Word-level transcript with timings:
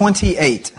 28. 0.00 0.72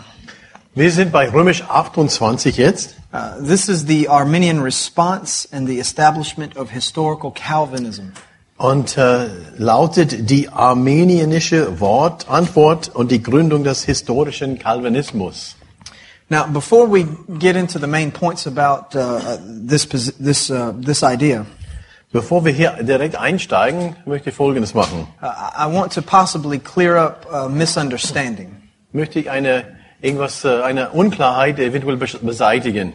Wir 0.74 0.90
sind 0.90 1.12
bei 1.12 1.28
Römisch 1.30 1.62
28 1.62 2.56
jetzt. 2.56 2.96
Uh, 3.12 3.40
this 3.40 3.68
is 3.68 3.86
the 3.86 4.08
Arminian 4.08 4.60
response 4.60 5.46
and 5.52 5.68
the 5.68 5.78
establishment 5.78 6.56
of 6.56 6.70
historical 6.70 7.30
Calvinism. 7.30 8.14
Und 8.56 8.96
äh, 8.98 9.28
lautet 9.58 10.28
die 10.28 10.48
armenische 10.48 11.78
Wort, 11.78 12.28
Antwort 12.28 12.88
und 12.88 13.12
die 13.12 13.22
Gründung 13.22 13.62
des 13.62 13.84
historischen 13.84 14.58
Calvinismus. 14.58 15.54
Now, 16.28 16.46
before 16.46 16.90
we 16.90 17.06
get 17.38 17.54
into 17.54 17.78
the 17.78 17.86
main 17.86 18.10
points 18.10 18.46
about 18.46 18.96
uh, 18.96 19.36
this 19.46 19.86
this 20.18 20.50
uh, 20.50 20.72
this 20.84 21.04
idea, 21.04 21.46
Bevor 22.12 22.44
wir 22.44 22.52
hier 22.52 22.72
direkt 22.82 23.16
einsteigen, 23.16 23.94
möchte 24.04 24.30
ich 24.30 24.36
Folgendes 24.36 24.74
machen. 24.74 25.06
uh, 25.22 25.26
I 25.26 25.72
want 25.72 25.92
to 25.92 26.02
possibly 26.02 26.58
clear 26.58 26.96
up 26.96 27.26
a 27.32 27.48
misunderstanding. 27.48 28.61
Möchte 28.92 29.18
ich 29.20 29.30
eine 29.30 29.64
irgendwas, 30.00 30.44
äh, 30.44 30.62
eine 30.62 30.90
Unklarheit 30.90 31.58
eventuell 31.58 31.96
bes- 31.96 32.18
beseitigen. 32.18 32.92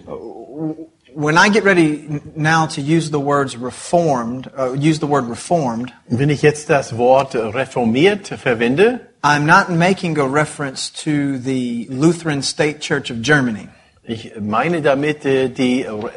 When 1.16 1.36
I 1.36 1.50
get 1.50 1.64
ready 1.66 2.22
now 2.36 2.68
to 2.68 2.80
use 2.82 3.10
the 3.10 3.20
words 3.20 3.56
reformed, 3.60 4.52
uh, 4.56 4.74
use 4.76 5.00
the 5.00 5.08
word 5.08 5.28
reformed, 5.28 5.92
Wenn 6.08 6.30
ich 6.30 6.44
jetzt 6.44 6.70
das 6.70 6.96
Wort 6.98 7.34
reformiert 7.36 8.28
verwende, 8.28 9.00
I'm 9.24 9.46
not 9.48 9.70
making 9.70 10.20
a 10.20 10.26
reference 10.26 10.92
to 11.04 11.38
the 11.40 11.88
Lutheran 11.90 12.44
State 12.44 12.80
Church 12.82 13.10
of 13.10 13.22
Germany. 13.24 13.68
ich 14.04 14.34
meine 14.40 14.82
damit 14.84 15.26
äh, 15.26 15.50
die 15.50 15.82
Re- 15.82 16.12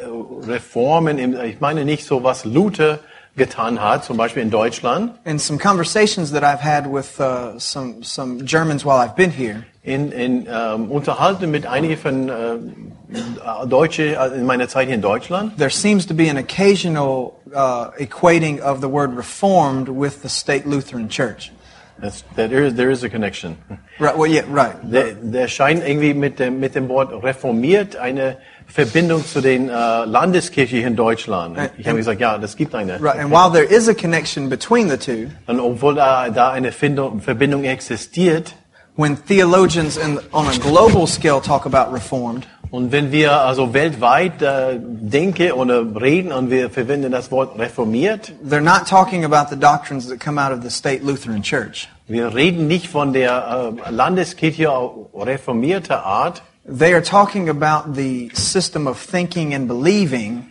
Reformen, 0.47 1.17
im, 1.17 1.35
ich 1.41 1.59
meine 1.59 1.83
nicht 1.83 2.05
so, 2.05 2.23
was 2.23 2.45
Luther 2.45 2.99
getan 3.35 3.81
hat, 3.81 4.05
zum 4.05 4.17
Beispiel 4.17 4.43
in 4.43 4.51
Deutschland. 4.51 5.13
In 5.25 5.39
some 5.39 5.57
conversations 5.57 6.31
that 6.31 6.43
I've 6.43 6.61
had 6.63 6.85
with 6.85 7.19
uh, 7.19 7.57
some 7.57 8.03
some 8.03 8.45
Germans 8.45 8.85
while 8.85 8.99
I've 9.03 9.15
been 9.15 9.31
here, 9.31 9.65
in, 9.83 10.11
in 10.11 10.47
ähm, 10.47 10.91
Unterhalten 10.91 11.49
mit 11.49 11.65
einigen 11.65 11.97
von 11.97 12.29
äh, 12.29 13.65
Deutsche 13.67 14.15
äh, 14.15 14.37
in 14.37 14.45
meiner 14.45 14.67
Zeit 14.67 14.87
hier 14.87 14.95
in 14.95 15.01
Deutschland. 15.01 15.57
there 15.57 15.71
seems 15.71 16.05
to 16.05 16.13
be 16.13 16.29
an 16.29 16.37
occasional 16.37 17.33
uh, 17.53 17.89
equating 17.97 18.59
of 18.61 18.81
the 18.81 18.87
word 18.87 19.15
reformed 19.15 19.89
with 19.89 20.21
the 20.21 20.29
state 20.29 20.65
Lutheran 20.67 21.09
Church. 21.09 21.51
That's, 21.99 22.23
there, 22.35 22.65
is, 22.65 22.73
there 22.75 22.89
is 22.89 23.03
a 23.03 23.09
connection. 23.09 23.57
Right. 23.99 24.17
Well, 24.17 24.27
yeah. 24.27 24.43
Right. 24.47 24.75
Der, 24.81 25.13
der 25.13 25.47
scheint 25.47 25.87
irgendwie 25.87 26.15
mit 26.15 26.39
dem, 26.39 26.59
mit 26.59 26.73
dem 26.73 26.89
Wort 26.89 27.11
reformiert 27.23 27.95
eine 27.95 28.37
Verbindung 28.65 29.23
zu 29.23 29.39
den 29.41 29.69
äh, 29.69 30.05
Landeskirche 30.05 30.77
hier 30.77 30.87
in 30.87 30.95
Deutschland. 30.95 31.57
Ich 31.77 31.87
habe 31.87 31.97
gesagt, 31.97 32.19
ja, 32.19 32.39
das 32.39 32.55
gibt 32.55 32.73
eine. 32.73 32.99
Right. 32.99 33.19
And 33.19 33.29
while 33.29 33.51
there 33.51 33.65
is 33.65 33.87
a 33.87 33.93
connection 33.93 34.49
between 34.49 34.89
the 34.89 34.97
two, 34.97 35.29
Und 35.45 35.59
obwohl 35.59 35.95
da, 35.95 36.29
da 36.29 36.51
eine 36.51 36.71
Findung, 36.71 37.21
Verbindung 37.21 37.65
existiert, 37.65 38.55
when 38.95 39.15
theologians 39.15 39.97
in, 39.97 40.19
on 40.33 40.47
a 40.47 40.57
global 40.59 41.07
scale 41.07 41.41
talk 41.41 41.65
about 41.65 41.91
reformed, 41.93 42.47
und 42.71 42.93
wenn 42.93 43.11
wir 43.11 43.41
also 43.41 43.73
weltweit 43.73 44.41
äh, 44.41 44.79
denken 44.79 45.51
oder 45.51 45.81
äh, 45.81 45.97
reden 45.97 46.31
und 46.31 46.49
wir 46.49 46.69
verwenden 46.69 47.11
das 47.11 47.29
Wort 47.29 47.59
reformiert, 47.59 48.31
they're 48.47 48.61
not 48.61 48.87
talking 48.87 49.25
about 49.25 49.49
the 49.49 49.59
doctrines 49.59 50.07
that 50.07 50.19
come 50.19 50.39
out 50.39 50.53
of 50.53 50.63
the 50.63 50.69
state 50.69 51.03
Lutheran 51.03 51.43
Church. 51.43 51.89
wir 52.07 52.33
reden 52.33 52.67
nicht 52.67 52.87
von 52.87 53.11
der 53.13 53.73
äh, 53.85 53.91
Landeskirche 53.91 54.69
reformierter 55.13 56.05
Art, 56.05 56.43
They 56.63 56.93
are 56.93 57.01
talking 57.01 57.49
about 57.49 57.95
the 57.95 58.29
system 58.33 58.87
of 58.87 58.99
thinking 58.99 59.55
and 59.55 59.67
believing. 59.67 60.45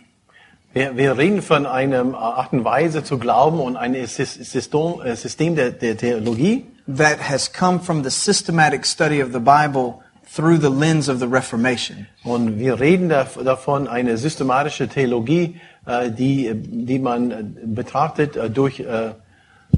Wir, 0.73 0.97
wir 0.97 1.17
reden 1.17 1.41
von 1.41 1.65
einer 1.65 2.03
Art 2.15 2.51
und 2.51 2.65
Weise 2.65 3.03
zu 3.03 3.17
glauben 3.17 3.61
und 3.61 3.77
System, 4.07 5.01
äh, 5.01 5.15
System 5.15 5.55
der, 5.55 5.71
der 5.71 5.95
Theologie, 5.95 6.65
that 6.97 7.19
has 7.19 7.47
come 7.47 7.79
from 7.79 8.03
the 8.03 8.11
systematic 8.11 8.85
study 8.85 9.19
of 9.19 9.31
the 9.31 9.39
Bible 9.39 10.03
through 10.25 10.57
the 10.57 10.69
lens 10.69 11.09
of 11.09 11.19
the 11.19 11.27
Reformation. 11.27 12.07
Und 12.23 12.57
wir 12.57 12.79
reden 12.79 13.09
da, 13.09 13.25
davon, 13.43 13.87
eine 13.87 14.17
systematische 14.17 14.87
Theologie, 14.87 15.59
äh, 15.85 16.09
die, 16.09 16.53
die 16.55 16.99
man 16.99 17.31
äh, 17.31 17.43
betrachtet 17.65 18.37
äh, 18.37 18.49
durch, 18.49 18.79
äh, 18.79 19.11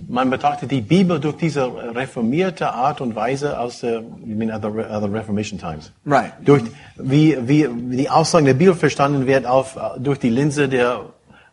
man 0.07 0.29
betrachtet 0.29 0.69
die 0.69 0.81
Bibel 0.81 1.19
durch 1.19 1.37
diese 1.37 1.65
reformierte 1.95 2.71
Art 2.71 3.01
und 3.01 3.15
Weise 3.15 3.59
aus 3.59 3.79
der, 3.79 4.01
you 4.01 4.35
mean 4.35 4.51
other, 4.51 4.69
other 4.69 5.11
Reformation 5.11 5.57
times. 5.57 5.91
Right. 6.05 6.33
Durch, 6.45 6.63
wie, 6.97 7.37
wie, 7.47 7.67
die 7.95 8.09
Aussagen 8.09 8.45
der 8.45 8.53
Bibel 8.53 8.75
verstanden 8.75 9.25
wird 9.25 9.45
auf, 9.47 9.77
durch 9.97 10.19
die 10.19 10.29
Linse 10.29 10.69
der 10.69 11.05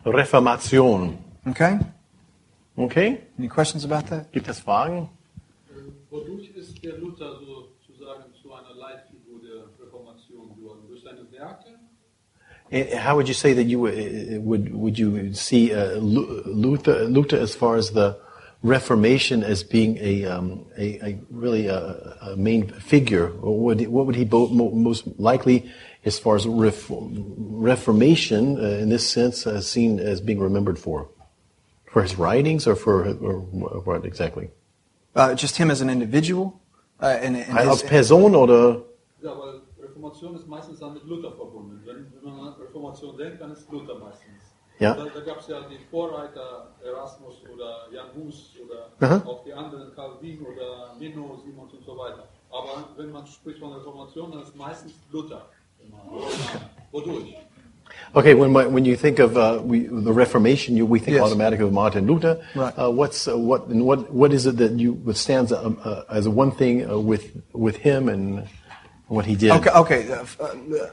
Reformation. 0.05 1.19
Okay? 1.49 1.79
Okay? 2.77 3.19
Any 3.39 3.49
questions 3.49 3.85
about 3.85 4.09
that? 4.09 4.31
Gibt 4.33 4.49
es 4.49 4.61
Fragen? 4.61 5.09
Wodurch 6.11 6.51
ist 6.57 6.83
der 6.83 6.99
Luther 6.99 7.39
sozusagen 7.39 8.25
zu 8.43 8.53
einer 8.53 8.75
Leitfigur 8.75 9.41
der 9.43 9.85
Reformation 9.85 10.49
geworden? 10.57 10.81
Durch 10.89 11.03
seine 11.03 11.31
Werke? 11.31 11.79
Eh, 12.73 12.97
How 12.99 13.17
would 13.17 13.29
you 13.29 13.35
say 13.35 13.53
that 13.55 13.67
you 13.67 13.81
would 13.81 14.45
would, 14.45 14.75
would 14.75 14.99
you 14.99 15.33
see 15.35 15.73
uh, 15.73 15.99
Luther 15.99 17.05
Luther 17.09 17.39
as 17.39 17.55
far 17.55 17.77
as 17.77 17.93
the 17.93 18.17
Reformation 18.63 19.43
as 19.43 19.63
being 19.65 19.97
a 19.99 20.27
um, 20.27 20.67
a, 20.77 20.99
a 21.03 21.19
really 21.31 21.67
a, 21.69 22.17
a 22.21 22.37
main 22.37 22.69
figure? 22.69 23.33
Or 23.41 23.59
would, 23.59 23.87
what 23.89 24.07
would 24.07 24.17
he 24.17 24.25
most 24.27 25.07
likely, 25.19 25.71
as 26.05 26.19
far 26.19 26.37
as 26.37 26.47
ref- 26.47 26.91
Reformation 26.91 28.59
uh, 28.59 28.83
in 28.83 28.91
this 28.91 29.09
sense, 29.09 29.47
uh, 29.47 29.61
seen 29.61 29.99
as 29.99 30.21
being 30.21 30.41
remembered 30.41 30.79
for? 30.79 31.09
For 31.91 32.03
his 32.03 32.17
writings, 32.19 32.67
or 32.67 32.77
for 32.77 33.09
or 33.09 33.41
what 33.41 34.05
exactly? 34.05 34.51
Uh, 35.15 35.35
just 35.35 35.57
him 35.57 35.71
as 35.71 35.81
an 35.81 35.91
individual? 35.91 36.61
Uh, 37.03 37.07
and, 37.07 37.37
and 37.37 37.59
Als 37.59 37.81
his, 37.81 37.91
Person 37.91 38.35
oder? 38.35 38.83
Ja, 39.23 39.37
weil 39.39 39.61
Reformation 39.81 40.37
ist 40.37 40.47
meistens 40.47 40.79
dann 40.79 40.95
mit 40.95 41.05
Luther 41.05 41.33
verbunden. 41.33 41.81
Wenn, 41.85 42.13
wenn 42.23 42.37
man 42.37 42.49
an 42.49 42.55
Reformation 42.61 43.17
denkt, 43.17 43.41
dann 43.41 43.53
ist 43.53 43.71
Luther 43.71 43.99
meistens. 43.99 44.51
Ja. 44.79 44.95
Da, 44.95 45.05
da 45.05 45.21
gab 45.21 45.41
es 45.41 45.49
ja 45.49 45.61
die 45.69 45.79
Vorreiter 45.91 46.69
Erasmus 46.83 47.43
oder 47.53 47.89
Jan 47.93 48.07
Hus 48.15 48.55
oder 48.65 48.89
Aha. 49.01 49.23
auch 49.27 49.45
die 49.45 49.53
anderen, 49.53 49.95
Calvin 49.95 50.41
oder 50.41 50.95
Menno, 50.99 51.39
Simons 51.45 51.75
und 51.75 51.85
so 51.85 51.99
weiter. 51.99 52.29
Aber 52.51 52.85
wenn 52.97 53.13
man 53.13 53.27
spricht 53.27 53.59
von 53.59 53.73
Reformation, 53.73 54.33
dann 54.33 54.43
ist 54.43 54.57
meistens 54.57 54.93
Luther. 55.11 55.47
Immer. 55.83 55.99
Wodurch? 56.93 57.37
Okay, 58.15 58.35
when 58.35 58.53
when 58.53 58.85
you 58.85 58.97
think 58.97 59.19
of 59.19 59.37
uh, 59.37 59.61
we, 59.63 59.87
the 59.87 60.13
Reformation, 60.13 60.77
you, 60.77 60.85
we 60.87 60.99
think 60.99 61.15
Yes. 61.17 61.23
automatically 61.25 61.67
of 61.67 61.73
Martin 61.73 62.07
Luther. 62.07 62.39
Right. 62.55 62.75
Uh, 62.77 62.91
what's 62.91 63.29
uh, 63.29 63.37
what 63.37 63.69
and 63.69 63.85
what 63.85 64.13
what 64.13 64.33
is 64.33 64.47
it 64.47 64.57
that 64.59 64.73
you 64.73 64.93
what 64.93 65.17
stands 65.17 65.53
um, 65.53 65.79
uh, 65.85 66.03
as 66.11 66.29
one 66.29 66.51
thing 66.51 66.89
uh, 66.91 66.99
with 66.99 67.25
with 67.53 67.77
him 67.77 68.09
and 68.09 68.49
what 69.09 69.27
he 69.27 69.37
did? 69.37 69.51
Okay, 69.53 69.71
okay. 69.71 70.11
Uh, 70.11 70.87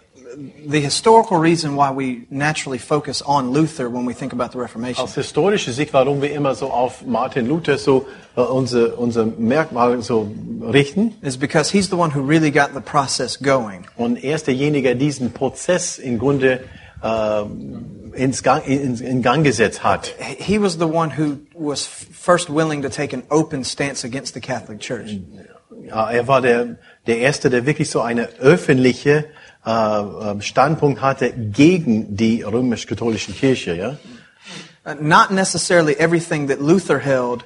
the 0.67 0.81
historical 0.81 1.38
reason 1.38 1.75
why 1.77 1.89
we 1.91 2.25
naturally 2.29 2.77
focus 2.77 3.21
on 3.21 3.51
Luther 3.51 3.89
when 3.89 4.05
we 4.05 4.13
think 4.13 4.33
about 4.33 4.51
the 4.51 4.59
Reformation 4.59 5.01
Aus 5.03 5.15
historischer 5.15 5.71
Sicht, 5.71 5.93
warum 5.93 6.21
wir 6.21 6.31
immer 6.33 6.53
so 6.53 6.69
auf 6.69 7.05
Martin 7.05 7.47
Luther 7.47 7.77
so 7.77 8.05
unsere 8.35 8.95
unser 8.97 9.25
Merkmal 9.25 10.01
so 10.01 10.29
richten. 10.61 11.13
is 11.21 11.38
because 11.38 11.71
he's 11.71 11.89
the 11.89 11.95
one 11.95 12.11
who 12.11 12.21
really 12.21 12.51
got 12.51 12.73
the 12.73 12.81
process 12.81 13.38
going. 13.38 13.85
Und 13.95 14.21
er 14.23 14.35
ist 14.35 14.47
derjenige, 14.47 14.89
der 14.89 14.95
diesen 14.95 15.31
Prozess 15.31 15.97
im 15.97 16.19
Grunde 16.19 16.59
äh, 17.01 17.44
ins 18.13 18.44
Gang, 18.44 18.63
in, 18.65 18.97
in 18.97 19.21
Gang 19.21 19.44
gesetzt 19.44 19.83
hat. 19.83 20.13
He 20.38 20.59
was 20.59 20.77
the 20.77 20.88
one 20.88 21.11
who 21.17 21.38
was 21.53 21.85
first 21.85 22.49
willing 22.49 22.81
to 22.81 22.89
take 22.89 23.13
an 23.13 23.23
open 23.29 23.63
stance 23.63 24.05
against 24.05 24.33
the 24.33 24.41
Catholic 24.41 24.79
Church. 24.79 25.19
Ja, 25.85 26.09
er 26.11 26.27
war 26.27 26.41
der, 26.41 26.77
der 27.05 27.19
Erste, 27.19 27.49
der 27.49 27.65
wirklich 27.65 27.89
so 27.89 28.01
eine 28.01 28.27
öffentliche 28.39 29.25
äh, 29.65 29.69
äh, 29.69 30.41
Standpunkt 30.41 31.01
hatte 31.01 31.31
gegen 31.31 32.15
die 32.15 32.41
römisch-katholische 32.41 33.31
Kirche. 33.31 33.75
Ja? 33.75 33.97
Uh, 34.85 34.95
not 35.00 35.31
necessarily 35.31 35.93
everything 35.97 36.47
that 36.47 36.59
Luther 36.59 37.00
held 37.00 37.45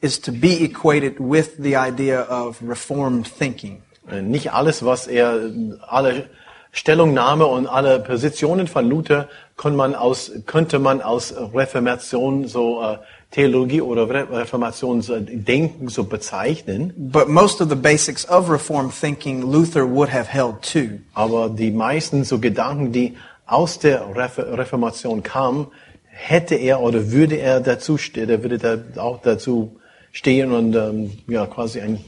is 0.00 0.20
to 0.20 0.32
be 0.32 0.62
equated 0.62 1.18
with 1.18 1.56
the 1.58 1.76
idea 1.76 2.22
of 2.22 2.60
reformed 2.62 3.26
thinking. 3.26 3.82
Äh, 4.10 4.22
Nicht 4.22 4.52
alles, 4.52 4.84
was 4.84 5.06
er, 5.06 5.50
alle 5.86 6.28
Stellungnahme 6.76 7.46
und 7.46 7.66
alle 7.66 8.00
Positionen 8.00 8.66
von 8.66 8.86
Luther 8.86 9.28
kann 9.56 9.74
man 9.74 9.94
aus, 9.94 10.30
könnte 10.44 10.78
man 10.78 11.00
aus 11.00 11.34
Reformation, 11.54 12.46
so 12.46 12.82
äh, 12.82 12.98
Theologie 13.30 13.80
oder 13.80 14.10
Re 14.10 14.26
Reformationsdenken 14.30 15.88
so 15.88 16.04
bezeichnen. 16.04 16.92
But 16.98 17.28
most 17.28 17.62
of 17.62 17.70
the 17.70 17.74
basics 17.74 18.28
of 18.28 18.50
reformed 18.50 18.92
thinking 18.92 19.40
Luther 19.50 19.90
would 19.90 20.12
have 20.12 20.28
held 20.30 20.60
to. 20.72 20.98
Aber 21.14 21.48
die 21.48 21.70
meisten 21.70 22.24
so 22.24 22.38
Gedanken, 22.38 22.92
die 22.92 23.16
aus 23.46 23.78
der 23.78 24.14
Ref- 24.14 24.36
Reformation 24.38 25.22
kamen, 25.22 25.68
hätte 26.04 26.56
er 26.56 26.82
oder 26.82 27.10
würde 27.10 27.36
er 27.36 27.60
dazu 27.60 27.96
stehen, 27.96 28.28
er 28.28 28.42
würde 28.42 28.58
da 28.58 29.00
auch 29.00 29.22
dazu 29.22 29.80
stehen 30.12 30.52
und 30.52 30.74
ähm, 30.76 31.12
ja 31.26 31.46
quasi 31.46 31.80
ein, 31.80 32.04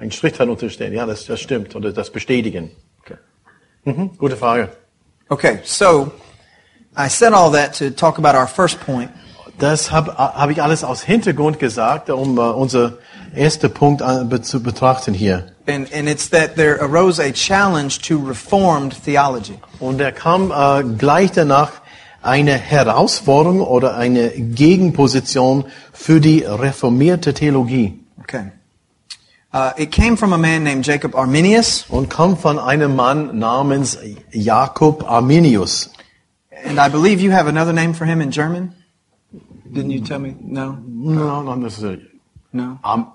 ein 0.00 0.10
Strich 0.10 0.32
darunter 0.32 0.70
stehen. 0.70 0.92
Ja, 0.92 1.06
das, 1.06 1.24
das 1.26 1.40
stimmt 1.40 1.76
oder 1.76 1.92
das 1.92 2.10
bestätigen. 2.10 2.72
Mhm, 3.88 4.18
gute 4.18 4.36
Frage. 4.36 4.68
Okay, 5.30 5.60
so 5.64 6.12
I 6.96 7.08
said 7.08 7.32
all 7.32 7.50
that 7.52 7.74
to 7.78 7.90
talk 7.90 8.18
about 8.18 8.36
our 8.36 8.46
first 8.46 8.80
point. 8.80 9.10
Das 9.58 9.90
habe 9.90 10.16
hab 10.16 10.50
ich 10.50 10.62
alles 10.62 10.84
aus 10.84 11.02
Hintergrund 11.02 11.58
gesagt, 11.58 12.10
um 12.10 12.38
äh, 12.38 12.40
unser 12.40 12.98
erster 13.34 13.68
Punkt 13.68 14.02
an, 14.02 14.28
be, 14.28 14.40
zu 14.40 14.62
betrachten 14.62 15.14
hier. 15.14 15.46
And, 15.66 15.92
and 15.92 16.08
it's 16.08 16.30
that 16.30 16.56
there 16.56 16.80
arose 16.80 17.20
a 17.20 17.32
challenge 17.32 18.00
to 18.02 18.18
reformed 18.18 18.94
theology. 19.04 19.58
Und 19.80 19.98
da 19.98 20.10
kam 20.10 20.50
äh, 20.50 20.84
gleich 20.96 21.32
danach 21.32 21.72
eine 22.22 22.52
Herausforderung 22.52 23.60
oder 23.60 23.96
eine 23.96 24.30
Gegenposition 24.30 25.64
für 25.92 26.20
die 26.20 26.40
reformierte 26.40 27.32
Theologie. 27.32 28.04
Okay. 28.20 28.52
Uh, 29.50 29.72
it 29.78 29.90
came 29.90 30.16
from 30.16 30.32
a 30.32 30.38
man 30.38 30.62
named 30.62 30.84
Jacob 30.84 31.14
Arminius, 31.14 31.86
und 31.88 32.10
kommt 32.10 32.38
von 32.40 32.58
einem 32.58 32.94
Mann 32.94 33.38
namens 33.38 33.98
Jakob 34.30 35.04
Arminius. 35.10 35.90
and 36.64 36.78
I 36.78 36.88
believe 36.88 37.20
you 37.20 37.30
have 37.30 37.46
another 37.46 37.72
name 37.72 37.94
for 37.94 38.04
him 38.04 38.20
in 38.20 38.30
German. 38.30 38.74
Didn't 39.72 39.90
you 39.90 40.00
tell 40.00 40.18
me? 40.18 40.34
No? 40.40 40.72
No, 40.72 41.42
not 41.42 41.58
necessarily. 41.58 42.08
No? 42.52 42.78
Am 42.82 43.12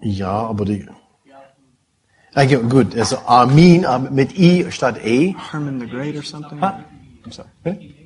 ja, 0.00 0.46
aber 0.46 0.64
die. 0.64 0.86
Ah, 2.34 2.42
ja, 2.42 2.58
gut, 2.60 2.96
also 2.96 3.18
Armin 3.26 3.84
äh, 3.84 3.98
mit 3.98 4.38
I 4.38 4.70
statt 4.70 5.04
E. 5.04 5.34
Herman 5.50 5.80
the 5.80 5.86
Great 5.86 6.16
or 6.16 6.22
something? 6.22 6.60
Ha? 6.60 6.82
I'm 7.24 7.30
sorry. 7.30 8.01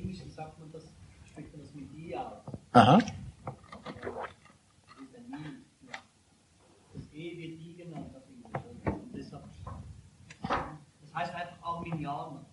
Einfach 11.13 11.47
Arminianer. 11.63 12.45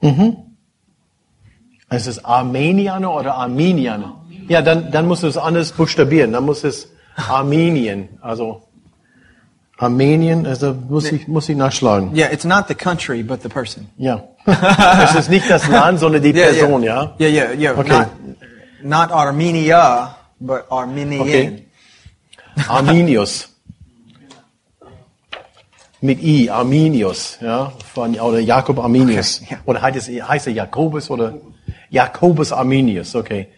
Mhm. 0.00 0.36
Ist 1.90 2.06
es 2.06 2.24
Armenianer 2.24 3.14
oder 3.14 3.34
Arminianer? 3.34 4.24
Ja, 4.48 4.62
dann, 4.62 4.90
dann 4.90 5.06
muss 5.06 5.22
es 5.22 5.36
anders 5.36 5.72
buchstabieren. 5.72 6.32
Dann 6.32 6.44
muss 6.44 6.64
es 6.64 6.88
Armenien, 7.16 8.08
also 8.20 8.62
Armenien, 9.78 10.46
also 10.46 10.74
muss 10.88 11.10
ich, 11.10 11.28
muss 11.28 11.48
ich 11.48 11.56
nachschlagen. 11.56 12.14
Yeah, 12.14 12.32
it's 12.32 12.44
not 12.44 12.68
the 12.68 12.74
country, 12.74 13.22
but 13.22 13.42
the 13.42 13.48
person. 13.48 13.88
Ja. 13.96 14.22
Es 15.04 15.14
ist 15.14 15.30
nicht 15.30 15.48
das 15.50 15.68
Land, 15.68 16.00
sondern 16.00 16.22
die 16.22 16.32
Person, 16.44 16.82
ja? 16.82 17.14
Yeah, 17.18 17.28
yeah, 17.28 17.52
yeah. 17.52 17.78
Okay. 17.78 17.88
Not, 17.90 18.08
not 18.84 19.10
Armenia, 19.10 20.16
but 20.40 20.66
Armenian. 20.70 21.20
Okay. 21.22 21.64
Arminius. 22.68 23.48
Mit 26.00 26.20
I, 26.20 26.50
Arminius, 26.50 27.38
ja, 27.40 27.72
von, 27.94 28.18
oder 28.18 28.40
Jakob 28.40 28.80
Arminius. 28.80 29.40
Okay, 29.40 29.50
ja. 29.54 29.58
Oder 29.66 29.82
heißt, 29.82 29.96
es, 29.96 30.08
heißt 30.08 30.48
er 30.48 30.52
Jakobus 30.52 31.10
oder 31.10 31.34
Jakobus 31.90 32.50
Arminius, 32.52 33.14
okay. 33.14 33.48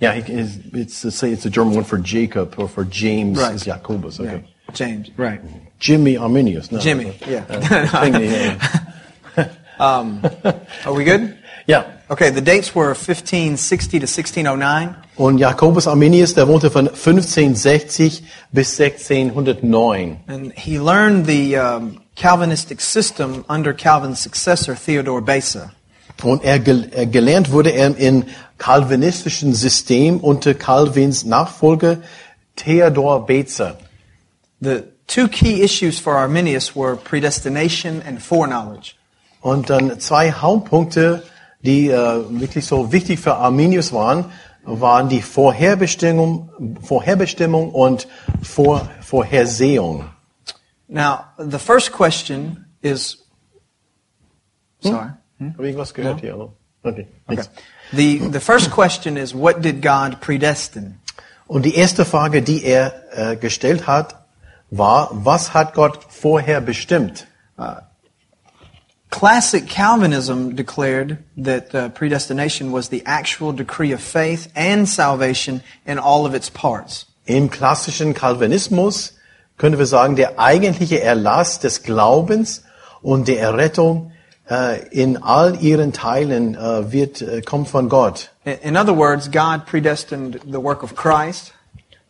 Yeah, 0.00 0.14
it's, 0.14 0.58
it's, 0.72 1.04
it's, 1.04 1.22
it's 1.22 1.46
a 1.46 1.50
German 1.50 1.76
one 1.76 1.84
for 1.84 1.98
Jacob 1.98 2.58
or 2.58 2.68
for 2.68 2.84
James 2.84 3.38
Right. 3.38 3.54
is 3.54 3.64
Jakobus, 3.64 4.18
okay. 4.18 4.42
Yeah, 4.42 4.74
James, 4.74 5.10
right. 5.16 5.40
Jimmy 5.78 6.16
Arminius, 6.16 6.72
no. 6.72 6.80
Jimmy, 6.80 7.16
yeah. 7.24 7.44
Thingy, 7.46 8.58
yeah. 9.36 9.48
Are 10.84 10.92
we 10.92 11.04
good? 11.04 11.36
ja. 11.68 11.84
Okay, 12.12 12.28
the 12.28 12.42
dates 12.42 12.74
were 12.74 12.90
1560 12.94 14.00
to 14.00 14.06
1609. 14.06 14.94
Und 15.16 15.38
Jakobus 15.38 15.86
Arminius, 15.86 16.34
der 16.34 16.46
wohnte 16.46 16.70
von 16.70 16.88
1560 16.88 18.22
bis 18.52 18.78
1609. 18.78 20.20
And 20.26 20.52
he 20.52 20.78
learned 20.78 21.26
the 21.26 21.56
um, 21.56 22.02
Calvinistic 22.14 22.82
system 22.82 23.46
under 23.48 23.72
Calvin's 23.72 24.20
successor, 24.20 24.74
Theodore 24.74 25.22
Beza. 25.22 25.72
Und 26.22 26.44
er, 26.44 26.58
gel 26.58 26.90
er 26.92 27.06
gelernt 27.06 27.50
wurde 27.50 27.70
er 27.70 27.96
im 27.96 28.24
calvinistischen 28.58 29.54
System 29.54 30.20
unter 30.20 30.52
Calvins 30.52 31.24
Nachfolger 31.24 32.02
Theodor 32.56 33.24
Bezer. 33.24 33.78
The 34.60 34.82
two 35.06 35.28
key 35.28 35.62
issues 35.62 35.98
for 35.98 36.16
Arminius 36.16 36.76
were 36.76 36.94
predestination 36.94 38.02
and 38.06 38.20
foreknowledge. 38.20 38.96
Und 39.40 39.70
dann 39.70 39.98
zwei 39.98 40.30
Hauptpunkte, 40.30 41.22
die 41.62 41.88
äh, 41.88 42.24
wirklich 42.28 42.66
so 42.66 42.92
wichtig 42.92 43.20
für 43.20 43.36
Arminius 43.36 43.92
waren, 43.92 44.26
waren 44.64 45.08
die 45.08 45.22
Vorherbestimmung, 45.22 46.50
Vorherbestimmung 46.82 47.70
und 47.70 48.06
Vor 48.42 48.88
Vorhersehung. 49.00 50.04
Now, 50.88 51.24
the 51.38 51.58
first 51.58 51.92
question 51.92 52.66
is. 52.82 53.18
Sorry. 54.80 55.10
Habe 55.40 55.68
ich 55.68 55.76
was 55.76 55.94
gehört 55.94 56.20
hier? 56.20 56.36
oder? 56.36 56.52
Okay. 56.82 57.06
Okay. 57.26 57.42
The, 57.92 58.18
the 58.32 58.40
first 58.40 58.70
question 58.70 59.16
is 59.16 59.34
what 59.34 59.62
did 59.62 59.82
God 59.82 60.20
predestine? 60.20 60.98
Und 61.46 61.64
die 61.64 61.74
erste 61.74 62.04
Frage, 62.04 62.42
die 62.42 62.64
er 62.64 62.92
äh, 63.12 63.36
gestellt 63.36 63.86
hat, 63.86 64.24
war, 64.70 65.10
was 65.12 65.52
hat 65.52 65.74
Gott 65.74 66.00
vorher 66.08 66.60
bestimmt? 66.60 67.26
Classic 69.12 69.68
Calvinism 69.68 70.56
declared 70.56 71.18
that 71.36 71.74
uh, 71.74 71.90
predestination 71.90 72.72
was 72.72 72.88
the 72.88 73.02
actual 73.04 73.52
decree 73.52 73.92
of 73.92 74.00
faith 74.00 74.50
and 74.56 74.88
salvation 74.88 75.62
in 75.86 75.98
all 75.98 76.24
of 76.24 76.34
its 76.34 76.50
parts. 76.50 77.06
Im 77.26 77.50
klassischen 77.50 78.14
Calvinismus 78.14 79.12
können 79.58 79.78
wir 79.78 79.86
sagen, 79.86 80.16
der 80.16 80.40
eigentliche 80.40 81.02
Erlass 81.02 81.60
des 81.60 81.82
Glaubens 81.82 82.64
und 83.02 83.28
der 83.28 83.38
Errettung 83.40 84.12
äh, 84.50 84.88
in 84.88 85.22
all 85.22 85.62
ihren 85.62 85.92
Teilen 85.92 86.54
äh, 86.54 86.90
wird, 86.90 87.20
äh, 87.20 87.42
kommt 87.42 87.68
von 87.68 87.90
Gott. 87.90 88.30
In 88.62 88.76
other 88.76 88.96
words, 88.96 89.30
God 89.30 89.66
predestined 89.66 90.40
the 90.50 90.58
work 90.58 90.82
of 90.82 90.96
Christ, 90.96 91.52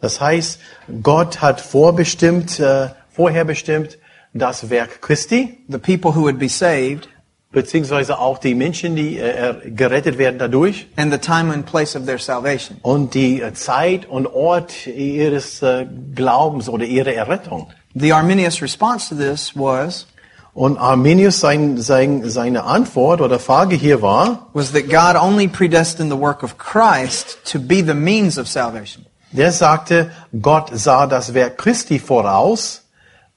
Das 0.01 0.21
heißt, 0.21 0.59
Gott 1.03 1.41
hat 1.41 1.61
vorbestimmt, 1.61 2.59
äh, 2.59 2.89
vorher 3.11 3.45
bestimmt 3.45 3.99
das 4.35 4.71
Werk 4.71 5.03
Christi, 5.03 5.59
the 5.69 5.79
people 5.79 6.15
who 6.15 6.23
would 6.23 6.39
be 6.39 6.49
saved, 6.49 7.09
beziehungsweise 7.53 8.19
auch 8.19 8.39
die 8.39 8.55
Menschen, 8.55 8.97
die 8.97 9.19
äh, 9.19 9.31
er, 9.31 9.55
gerettet 9.55 10.19
werden 10.19 10.39
dadurch 10.39 10.87
and 10.97 11.13
the 11.13 11.19
time 11.19 11.53
and 11.53 11.67
place 11.67 11.95
of 11.95 12.07
their 12.07 12.19
salvation. 12.19 12.79
und 12.83 13.15
die 13.15 13.43
äh, 13.43 13.53
Zeit 13.53 14.09
und 14.09 14.27
Ort 14.27 14.87
ihres 14.87 15.63
äh, 15.63 15.87
Glaubens 16.15 16.69
oder 16.69 16.85
ihrer 16.85 17.13
Errettung. 17.13 17.71
The 17.95 18.13
Arminius 18.13 18.63
response 18.63 19.11
to 19.11 19.15
this 19.15 19.53
was 19.55 20.07
Und 20.55 20.77
Arminius 20.77 21.41
sein, 21.41 21.79
sein, 21.79 22.29
seine 22.29 22.65
Antwort 22.65 23.23
oder 23.23 23.39
Frage 23.39 23.75
hier 23.75 24.03
war, 24.03 24.51
was 24.53 24.73
that 24.73 24.91
God 24.91 25.17
only 25.17 25.49
predestined 25.49 26.13
the 26.13 26.19
work 26.19 26.43
of 26.43 26.59
Christ 26.59 27.39
to 27.51 27.59
be 27.59 27.83
the 27.83 27.95
means 27.95 28.37
of 28.39 28.47
salvation. 28.47 29.07
der 29.31 29.51
sagte, 29.51 30.11
Gott 30.43 30.71
sah 30.75 31.07
das 31.07 31.33
Werk 31.33 31.57
Christi 31.57 31.99
voraus 31.99 32.82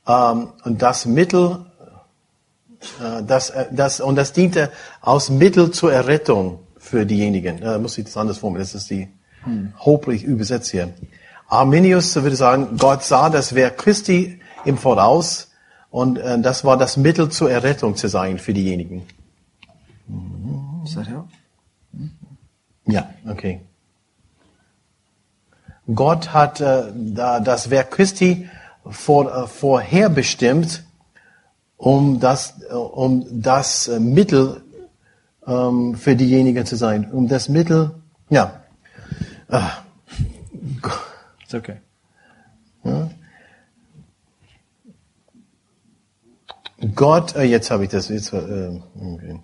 und 0.06 0.82
das 0.82 1.06
Mittel, 1.06 1.66
äh, 3.00 3.24
das, 3.24 3.50
äh, 3.50 3.66
das, 3.72 4.00
und 4.00 4.16
das 4.16 4.34
diente 4.34 4.72
als 5.02 5.30
Mittel 5.30 5.72
zur 5.72 5.92
Errettung 5.92 6.60
für 6.78 7.06
diejenigen. 7.06 7.62
Äh, 7.62 7.80
muss 7.80 7.98
ich 7.98 8.06
das 8.06 8.18
anders 8.18 8.38
formulieren? 8.38 8.70
Das 8.72 8.76
ist 8.76 8.90
die 8.90 9.08
hopefully 9.80 10.24
übersetzt 10.24 10.72
hier. 10.72 10.94
Arminius 11.48 12.16
würde 12.16 12.36
sagen, 12.36 12.78
Gott 12.78 13.04
sah 13.04 13.30
das 13.30 13.54
Werk 13.54 13.78
Christi 13.78 14.40
im 14.66 14.80
Voraus 14.80 15.52
und 15.92 16.16
das 16.16 16.66
war 16.66 16.78
das 16.78 16.98
Mittel 16.98 17.30
zur 17.30 17.52
Errettung 17.52 17.96
zu 17.96 18.10
sein 18.10 18.40
für 18.40 18.56
diejenigen. 18.56 19.04
Does 20.08 20.96
that 20.96 21.08
help? 21.08 21.26
Ja, 22.88 23.14
okay. 23.30 23.62
Gott 25.94 26.34
hat 26.34 26.62
äh, 26.62 26.92
da 26.96 27.40
das 27.40 27.70
Werk 27.70 27.92
Christi 27.92 28.50
vor, 28.90 29.34
äh, 29.34 29.48
vorherbestimmt, 29.48 30.84
um 31.78 32.20
das, 32.20 32.62
äh, 32.70 32.74
um 32.74 33.26
das 33.42 33.88
äh, 33.88 34.00
Mittel 34.00 34.62
ähm, 35.46 35.96
für 35.96 36.16
diejenigen 36.16 36.66
zu 36.66 36.76
sein. 36.76 37.12
Um 37.12 37.28
das 37.28 37.50
Mittel, 37.50 37.92
ja. 38.30 38.62
Ah, 39.48 39.72
It's 41.44 41.54
okay. 41.54 41.78
Gott, 46.94 47.36
äh, 47.36 47.44
jetzt 47.44 47.72
habe 47.72 47.86
ich 47.86 47.90
das, 47.90 48.10
jetzt, 48.10 48.34
äh, 48.34 48.82
okay. 48.96 49.40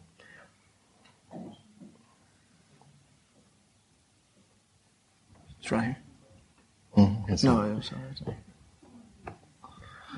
It's 5.60 5.72
right 5.72 5.84
here. 5.84 7.16
Jetzt 7.28 7.44
No, 7.44 7.60
I'm 7.60 7.82
sorry. 7.82 8.36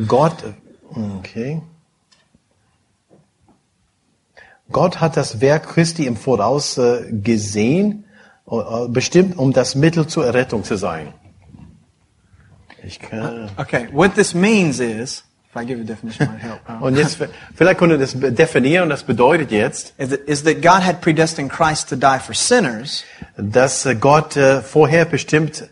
Gott, 0.08 0.44
okay. 1.20 1.62
Gott 4.72 5.00
hat 5.02 5.18
das 5.18 5.40
Werk 5.42 5.70
Christi 5.70 6.06
im 6.08 6.18
Voraus 6.18 6.78
äh, 6.78 7.12
gesehen, 7.12 8.06
äh, 8.50 8.88
bestimmt, 8.88 9.38
um 9.38 9.54
das 9.54 9.76
Mittel 9.76 10.08
zur 10.08 10.26
Errettung 10.26 10.64
zu 10.64 10.78
sein. 10.78 11.14
Ich 12.84 13.00
kann, 13.00 13.50
Okay, 13.58 13.88
what 13.92 14.16
this 14.16 14.34
means 14.34 14.80
is, 14.80 15.24
if 15.50 15.56
I 15.62 15.66
give 15.66 15.80
a 15.80 15.84
definition, 15.86 16.28
might 16.28 16.42
help. 16.42 16.60
Um, 16.68 16.82
und 16.82 16.98
jetzt, 16.98 17.18
vielleicht 17.56 17.78
können 17.78 17.92
wir 17.92 18.00
das 18.00 18.14
definieren, 18.36 18.90
das 18.90 19.04
bedeutet 19.04 19.52
jetzt, 19.52 19.94
is 19.98 20.44
that- 20.44 20.62
God 20.62 20.84
had 20.84 21.00
predestined 21.02 21.52
Christ 21.52 21.90
to 21.90 21.96
die 21.96 22.20
for 22.20 22.34
sinners, 22.34 23.04
dass 23.38 23.86
äh, 23.86 23.96
Gott 23.96 24.34
vorher 24.64 25.06
bestimmt, 25.06 25.70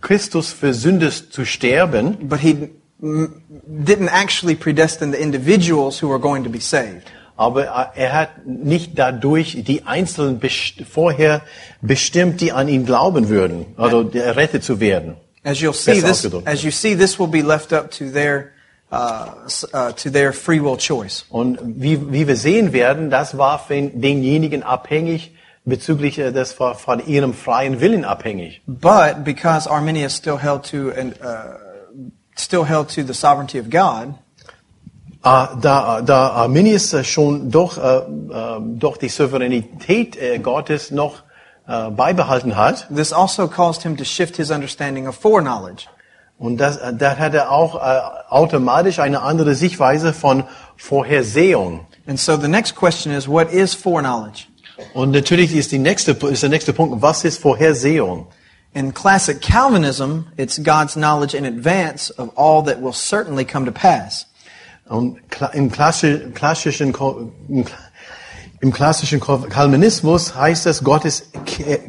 Christus 0.00 0.52
für 0.52 0.72
Sünde 0.72 1.10
zu 1.10 1.44
sterben, 1.44 2.28
but 2.28 2.38
He 2.38 2.70
didn't 3.00 4.08
actually 4.10 4.54
predestine 4.54 5.10
the 5.10 5.20
individuals 5.20 6.00
who 6.00 6.08
were 6.08 6.18
going 6.18 6.44
to 6.44 6.50
be 6.50 6.60
saved. 6.60 7.10
aber 7.40 7.92
äh, 7.94 8.02
er 8.02 8.12
hat 8.12 8.46
nicht 8.46 8.98
dadurch 8.98 9.64
die 9.64 9.86
Einzelnen 9.86 10.38
best 10.38 10.82
vorher 10.88 11.40
bestimmt, 11.80 12.42
die 12.42 12.52
an 12.52 12.68
ihn 12.68 12.84
glauben 12.84 13.30
würden, 13.30 13.64
also 13.78 14.10
errettet 14.10 14.62
zu 14.62 14.78
werden. 14.78 15.16
As 15.42 15.58
you'll 15.60 15.72
see, 15.72 16.02
this 16.02 16.28
as 16.44 16.62
you 16.62 16.70
see, 16.70 16.94
this 16.94 17.18
will 17.18 17.28
be 17.28 17.40
left 17.40 17.72
up 17.72 17.90
to 17.92 18.10
their 18.10 18.50
uh, 18.92 19.28
uh, 19.72 19.92
to 19.92 20.10
their 20.10 20.34
free 20.34 20.60
will 20.60 20.76
choice. 20.76 21.24
Und 21.30 21.58
wie, 21.62 22.12
wie 22.12 22.28
wir 22.28 22.36
sehen 22.36 22.74
werden, 22.74 23.08
das 23.08 23.38
war 23.38 23.58
von 23.58 24.02
denjenigen 24.02 24.62
abhängig, 24.62 25.32
bezüglich, 25.64 26.18
äh, 26.18 26.32
das 26.32 26.60
war 26.60 26.74
von 26.74 27.06
ihrem 27.06 27.32
freien 27.32 27.80
Willen 27.80 28.04
abhängig. 28.04 28.60
But 28.66 29.24
because 29.24 29.66
Arminius 29.66 30.14
still 30.14 30.36
held 30.36 30.70
to 30.70 30.90
and 30.90 31.14
uh, 31.22 31.69
still 32.42 32.64
held 32.64 32.88
to 32.94 33.02
the 33.02 33.14
sovereignty 33.14 33.58
of 33.58 33.70
God, 33.70 34.14
Ah, 35.22 35.54
Da, 35.54 35.98
uh, 35.98 36.02
da 36.02 36.28
uh, 36.28 36.32
Arminius 36.44 36.94
äh, 36.94 37.04
schon 37.04 37.50
doch, 37.50 37.76
äh, 37.76 38.00
doch 38.78 38.96
die 38.96 39.10
Souveränität 39.10 40.16
äh, 40.16 40.38
Gottes 40.38 40.90
noch 40.90 41.24
äh, 41.68 41.90
beibehalten 41.90 42.56
hat, 42.56 42.88
this 42.88 43.12
also 43.12 43.46
caused 43.46 43.82
him 43.82 43.98
to 43.98 44.04
shift 44.04 44.36
his 44.36 44.50
understanding 44.50 45.06
of 45.06 45.14
foreknowledge. 45.16 45.88
und 46.38 46.56
das, 46.56 46.78
äh, 46.78 46.94
da 46.94 47.18
hat 47.18 47.34
er 47.34 47.50
auch 47.52 47.74
äh, 47.74 48.00
automatisch 48.30 48.98
eine 48.98 49.20
andere 49.20 49.54
Sichtweise 49.54 50.14
von 50.14 50.44
Vorhersehung. 50.78 51.86
And 52.06 52.18
so 52.18 52.38
the 52.38 52.48
next 52.48 52.74
question 52.74 53.12
is, 53.12 53.28
what 53.28 53.52
is 53.52 53.74
foreknowledge? 53.74 54.46
Und 54.94 55.10
natürlich 55.10 55.54
ist, 55.54 55.70
die 55.70 55.78
nächste, 55.78 56.12
ist 56.12 56.42
der 56.42 56.48
nächste 56.48 56.72
Punkt, 56.72 57.02
was 57.02 57.24
ist 57.24 57.42
Vorhersehung? 57.42 58.28
In 58.72 58.92
classic 58.92 59.40
Calvinism, 59.40 60.28
it's 60.36 60.58
God's 60.58 60.94
knowledge 60.94 61.34
in 61.34 61.44
advance 61.44 62.10
of 62.10 62.30
all 62.36 62.62
that 62.62 62.80
will 62.80 62.92
certainly 62.92 63.44
come 63.44 63.64
to 63.64 63.72
pass. 63.72 64.26
Um, 64.88 64.96
und 65.16 65.28
kla- 65.30 65.52
im 65.54 65.70
klassi- 65.70 66.32
klassischen, 66.34 66.94
im 68.60 68.72
klassischen 68.72 69.20
Calvinismus 69.20 70.34
heißt 70.34 70.66
es 70.66 70.84
Gottes 70.84 71.30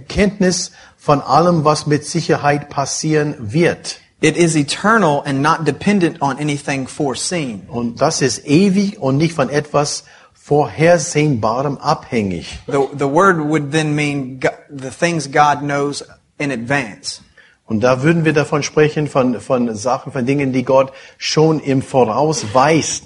Kenntnis 0.08 0.72
von 0.98 1.22
allem, 1.22 1.64
was 1.66 1.86
mit 1.88 2.06
Sicherheit 2.06 2.70
passieren 2.70 3.36
wird. 3.40 4.00
It 4.22 4.38
is 4.38 4.56
eternal 4.56 5.24
and 5.26 5.42
not 5.42 5.66
dependent 5.66 6.22
on 6.22 6.38
anything 6.38 6.88
foreseen. 6.88 7.64
Und 7.68 8.02
das 8.02 8.22
ist 8.22 8.46
ewig 8.46 9.00
und 9.00 9.18
nicht 9.18 9.34
von 9.34 9.50
etwas 9.50 10.04
Vorhersehbarem 10.34 11.78
abhängig. 11.78 12.60
The, 12.68 12.88
the 12.98 13.06
word 13.08 13.38
would 13.40 13.72
then 13.72 13.96
mean 13.96 14.40
the 14.70 14.90
things 14.90 15.28
God 15.32 15.62
knows 15.62 16.04
in 16.42 16.52
advance. 16.52 17.22
Und 17.66 17.82
da 17.82 18.04
würden 18.04 18.26
wir 18.26 18.34
davon 18.34 18.64
sprechen, 18.64 19.08
von, 19.08 19.40
von 19.40 19.74
Sachen, 19.76 20.12
von 20.12 20.26
Dingen, 20.26 20.52
die 20.52 20.64
Gott 20.64 20.92
schon 21.18 21.62
im 21.62 21.82
Voraus 21.82 22.54
weiß. 22.54 23.04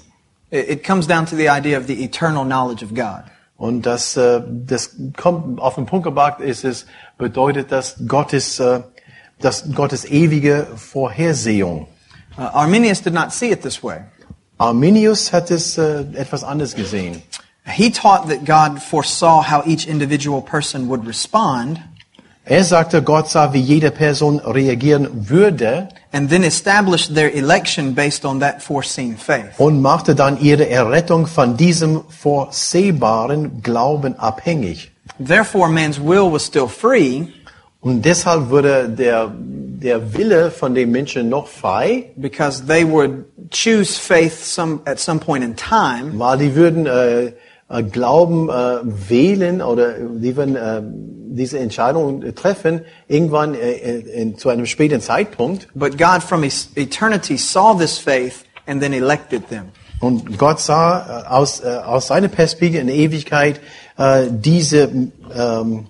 It, 0.50 0.84
comes 0.84 1.06
down 1.06 1.26
to 1.26 1.36
the 1.36 1.48
idea 1.48 1.78
of 1.78 1.86
the 1.86 2.04
eternal 2.04 2.44
knowledge 2.44 2.84
of 2.84 2.92
God. 2.94 3.24
Und 3.56 3.86
das, 3.86 4.16
äh, 4.16 4.42
das 4.44 4.96
kommt 5.16 5.60
auf 5.60 5.76
den 5.76 5.86
Punkt 5.86 6.04
gebracht, 6.04 6.40
ist 6.40 6.64
es, 6.64 6.86
bedeutet 7.16 7.72
das 7.72 7.96
Gottes, 8.06 8.58
äh, 8.60 8.80
das 9.38 9.72
Gottes 9.72 10.04
ewige 10.04 10.66
Vorhersehung. 10.76 11.86
Uh, 12.36 12.42
Arminius 12.52 13.00
did 13.00 13.14
not 13.14 13.32
see 13.32 13.50
it 13.50 13.62
this 13.62 13.82
way. 13.82 14.00
Arminius 14.58 15.32
hat 15.32 15.50
es 15.50 15.78
äh, 15.78 16.04
etwas 16.14 16.44
anders 16.44 16.74
gesehen. 16.74 17.22
He 17.64 17.90
taught 17.90 18.28
that 18.28 18.44
God 18.44 18.82
foresaw 18.82 19.42
how 19.42 19.66
each 19.66 19.86
individual 19.86 20.40
person 20.40 20.88
would 20.88 21.06
respond 21.06 21.80
Er 22.48 22.62
sagte, 22.62 23.02
Gott 23.02 23.28
sah, 23.28 23.52
wie 23.52 23.60
jede 23.60 23.90
Person 23.90 24.38
reagieren 24.38 25.28
würde 25.28 25.88
and 26.12 26.30
then 26.30 26.44
established 26.44 27.12
their 27.12 27.34
election 27.34 27.92
based 27.92 28.24
on 28.24 28.38
that 28.38 28.62
foreseen 28.62 29.16
faith. 29.16 29.58
und 29.58 29.82
machte 29.82 30.14
dann 30.14 30.40
ihre 30.40 30.68
Errettung 30.68 31.26
von 31.26 31.56
diesem 31.56 32.02
vorsehbaren 32.08 33.62
Glauben 33.62 34.16
abhängig. 34.16 34.92
Therefore, 35.18 35.68
man's 35.68 35.98
will 35.98 36.30
was 36.32 36.46
still 36.46 36.68
free 36.68 37.26
Und 37.80 38.04
deshalb 38.04 38.50
wurde 38.50 38.88
der, 38.88 39.30
der 39.36 40.12
Wille 40.12 40.50
von 40.50 40.74
den 40.74 40.90
Menschen 40.90 41.28
noch 41.28 41.46
frei, 41.46 42.10
because 42.16 42.64
they 42.66 42.84
would 42.84 43.26
choose 43.50 43.96
faith 43.96 44.44
some, 44.44 44.80
at 44.86 44.98
some 44.98 45.20
point 45.20 45.44
in 45.44 45.54
time, 45.54 46.18
weil 46.18 46.38
die 46.38 46.54
würden 46.56 46.86
äh, 46.86 47.26
äh, 47.68 47.82
Glauben 47.84 48.48
äh, 48.48 48.78
wählen 48.82 49.62
oder 49.62 49.94
die 50.00 50.36
würden 50.36 50.56
äh, 50.56 50.82
diese 51.36 51.58
Entscheidung 51.58 52.34
treffen, 52.34 52.82
irgendwann 53.08 53.54
äh, 53.54 53.72
in, 53.98 54.38
zu 54.38 54.48
einem 54.48 54.66
späten 54.66 55.00
Zeitpunkt. 55.00 55.68
but 55.74 55.96
God 55.98 56.22
from 56.22 56.42
eternity 56.42 57.36
saw 57.36 57.74
this 57.78 57.98
faith 57.98 58.44
and 58.66 58.80
then 58.82 58.92
elected 58.92 59.48
them. 59.48 59.72
Und 60.00 60.38
Gott 60.38 60.60
sah 60.60 61.24
äh, 61.24 61.28
aus, 61.28 61.60
äh, 61.60 61.68
aus 61.68 62.08
seiner 62.08 62.28
Perspektive 62.28 62.80
in 62.80 62.86
der 62.86 62.96
Ewigkeit 62.96 63.60
äh, 63.96 64.26
diese, 64.30 64.82
ähm, 65.34 65.86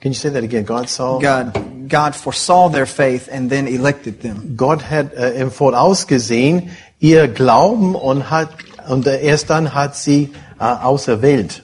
can 0.00 0.12
you 0.12 0.14
say 0.14 0.30
that 0.30 0.42
again? 0.42 0.66
God 0.66 0.88
saw, 0.88 1.18
God, 1.18 1.52
God 1.88 2.14
foresaw 2.14 2.68
their 2.70 2.86
faith 2.86 3.28
and 3.32 3.50
then 3.50 3.66
elected 3.66 4.20
them. 4.20 4.54
Gott 4.56 4.90
hat 4.90 5.14
äh, 5.14 5.30
im 5.40 5.50
Voraus 5.50 6.06
gesehen 6.06 6.70
ihr 7.00 7.28
Glauben 7.28 7.94
und 7.94 8.30
hat 8.30 8.50
und 8.88 9.06
äh, 9.06 9.20
erst 9.22 9.50
dann 9.50 9.74
hat 9.74 9.96
sie 9.96 10.30
äh, 10.60 10.64
auserwählt. 10.64 11.62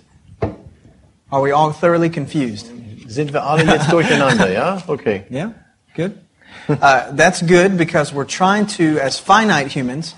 Are 1.30 1.42
we 1.42 1.52
all 1.52 1.72
thoroughly 1.72 2.08
confused? 2.08 2.66
Sind 3.14 3.32
wir 3.32 3.44
alle 3.44 3.64
jetzt 3.64 3.92
durcheinander, 3.92 4.50
ja? 4.52 4.78
Okay. 4.86 5.22
Yeah? 5.30 5.52
Good? 5.94 6.12
Uh, 6.68 7.12
that's 7.16 7.40
good 7.46 7.76
because 7.76 8.12
we're 8.12 8.26
trying 8.26 8.66
to, 8.66 8.98
as 9.00 9.18
finite 9.18 9.68
humans, 9.68 10.14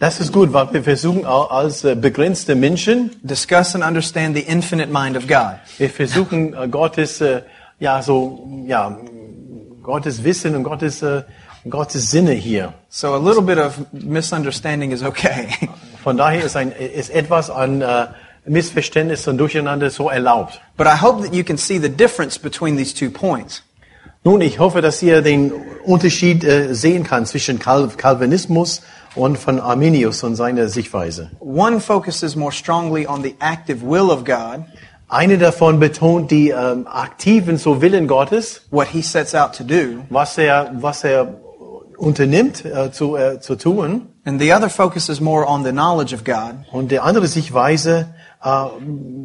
Das 0.00 0.18
ist 0.18 0.32
gut, 0.32 0.52
weil 0.52 0.72
wir 0.72 0.82
versuchen 0.82 1.24
als 1.24 1.84
äh, 1.84 1.94
begrenzte 1.94 2.56
Menschen, 2.56 3.10
discuss 3.22 3.76
and 3.76 3.84
understand 3.84 4.36
the 4.36 4.42
infinite 4.42 4.92
mind 4.92 5.16
of 5.16 5.28
God. 5.28 5.58
wir 5.78 5.88
versuchen 5.88 6.52
äh, 6.52 6.66
Gottes, 6.68 7.20
äh, 7.20 7.42
ja 7.78 8.02
so, 8.02 8.46
ja, 8.66 8.98
Gottes 9.84 10.24
Wissen 10.24 10.56
und 10.56 10.64
Gottes, 10.64 11.04
Gottes 11.68 12.10
Sinne 12.10 12.32
hier. 12.32 12.72
So 12.88 13.14
a 13.14 13.18
little 13.18 13.42
bit 13.42 13.58
of 13.58 13.78
misunderstanding 13.92 14.90
is 14.90 15.02
okay. 15.02 15.48
Von 16.02 16.16
daher 16.16 16.42
ist, 16.42 16.56
ein, 16.56 16.72
ist 16.72 17.10
etwas 17.10 17.50
an 17.50 17.82
äh, 18.46 18.50
Missverständnis 18.50 19.26
und 19.28 19.38
Durcheinander 19.38 19.90
so 19.90 20.08
erlaubt. 20.08 20.60
but 20.76 20.86
I 20.86 21.00
hope 21.00 21.22
that 21.22 21.34
you 21.34 21.44
can 21.44 21.56
see 21.56 21.78
the 21.78 21.88
difference 21.88 22.38
between 22.38 22.76
these 22.76 22.94
two 22.94 23.10
points. 23.10 23.62
Nun, 24.26 24.40
ich 24.40 24.58
hoffe, 24.58 24.80
dass 24.80 25.02
ihr 25.02 25.20
den 25.20 25.52
Unterschied 25.84 26.44
äh, 26.44 26.74
sehen 26.74 27.04
kann 27.04 27.26
zwischen 27.26 27.58
Cal 27.58 27.88
Calvinismus 27.96 28.80
und 29.14 29.36
von 29.38 29.60
Arminius 29.60 30.22
und 30.24 30.34
seiner 30.36 30.68
Sichtweise. 30.68 31.30
One 31.40 31.78
focuses 31.78 32.34
more 32.34 32.50
strongly 32.50 33.06
on 33.06 33.22
the 33.22 33.34
active 33.40 33.82
will 33.82 34.10
of 34.10 34.24
God, 34.24 34.64
Eine 35.08 35.36
davon 35.36 35.78
betont 35.78 36.30
die 36.30 36.48
ähm, 36.48 36.86
aktiven 36.86 37.58
so 37.58 37.82
Willen 37.82 38.08
Gottes, 38.08 38.62
what 38.70 38.88
he 38.88 39.02
sets 39.02 39.34
out 39.34 39.54
to 39.54 39.62
do, 39.62 40.02
was 40.08 40.38
er, 40.38 40.70
was 40.80 41.04
er 41.04 41.34
unternimmt 41.98 42.64
äh, 42.64 42.90
zu, 42.90 43.16
äh, 43.16 43.38
zu 43.40 43.56
tun. 43.56 44.08
and 44.24 44.40
the 44.40 44.52
other 44.52 44.70
focuses 44.70 45.20
more 45.20 45.46
on 45.46 45.62
the 45.64 45.70
knowledge 45.70 46.14
of 46.14 46.24
God, 46.24 46.54
Und 46.72 46.90
die 46.90 46.98
andere 46.98 47.26
Sichtweise 47.26 48.06
äh, 48.44 48.66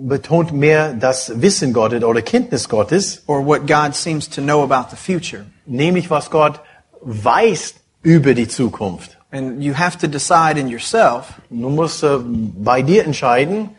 betont 0.07 0.53
mehr 0.53 0.93
das 0.93 1.41
Wissen 1.41 1.73
Gottes 1.73 2.03
oder 2.03 2.21
Kenntnis 2.21 2.69
Gottes, 2.69 3.21
or 3.27 3.45
what 3.45 3.67
God 3.67 3.93
seems 3.93 4.29
to 4.29 4.41
know 4.41 4.63
about 4.63 4.89
the 4.89 4.95
future. 4.95 5.45
nämlich 5.65 6.09
was 6.09 6.29
Gott 6.29 6.61
weiß 7.01 7.75
über 8.01 8.33
die 8.33 8.47
Zukunft. 8.47 9.17
And 9.31 9.61
you 9.61 9.73
have 9.77 9.97
to 9.99 10.07
decide 10.07 10.57
in 10.57 10.69
yourself, 10.69 11.33
Du 11.49 11.69
musst 11.69 12.03
äh, 12.03 12.17
bei 12.17 12.81
dir 12.81 13.05
entscheiden, 13.05 13.69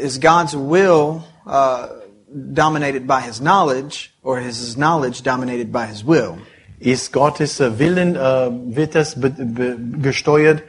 is 0.00 0.20
God's 0.20 0.54
will 0.54 1.22
uh, 1.46 1.88
dominated 2.30 3.06
by 3.06 3.20
his 3.20 3.40
knowledge, 3.40 4.10
or 4.22 4.38
is 4.38 4.58
his 4.58 4.76
knowledge 4.76 5.22
dominated 5.22 5.72
by 5.72 5.86
his 5.86 6.06
will? 6.06 6.38
ist 6.80 7.12
Gottes 7.12 7.58
äh, 7.58 7.78
Willen, 7.78 8.14
wird 8.14 8.94
das 8.94 9.16
gesteuert? 10.00 10.62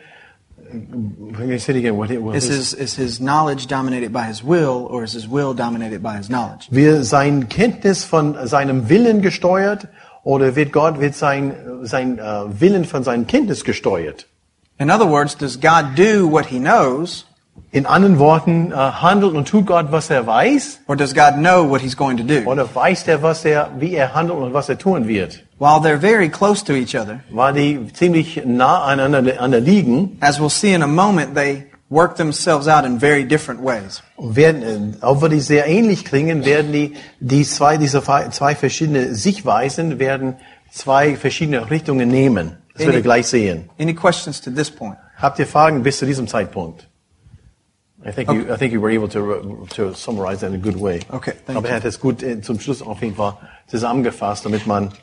Say 0.70 1.74
it 1.74 1.76
again? 1.78 1.98
What, 1.98 2.12
what 2.12 2.36
Is 2.36 2.50
is- 2.50 2.72
his, 2.72 2.74
is 2.74 2.96
his 2.96 3.20
knowledge 3.20 3.68
dominated 3.68 4.12
by 4.14 4.26
his 4.26 4.44
will, 4.44 4.88
or 4.90 5.04
is 5.04 5.14
his 5.14 5.28
will 5.28 5.54
dominated 5.54 6.02
by 6.02 6.18
his 6.18 6.30
knowledge? 6.30 6.68
Wird 6.72 7.06
sein 7.06 7.48
Kenntnis 7.50 8.04
von 8.06 8.48
seinem 8.48 8.90
Willen 8.90 9.22
gesteuert 9.22 9.88
oder 10.24 10.56
wird 10.56 10.72
Gott 10.72 11.00
wird 11.00 11.16
sein 11.16 11.56
sein 11.84 12.20
äh, 12.20 12.60
Willen 12.62 12.86
von 12.86 13.04
seinem 13.04 13.26
Kenntnis 13.26 13.64
gesteuert? 13.64 14.26
In 14.80 14.90
other 14.90 15.08
words, 15.10 15.36
does 15.36 15.58
God 15.60 15.96
do 15.96 16.28
what 16.28 16.46
he 16.46 16.60
knows, 16.60 17.26
In 17.72 17.86
anderen 17.86 18.18
Worten, 18.18 18.72
äh, 18.72 18.76
handelt 18.76 19.36
und 19.36 19.48
tut 19.48 19.68
Gott, 19.68 19.92
was 19.92 20.10
er 20.10 20.26
weiß, 20.26 20.80
or 20.88 20.96
does 20.96 21.14
God 21.14 21.36
know 21.36 21.70
what 21.70 21.82
he's 21.82 21.96
going 21.96 22.18
to 22.18 22.24
do? 22.24 22.50
oder 22.50 22.68
weiß 22.74 23.08
er, 23.08 23.22
was 23.22 23.46
er, 23.46 23.70
wie 23.78 23.94
er 23.94 24.16
handelt 24.16 24.40
und 24.40 24.54
was 24.54 24.70
er 24.70 24.78
tun 24.78 25.08
wird? 25.08 25.44
While 25.60 25.82
they're 25.82 26.00
very 26.00 26.30
close 26.30 26.64
to 26.66 26.74
each 26.74 26.96
other, 26.96 27.20
Weil 27.30 27.54
die 27.54 27.94
ziemlich 27.94 28.42
nah 28.44 28.86
aneinander, 28.86 29.60
liegen, 29.60 30.18
as 30.20 30.40
we'll 30.40 30.50
see 30.50 30.74
in 30.74 30.82
a 30.82 30.88
moment, 30.88 31.36
they 31.36 31.66
work 31.92 32.16
themselves 32.16 32.68
out 32.68 32.86
in 32.86 33.00
very 33.00 33.24
different 33.24 33.62
ways. 33.64 34.02
werden, 34.18 34.64
äh, 34.64 35.06
obwohl 35.06 35.30
die 35.30 35.40
sehr 35.40 35.68
ähnlich 35.68 36.06
klingen, 36.06 36.46
werden 36.46 36.72
die, 36.72 36.96
die 37.20 37.44
zwei, 37.44 37.78
diese 37.78 38.02
zwei 38.02 38.30
zwei 38.30 38.56
verschiedene 38.56 39.14
Sichtweisen 39.14 40.00
werden 40.00 40.38
zwei 40.72 41.16
verschiedene 41.16 41.70
Richtungen 41.70 42.10
nehmen. 42.10 42.58
Das 42.74 42.82
werdet 42.82 42.96
ihr 42.96 43.04
gleich 43.04 43.28
sehen. 43.28 43.70
Any 43.80 43.94
questions 43.94 44.42
to 44.42 44.50
this 44.50 44.72
point? 44.72 44.98
Habt 45.18 45.38
ihr 45.38 45.46
Fragen 45.46 45.84
bis 45.84 46.00
zu 46.00 46.06
diesem 46.06 46.28
Zeitpunkt? 46.28 46.88
I 48.06 48.12
think 48.12 48.29
you, 48.29 48.53
I 48.53 48.56
think 48.58 48.72
you 48.72 48.79
were 48.79 48.89
able 48.89 49.10
to, 49.10 49.68
to 49.72 49.94
summarize 49.94 50.39
that 50.39 50.48
in 50.48 50.56
a 50.56 50.58
good 50.58 50.77
way. 50.77 51.01
Okay, 51.12 51.34
thank 51.46 51.58
Aber 51.58 51.68
er 51.68 51.75
hat 51.75 51.86
es 51.86 52.00
gut 52.00 52.24
äh, 52.24 52.41
zum 52.41 52.60
Schluss 52.60 52.82
auf 52.82 53.01
jeden 53.01 53.15
Fall 53.15 53.38
zusammengefasst, 53.68 54.46
damit 54.46 54.65
man 54.65 54.94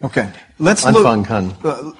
Okay, 0.00 0.28
let's 0.58 0.84
anfangen 0.84 1.20
look. 1.20 1.28
kann. 1.28 1.54
Uh, 1.62 1.92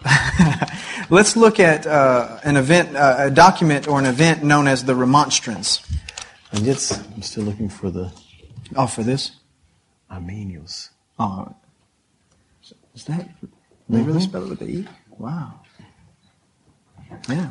let's 1.11 1.37
look 1.37 1.59
at 1.59 1.87
uh, 1.87 2.39
an 2.45 2.57
event, 2.57 2.95
uh, 2.97 3.17
a 3.19 3.31
document 3.31 3.89
or 3.89 3.99
an 3.99 4.05
event 4.07 4.43
known 4.43 4.67
as 4.69 4.85
the 4.85 4.95
Remonstrance. 4.95 5.81
And 6.53 6.67
jetzt, 6.67 7.01
I'm 7.15 7.23
still 7.23 7.45
looking 7.45 7.71
for 7.71 7.91
the 7.91 8.11
Oh, 8.77 8.87
for 8.87 9.03
this? 9.03 9.33
Armenius. 10.11 10.91
Oh, 11.19 11.55
is 12.95 13.05
that? 13.05 13.29
They 13.89 14.03
really 14.03 14.21
spell 14.21 14.45
it 14.45 14.51
with 14.51 14.59
the 14.61 14.67
e? 14.67 14.89
Wow. 15.19 15.61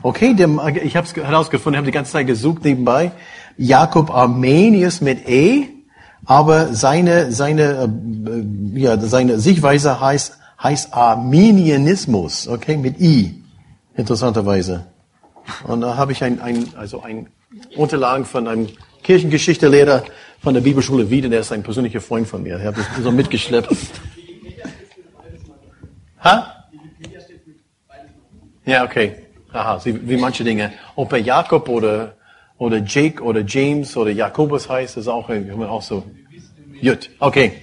Okay, 0.02 0.34
dem, 0.34 0.60
ich 0.84 0.96
habe 0.96 1.08
es 1.08 1.16
herausgefunden, 1.16 1.78
habe 1.78 1.86
die 1.86 1.92
ganze 1.92 2.12
Zeit 2.12 2.28
gesucht 2.28 2.64
nebenbei. 2.64 3.12
Jakob 3.58 4.10
Armenius 4.12 5.02
mit 5.02 5.28
E, 5.28 5.70
aber 6.26 6.74
seine 6.74 7.32
seine 7.32 7.90
äh, 8.76 8.80
ja 8.80 8.98
seine 8.98 9.40
Sichtweise 9.40 10.00
heißt 10.00 10.38
heißt 10.62 10.94
Arminianismus, 10.94 12.48
okay, 12.48 12.78
mit 12.78 13.00
I, 13.00 13.44
interessanterweise. 13.96 14.86
Und 15.66 15.82
da 15.82 15.98
habe 15.98 16.14
ich 16.14 16.24
ein, 16.24 16.40
ein 16.40 16.70
also 16.78 17.04
ein 17.04 17.28
Unterlagen 17.76 18.26
von 18.26 18.48
einem 18.48 18.70
Kirchengeschichtelehrer 19.04 20.04
von 20.40 20.54
der 20.54 20.62
Bibelschule 20.62 21.10
Wieden, 21.10 21.32
der 21.32 21.42
ist 21.42 21.52
ein 21.52 21.64
persönlicher 21.64 22.02
Freund 22.02 22.28
von 22.28 22.44
mir. 22.44 22.58
Er 22.58 22.70
hat 22.70 22.78
das 22.78 22.86
so 23.02 23.12
mitgeschleppt. 23.12 23.70
ha? 26.20 26.66
Ja, 28.66 28.86
okay. 28.86 29.23
Aha, 29.54 29.80
wie, 29.86 30.08
wie 30.10 30.18
manche 30.18 30.44
Dinge. 30.44 30.72
Ob 30.96 31.14
er 31.14 31.20
Jakob 31.20 31.70
oder, 31.70 32.14
oder 32.58 32.78
Jake 32.78 33.22
oder 33.24 33.42
James 33.46 33.96
oder 33.96 34.12
Jakobus 34.12 34.68
heißt, 34.70 34.98
ist 34.98 35.08
auch, 35.08 35.30
auch 35.30 35.82
so. 35.82 36.04
Gut, 36.82 37.10
okay. 37.20 37.54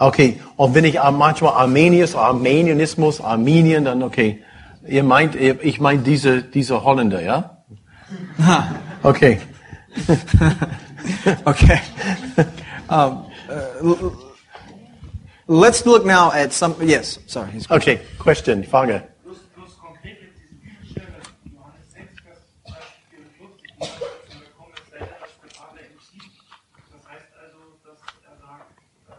Okay, 0.00 0.40
und 0.56 0.74
wenn 0.74 0.84
ich 0.84 0.94
manchmal 1.12 1.54
Armenius, 1.54 2.14
Armenianismus, 2.14 3.20
Armenien, 3.20 3.84
dann 3.84 4.02
okay. 4.02 4.42
Ihr 4.86 5.02
meint, 5.02 5.34
ihr- 5.34 5.62
ich 5.62 5.80
meine 5.80 6.00
diese, 6.02 6.42
diese 6.42 6.82
Holländer, 6.84 7.20
ja? 7.22 7.62
Okay. 9.02 9.40
Okay. 11.44 11.80
um, 12.90 13.24
uh, 13.48 14.10
let's 15.46 15.84
look 15.86 16.04
now 16.04 16.30
at 16.32 16.52
some. 16.52 16.74
Yes, 16.82 17.18
sorry. 17.26 17.48
Okay, 17.70 18.00
question, 18.18 18.62
Frage. 18.64 19.02
Plus, 19.24 19.38
plus 19.54 19.78
konkret 19.78 20.18
jetzt 20.20 20.36
diesen 20.36 20.60
Bibelstelle, 20.60 21.06
Johannes 21.54 21.92
6, 21.92 22.20
Vers 22.20 22.38
44, 23.10 23.72
die 24.34 24.50
kommen 24.52 24.72
jetzt 24.76 24.92
leider, 24.92 25.16
dass 25.20 25.32
der 25.40 25.50
Vater 25.56 25.80
im 25.80 25.96
sieht. 26.00 26.32
Das 26.92 27.02
heißt 27.08 27.28
also, 27.40 27.58
dass 27.84 28.00
er 28.28 28.36
sagt, 28.36 28.68
äh, 29.08 29.12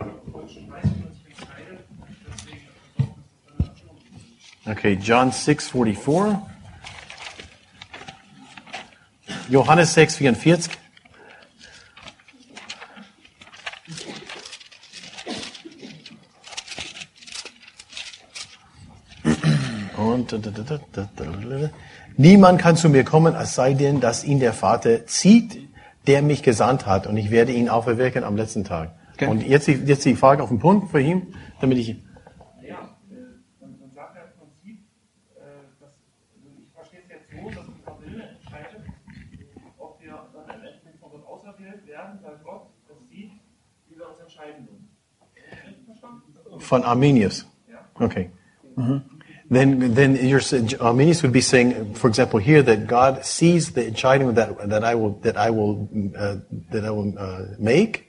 dass 0.00 0.14
der 0.24 0.32
Volk 0.32 0.48
schon 0.50 0.66
weiß, 0.70 0.82
wie 0.82 1.02
man 1.04 1.12
sich 1.14 1.26
entscheidet. 1.30 1.78
Deswegen 2.26 2.62
versucht 2.96 3.18
es 3.22 3.56
dann 3.58 3.74
schon. 3.78 3.94
Okay, 4.70 4.96
John 5.02 5.32
6, 5.32 5.70
44. 5.70 6.38
Johannes 9.48 9.94
6, 9.94 10.16
44. 10.16 10.72
Und 19.96 20.40
niemand 22.16 22.60
kann 22.60 22.76
zu 22.76 22.88
mir 22.88 23.02
kommen, 23.02 23.34
es 23.34 23.56
sei 23.56 23.74
denn, 23.74 23.98
dass 23.98 24.22
ihn 24.22 24.38
der 24.38 24.52
Vater 24.52 25.04
zieht, 25.06 25.58
der 26.06 26.22
mich 26.22 26.44
gesandt 26.44 26.86
hat, 26.86 27.08
und 27.08 27.16
ich 27.16 27.32
werde 27.32 27.50
ihn 27.50 27.68
auferwecken 27.68 28.22
am 28.22 28.36
letzten 28.36 28.62
Tag. 28.62 28.92
Okay. 29.14 29.26
Und 29.26 29.44
jetzt, 29.44 29.66
jetzt 29.66 30.04
die 30.04 30.14
Frage 30.14 30.44
auf 30.44 30.48
den 30.48 30.60
Punkt 30.60 30.92
für 30.92 31.00
ihn, 31.00 31.34
damit 31.60 31.78
ich 31.78 31.96
von 46.58 46.82
Arminius. 46.84 47.44
Okay. 48.00 48.30
Then, 49.50 49.94
then 49.94 50.14
you're, 50.14 50.40
sa- 50.40 50.58
Arminius 50.80 51.22
would 51.22 51.32
be 51.32 51.40
saying, 51.40 51.94
for 51.94 52.06
example, 52.06 52.38
here 52.38 52.62
that 52.62 52.86
God 52.86 53.24
sees 53.24 53.72
the 53.72 53.82
entscheidung 53.82 54.34
that 54.36 54.68
that 54.68 54.84
I 54.84 54.94
will 54.94 55.18
that 55.22 55.36
I 55.36 55.50
will 55.50 55.88
uh, 56.16 56.36
that 56.70 56.84
I 56.84 56.90
will 56.90 57.12
uh, 57.18 57.46
make, 57.58 58.06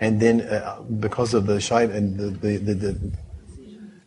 and 0.00 0.18
then 0.20 0.40
uh, 0.40 0.82
because 0.98 1.34
of 1.34 1.46
the 1.46 1.60
shine 1.60 1.92
and 1.92 2.18
the 2.18 2.30
the 2.30 2.56
the, 2.58 2.74
the 2.74 3.12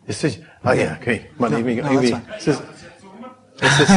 decision. 0.06 0.45
Oh 0.65 0.73
yeah, 0.73 0.97
okay. 0.99 1.28
No, 1.39 1.47
irgendwie, 1.47 2.12
that's 2.12 2.47
es 3.62 3.80
ist, 3.80 3.89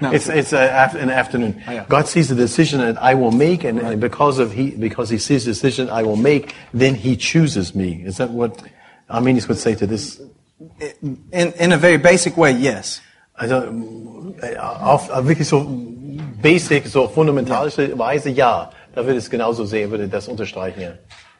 No, 0.00 0.12
it's 0.12 0.28
it's 0.28 0.52
uh, 0.52 0.68
af- 0.72 0.94
an 1.00 1.10
afternoon. 1.10 1.62
Oh, 1.66 1.72
yeah. 1.72 1.84
God 1.88 2.06
sees 2.06 2.28
the 2.28 2.34
decision 2.34 2.80
that 2.80 2.96
I 3.02 3.14
will 3.14 3.30
make, 3.32 3.64
and, 3.64 3.78
and 3.80 4.00
because 4.00 4.38
of 4.38 4.52
he 4.52 4.70
because 4.70 5.08
he 5.10 5.18
sees 5.18 5.44
the 5.44 5.52
decision 5.52 5.88
I 5.88 6.02
will 6.02 6.16
make, 6.16 6.54
then 6.74 6.94
He 6.94 7.16
chooses 7.16 7.74
me. 7.74 8.02
Is 8.04 8.16
that 8.18 8.30
what 8.30 8.62
Arminius 9.08 9.48
would 9.48 9.58
say 9.58 9.74
to 9.74 9.86
this? 9.86 10.20
in 11.32 11.52
in 11.58 11.72
a 11.72 11.78
very 11.78 11.96
basic 11.98 12.36
way, 12.36 12.52
yes. 12.52 13.00
Also 13.38 13.56
auf 14.58 15.10
auf 15.10 15.26
wirklich 15.26 15.48
so 15.48 15.64
basic, 16.42 16.86
so 16.86 17.08
fundamentalische 17.08 17.96
Weise, 17.98 18.30
ja. 18.30 18.70
Da 18.94 19.04
würde 19.04 19.18
es 19.18 19.28
genauso 19.28 19.64
sehen, 19.66 19.90
würde 19.90 20.08
das 20.08 20.26
unterstreichen. 20.28 20.80
Ja. 20.80 20.92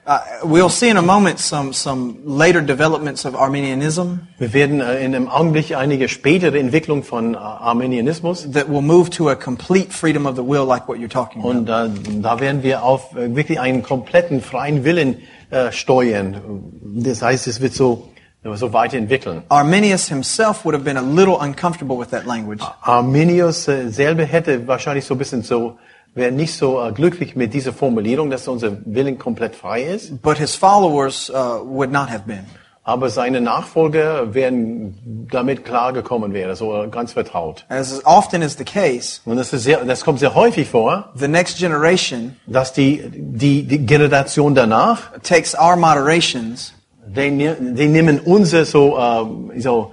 Uh, 0.09 0.21
we'll 0.45 0.69
see 0.69 0.89
in 0.89 0.97
a 0.97 1.03
moment 1.03 1.41
some 1.41 1.73
some 1.73 2.21
later 2.25 2.61
developments 2.61 3.25
of 3.25 3.35
Arminianism 3.35 4.29
Wir 4.39 4.53
werden 4.53 4.81
äh, 4.81 5.05
in 5.05 5.17
einem 5.17 5.29
Augenblick 5.29 5.77
einige 5.77 6.09
spätere 6.09 6.57
Entwicklung 6.61 7.03
von 7.03 7.35
äh, 7.35 7.39
Arminianismus 7.39 8.49
that 8.53 8.69
will 8.69 8.83
move 8.83 9.11
to 9.11 9.29
a 9.31 9.35
complete 9.35 9.93
freedom 9.93 10.25
of 10.27 10.37
the 10.37 10.45
will, 10.45 10.65
like 10.65 10.87
what 10.87 10.99
you're 10.99 11.09
talking 11.09 11.43
about. 11.43 11.51
Und 11.51 11.69
äh, 11.69 12.21
da 12.23 12.39
werden 12.39 12.63
wir 12.63 12.85
auf 12.85 13.17
wirklich 13.17 13.59
einen 13.59 13.83
kompletten 13.83 14.41
freien 14.43 14.85
Willen 14.85 15.17
äh, 15.51 15.73
steuern. 15.73 16.41
Das 16.83 17.23
heißt, 17.23 17.49
es 17.49 17.61
wird 17.61 17.75
so, 17.75 18.09
so 18.55 18.73
weiterentwickeln. 18.73 19.43
Arminius 19.49 20.09
himself 20.09 20.65
would 20.65 20.75
have 20.75 20.85
been 20.85 20.97
a 20.97 21.01
little 21.01 21.35
uncomfortable 21.35 21.99
with 21.99 22.11
that 22.11 22.27
language. 22.27 22.63
Arminius 22.83 23.65
selber 23.65 24.23
hätte 24.23 24.69
wahrscheinlich 24.69 25.05
so 25.05 25.15
ein 25.15 25.19
bisschen 25.19 25.43
so, 25.43 25.79
wäre 26.17 26.33
nicht 26.33 26.55
so 26.55 26.83
äh, 26.83 26.91
glücklich 26.93 27.37
mit 27.37 27.55
dieser 27.55 27.73
Formulierung, 27.73 28.31
dass 28.31 28.49
unser 28.49 28.79
Willen 28.85 29.19
komplett 29.19 29.55
frei 29.55 29.83
ist. 29.83 30.21
But 30.23 30.39
his 30.39 30.57
followers 30.57 31.31
uh, 31.31 31.61
would 31.65 31.93
not 31.93 32.09
have 32.11 32.25
been. 32.27 32.45
aber 32.83 33.11
seine 33.11 33.41
Nachfolger 33.41 34.33
werden 34.33 35.27
damit 35.31 35.65
klargekommen 35.65 36.33
wäre, 36.33 36.55
so 36.55 36.87
ganz 36.89 37.13
vertraut. 37.13 37.65
As 37.69 38.01
often 38.07 38.43
is 38.43 38.57
the 38.57 38.65
case, 38.65 39.21
Und 39.25 39.39
das, 39.39 39.53
ist 39.53 39.65
sehr, 39.65 39.85
das 39.85 40.05
kommt 40.05 40.21
sehr 40.21 40.37
häufig 40.37 40.69
vor, 40.69 41.11
the 41.17 41.27
next 41.27 41.59
generation 41.59 42.37
dass 42.47 42.73
die, 42.73 43.03
die, 43.13 43.65
die 43.65 43.85
Generation 43.85 44.55
danach, 44.55 45.11
takes 45.25 45.55
our 45.55 45.75
moderations 45.75 46.73
die, 47.09 47.31
ne- 47.31 47.57
die 47.61 47.89
nehmen 47.89 48.21
unsere 48.21 48.65
so, 48.65 48.97
äh, 48.97 49.61
so 49.61 49.93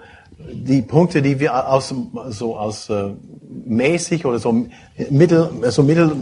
die 0.52 0.82
Punkte, 0.82 1.22
die 1.22 1.40
wir 1.40 1.68
aus, 1.70 1.94
so 2.30 2.58
aus 2.58 2.90
äh, 2.90 3.12
mäßig 3.66 4.26
oder 4.26 4.40
so 4.40 4.66
mittel, 5.10 5.50
so 5.72 5.84
mittel 5.84 6.16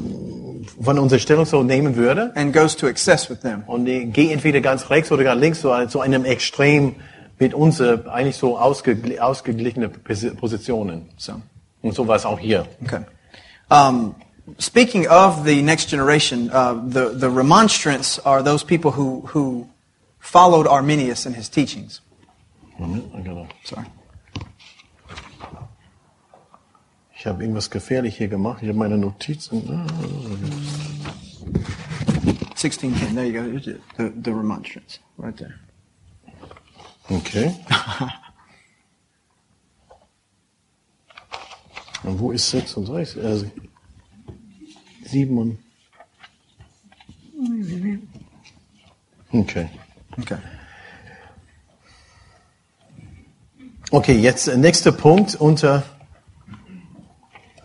von 0.82 1.00
unserer 1.00 1.20
Stellung 1.20 1.46
so 1.46 1.64
nehmen 1.64 1.96
würde. 1.96 2.32
and 2.36 2.54
goes 2.54 2.76
to 2.76 2.88
excess 2.88 3.30
with 3.30 3.40
them. 3.42 3.64
Und 3.68 3.86
die 3.86 4.06
gehen 4.06 4.32
entweder 4.32 4.62
ganz 4.62 4.90
rechts 4.90 5.12
oder 5.12 5.24
ganz 5.24 5.42
links, 5.42 5.62
so 5.62 5.86
zu 5.88 6.00
einem 6.02 6.26
Extrem 6.26 6.96
mit 7.40 7.54
uns 7.54 7.82
eigentlich 7.82 8.36
so 8.38 8.58
ausgegl 8.58 9.20
ausgeglichene 9.20 9.88
Posi- 9.90 10.36
Positionen. 10.36 11.10
So, 11.18 11.34
Und 11.82 11.96
so 11.96 12.08
war 12.08 12.16
es 12.16 12.26
auch 12.26 12.40
hier. 12.40 12.66
okay. 12.84 13.02
Um, 13.70 14.16
speaking 14.60 15.08
of 15.08 15.46
the 15.46 15.62
next 15.62 15.90
generation, 15.90 16.50
uh, 16.52 16.74
the, 16.88 17.12
the 17.18 17.30
remonstrants 17.30 18.20
are 18.26 18.44
those 18.44 18.64
people 18.66 18.92
who, 18.92 19.22
who 19.34 19.66
followed 20.20 20.68
Arminius 20.68 21.26
in 21.26 21.34
his 21.34 21.50
teachings. 21.50 22.02
Moment, 22.78 23.06
genau. 23.24 23.48
Sorry. 23.64 23.86
Ich 27.22 27.28
habe 27.28 27.44
irgendwas 27.44 27.70
gefährlich 27.70 28.18
hier 28.18 28.30
gemacht. 28.30 28.64
Ich 28.64 28.68
habe 28.68 28.80
meine 28.80 28.98
Notizen. 28.98 29.70
Ah. 29.70 29.86
1610, 32.50 33.14
there 33.14 33.28
you 33.28 33.32
go. 33.32 33.60
The, 33.60 34.12
the 34.24 34.32
remonstrance, 34.32 35.00
right 35.20 35.38
there. 35.38 35.54
Okay. 37.12 37.54
Und 42.04 42.20
wo 42.20 42.32
ist 42.32 42.50
36? 42.50 43.24
Also 43.24 43.52
7 45.04 45.38
und... 45.38 45.60
Okay. 49.32 49.70
Okay. 50.18 50.38
Okay, 53.92 54.18
jetzt 54.18 54.48
äh, 54.48 54.58
nächster 54.58 54.92
Punkt 54.92 55.36
unter. 55.36 55.84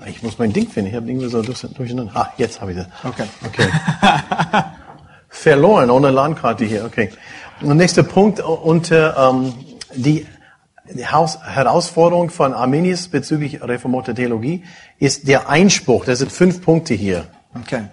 Ich 0.08 0.22
muss 0.22 0.38
mein 0.38 0.52
Ding 0.52 0.68
finden. 0.68 0.90
Ich 0.90 0.96
habe 0.96 1.08
irgendwie 1.08 1.28
so 1.28 1.42
durch- 1.42 1.60
durcheinander. 1.60 2.12
Ah, 2.14 2.32
jetzt 2.36 2.60
habe 2.60 2.72
ich 2.72 2.78
das. 2.78 2.86
Okay. 3.04 3.24
Okay. 3.44 3.68
Verloren 5.28 5.90
ohne 5.90 6.10
Landkarte 6.10 6.64
hier. 6.64 6.84
Okay. 6.84 7.10
Und 7.60 7.76
nächster 7.76 8.02
Punkt 8.02 8.40
unter 8.40 9.30
ähm, 9.30 9.54
die, 9.94 10.26
die 10.92 11.06
Haus 11.06 11.38
Herausforderung 11.42 12.30
von 12.30 12.54
Arminius 12.54 13.08
bezüglich 13.08 13.62
reformierter 13.62 14.14
Theologie 14.14 14.64
ist 14.98 15.26
der 15.28 15.48
Einspruch. 15.48 16.04
Das 16.04 16.20
sind 16.20 16.30
fünf 16.32 16.62
Punkte 16.62 16.94
hier. 16.94 17.26
Okay. 17.54 17.84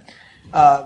Uh, 0.53 0.83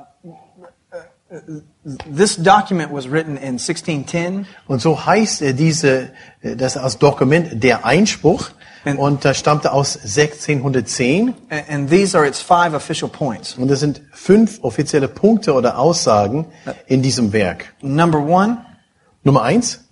this 2.15 2.37
document 2.37 2.91
was 2.93 3.09
written 3.09 3.35
in 3.37 3.53
1610. 3.59 4.45
Und 4.67 4.81
so 4.81 5.05
heißt 5.05 5.41
äh, 5.41 5.53
diese, 5.53 6.09
äh, 6.41 6.55
das 6.55 6.77
als 6.77 6.97
Dokument 6.97 7.63
der 7.63 7.85
Einspruch. 7.85 8.49
Und- 8.85 8.97
Und 8.97 9.25
das 9.25 9.37
stammte 9.37 9.71
aus 9.73 9.97
1610. 10.03 11.33
And, 11.49 11.69
and 11.69 11.89
these 11.89 12.17
are 12.17 12.25
its 12.27 12.41
five 12.41 12.73
official 12.75 13.09
points. 13.09 13.55
Und 13.57 13.67
das 13.69 13.79
sind 13.79 14.01
fünf 14.13 14.59
offizielle 14.63 15.07
Punkte 15.07 15.53
oder 15.53 15.77
Aussagen 15.77 16.45
in 16.87 17.01
diesem 17.01 17.33
Werk. 17.33 17.73
Number 17.81 18.19
one, 18.19 18.57
Nummer 19.23 19.41
eins. 19.43 19.83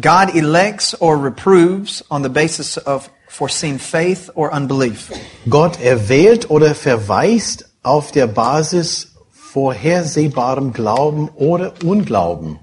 God 0.00 0.34
elects 0.34 0.98
or 1.00 1.22
reproves 1.22 2.02
on 2.10 2.22
the 2.22 2.28
basis 2.30 2.78
of 2.86 3.10
foreseen 3.28 3.78
faith 3.78 4.30
or 4.34 4.50
unbelief. 4.52 5.10
Gott 5.48 5.80
erwählt 5.82 6.48
oder 6.50 6.74
verweist 6.74 7.70
auf 7.82 8.10
der 8.12 8.26
Basis 8.26 9.14
vorhersehbarem 9.32 10.72
Glauben 10.72 11.28
oder 11.30 11.74
Unglauben. 11.84 12.58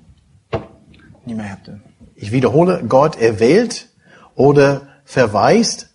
Ich 2.15 2.31
wiederhole, 2.31 2.83
Gott 2.87 3.19
erwählt 3.21 3.89
oder 4.35 4.88
verweist 5.09 5.89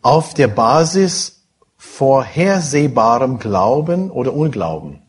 auf 0.00 0.32
der 0.32 0.48
Basis 0.48 1.42
vorhersehbarem 1.76 3.38
Glauben 3.38 4.10
oder 4.10 4.32
Unglauben. 4.32 5.02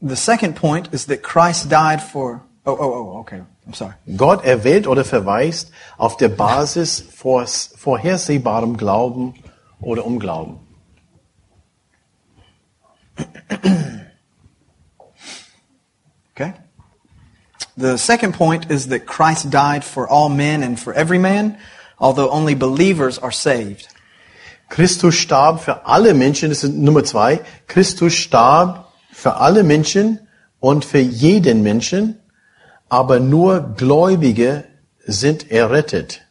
The 0.00 0.16
second 0.16 0.56
point 0.56 0.88
is 0.94 1.06
that 1.08 1.22
Christ 1.22 1.70
died 1.70 2.00
for. 2.00 2.40
Oh, 2.64 2.72
oh, 2.72 2.78
oh, 2.78 3.18
okay. 3.18 3.42
I'm 3.66 3.74
sorry. 3.74 3.92
Gott 4.16 4.42
erwählt 4.42 4.86
oder 4.86 5.04
verweist 5.04 5.70
auf 5.98 6.16
der 6.16 6.30
Basis 6.30 6.98
vor, 6.98 7.46
vorhersehbarem 7.46 8.78
Glauben 8.78 9.34
oder 9.80 10.06
Unglauben. 10.06 10.60
Okay? 16.34 16.54
The 17.76 17.98
second 17.98 18.32
point 18.34 18.70
is 18.70 18.88
that 18.88 19.06
Christ 19.06 19.50
died 19.50 19.84
for 19.84 20.08
all 20.08 20.30
men 20.30 20.62
and 20.62 20.80
for 20.80 20.94
every 20.94 21.18
man, 21.18 21.58
although 21.98 22.30
only 22.30 22.54
believers 22.54 23.18
are 23.18 23.32
saved. 23.32 23.88
Christus 24.68 25.14
starb 25.14 25.60
für 25.60 25.86
alle 25.86 26.14
Menschen, 26.14 26.48
das 26.48 26.64
ist 26.64 26.72
Nummer 26.72 27.04
zwei. 27.04 27.40
Christus 27.68 28.14
starb 28.14 28.92
für 29.12 29.36
alle 29.36 29.62
Menschen 29.62 30.26
und 30.58 30.84
für 30.84 30.98
jeden 30.98 31.62
Menschen, 31.62 32.18
aber 32.88 33.20
nur 33.20 33.74
Gläubige 33.76 34.64
sind 35.04 35.50
errettet. 35.50 36.22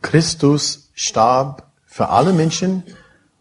Christus 0.00 0.90
starb 0.94 1.70
für 1.86 2.08
alle 2.08 2.32
Menschen 2.32 2.82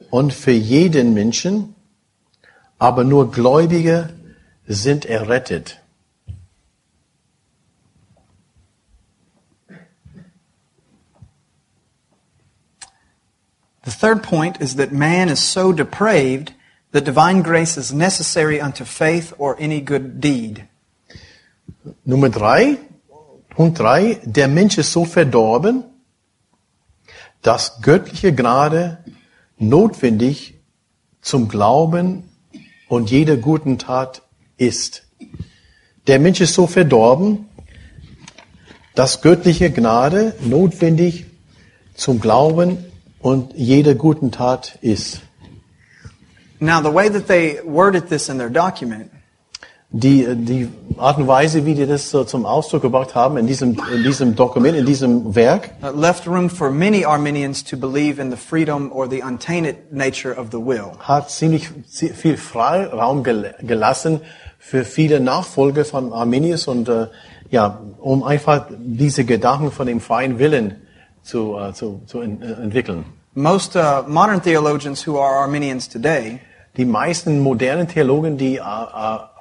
und 0.10 0.34
für 0.34 0.52
jeden 0.52 1.14
Menschen, 1.14 1.76
aber 2.78 3.04
nur 3.04 3.32
Gläubige 3.32 4.10
sind 4.68 5.06
errettet. 5.06 5.80
The 13.84 13.92
third 13.92 14.24
point 14.24 14.62
is 14.62 14.76
that 14.78 14.92
man 14.92 15.30
is 15.30 15.44
so 15.44 15.74
depraved 15.74 16.54
that 16.92 17.04
divine 17.04 17.42
grace 17.42 17.78
is 17.78 17.94
necessary 17.94 18.62
unto 18.62 18.86
faith 18.86 19.34
or 19.38 19.58
any 19.60 19.82
good 19.82 20.22
deed. 20.22 20.68
Nummer 22.06 22.30
drei, 22.30 22.78
Punkt 23.50 23.80
drei, 23.80 24.20
der 24.24 24.48
Mensch 24.48 24.78
ist 24.78 24.94
so 24.94 25.06
verdorben, 25.06 25.84
dass 27.42 27.82
göttliche 27.82 28.34
Gnade 28.34 29.04
notwendig 29.58 30.56
zum 31.22 31.50
Glauben 31.50 32.30
und 32.88 33.12
jeder 33.12 33.38
guten 33.38 33.78
Tat 33.78 34.22
ist. 34.58 35.04
Der 36.08 36.20
Mensch 36.20 36.42
ist 36.42 36.54
so 36.54 36.68
verdorben, 36.68 37.50
dass 38.96 39.22
göttliche 39.22 39.72
Gnade 39.72 40.36
notwendig 40.42 41.26
zum 41.96 42.20
Glauben 42.20 42.93
und 43.24 43.54
jeder 43.56 43.96
guten 43.96 44.32
Tat 44.32 44.78
ist. 44.82 45.22
Now, 46.60 46.82
the 46.82 46.94
way 46.94 47.10
that 47.10 47.28
they 47.28 47.60
worded 47.66 48.10
this 48.10 48.30
in 48.30 48.38
their 48.38 48.50
document 48.50 49.10
Die, 49.96 50.26
die 50.36 50.70
Art 50.98 51.20
und 51.20 51.28
Weise, 51.28 51.68
wie 51.68 51.76
die 51.76 51.86
das 51.86 52.10
so 52.10 52.24
zum 52.24 52.48
Ausdruck 52.48 52.82
gebracht 52.82 53.14
haben 53.14 53.38
in 53.38 53.46
diesem, 53.46 53.80
in 53.94 54.02
diesem 54.02 54.36
Dokument, 54.36 54.76
in 54.76 54.88
diesem 54.88 55.36
Werk, 55.36 55.70
uh, 55.84 55.96
left 55.96 56.26
room 56.26 56.50
for 56.50 56.72
many 56.72 57.06
Arminians 57.06 57.64
to 57.64 57.78
believe 57.78 58.20
in 58.20 58.32
the 58.32 58.38
freedom 58.38 58.92
or 58.92 59.08
the 59.08 59.22
untainted 59.22 59.76
nature 59.92 60.36
of 60.36 60.48
the 60.52 60.58
will. 60.58 60.94
hat 60.98 61.30
ziemlich 61.30 61.70
viel 61.88 62.38
Freiraum 62.38 63.24
gel 63.24 63.54
gelassen 63.62 64.22
für 64.58 64.84
viele 64.84 65.20
Nachfolger 65.20 65.86
von 65.86 66.12
Arminius 66.12 66.68
und 66.68 66.90
äh, 66.90 67.06
ja, 67.52 67.80
um 68.00 68.24
einfach 68.24 68.66
diese 68.76 69.26
Gedanken 69.26 69.72
von 69.72 69.86
dem 69.86 70.02
freien 70.02 70.40
Willen 70.40 70.83
zu, 71.24 71.58
äh, 71.58 71.74
zu, 71.74 72.02
zu 72.06 72.22
en 72.22 72.42
äh, 72.42 72.54
entwickeln. 72.54 73.06
Most 73.36 73.76
uh, 73.76 74.04
modern 74.08 74.42
theologians 74.42 75.08
who 75.08 75.20
are 75.20 75.42
Arminians 75.42 75.90
today 75.90 76.40
Die 76.78 76.86
meisten 76.86 77.40
modernen 77.40 77.88
Theologen, 77.88 78.38
die 78.38 78.58
äh, 78.58 78.62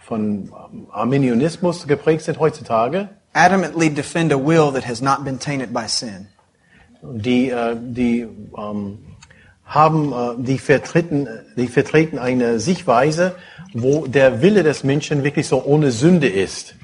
von 0.01 0.51
ähm, 0.73 0.87
Arminianismus 0.91 1.87
geprägt 1.87 2.23
sind 2.23 2.39
heutzutage, 2.39 3.09
adamantly 3.33 3.89
defend 3.91 4.33
a 4.33 4.37
will 4.37 4.71
that 4.73 4.87
has 4.87 5.01
not 5.01 5.25
been 5.25 5.39
tainted 5.39 5.73
by 5.73 5.87
sin. 5.87 6.29
die, 7.03 7.53
die 7.81 8.27
ähm, 8.57 8.99
haben, 9.65 10.45
die 10.45 10.59
vertreten, 10.59 11.29
die 11.57 11.67
vertreten 11.67 12.19
eine 12.19 12.61
Sichtweise, 12.61 13.35
wo 13.73 14.07
der 14.07 14.43
Wille 14.43 14.63
des 14.63 14.85
Menschen 14.85 15.25
wirklich 15.25 15.47
so 15.47 15.65
ohne 15.65 15.91
Sünde 15.91 16.29
ist. 16.29 16.75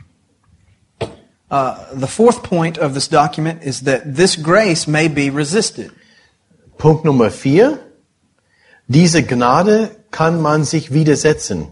Uh, 1.50 1.76
the 1.94 2.06
fourth 2.06 2.42
point 2.42 2.76
of 2.76 2.92
this 2.92 3.08
document 3.08 3.62
is 3.62 3.82
that 3.82 4.02
this 4.04 4.36
grace 4.36 4.86
may 4.86 5.08
be 5.08 5.30
resisted. 5.30 5.90
Punkt 6.76 7.04
Nummer 7.04 7.30
vier. 7.30 7.78
Diese 8.86 9.22
Gnade 9.22 9.90
kann 10.10 10.40
man 10.40 10.64
sich 10.64 10.92
widersetzen. 10.92 11.68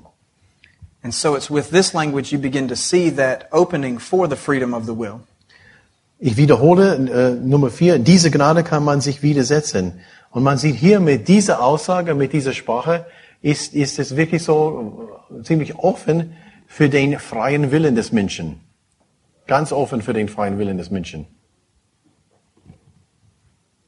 And 1.02 1.14
so 1.14 1.36
it's 1.36 1.50
with 1.50 1.70
this 1.70 1.94
language 1.94 2.32
you 2.32 2.38
begin 2.38 2.68
to 2.68 2.76
see 2.76 3.10
that 3.10 3.48
opening 3.52 3.98
for 3.98 4.26
the 4.26 4.36
freedom 4.36 4.74
of 4.74 4.86
the 4.86 4.94
will. 4.94 5.20
Ich 6.18 6.38
wiederhole 6.38 6.94
äh, 6.94 7.34
Nummer 7.34 7.70
vier, 7.70 7.98
diese 7.98 8.30
Gnade 8.30 8.64
kann 8.64 8.82
man 8.82 9.02
sich 9.02 9.22
widersetzen. 9.22 10.00
Und 10.30 10.42
man 10.42 10.56
sieht 10.56 10.76
hier 10.76 11.00
mit 11.00 11.28
dieser 11.28 11.62
Aussage, 11.62 12.14
mit 12.14 12.32
dieser 12.32 12.54
Sprache, 12.54 13.04
ist, 13.42 13.74
ist 13.74 13.98
es 13.98 14.16
wirklich 14.16 14.42
so 14.42 15.10
äh, 15.30 15.42
ziemlich 15.42 15.76
offen 15.76 16.34
für 16.66 16.88
den 16.88 17.18
freien 17.18 17.70
Willen 17.70 17.94
des 17.94 18.12
Menschen. 18.12 18.60
Ganz 19.46 19.72
offen 19.72 20.02
für 20.02 20.12
den 20.12 20.28
freien 20.28 20.58
Willen 20.58 20.76
des 20.76 20.90
Menschen. 20.90 21.26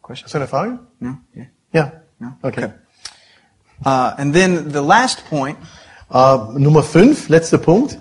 Hast 0.09 0.33
du 0.33 0.39
eine 0.39 0.47
Frage? 0.47 0.79
No? 1.01 1.19
Yeah. 1.35 1.47
Ja. 1.73 1.93
No? 2.19 2.33
Okay. 2.43 2.71
Uh, 3.85 4.13
and 4.17 4.35
then 4.35 4.71
the 4.73 4.81
last 4.81 5.25
point, 5.29 5.59
Äh, 6.11 6.39
Nummer 6.59 6.83
fünf, 6.83 7.29
letzter 7.29 7.59
Punkt. 7.59 7.99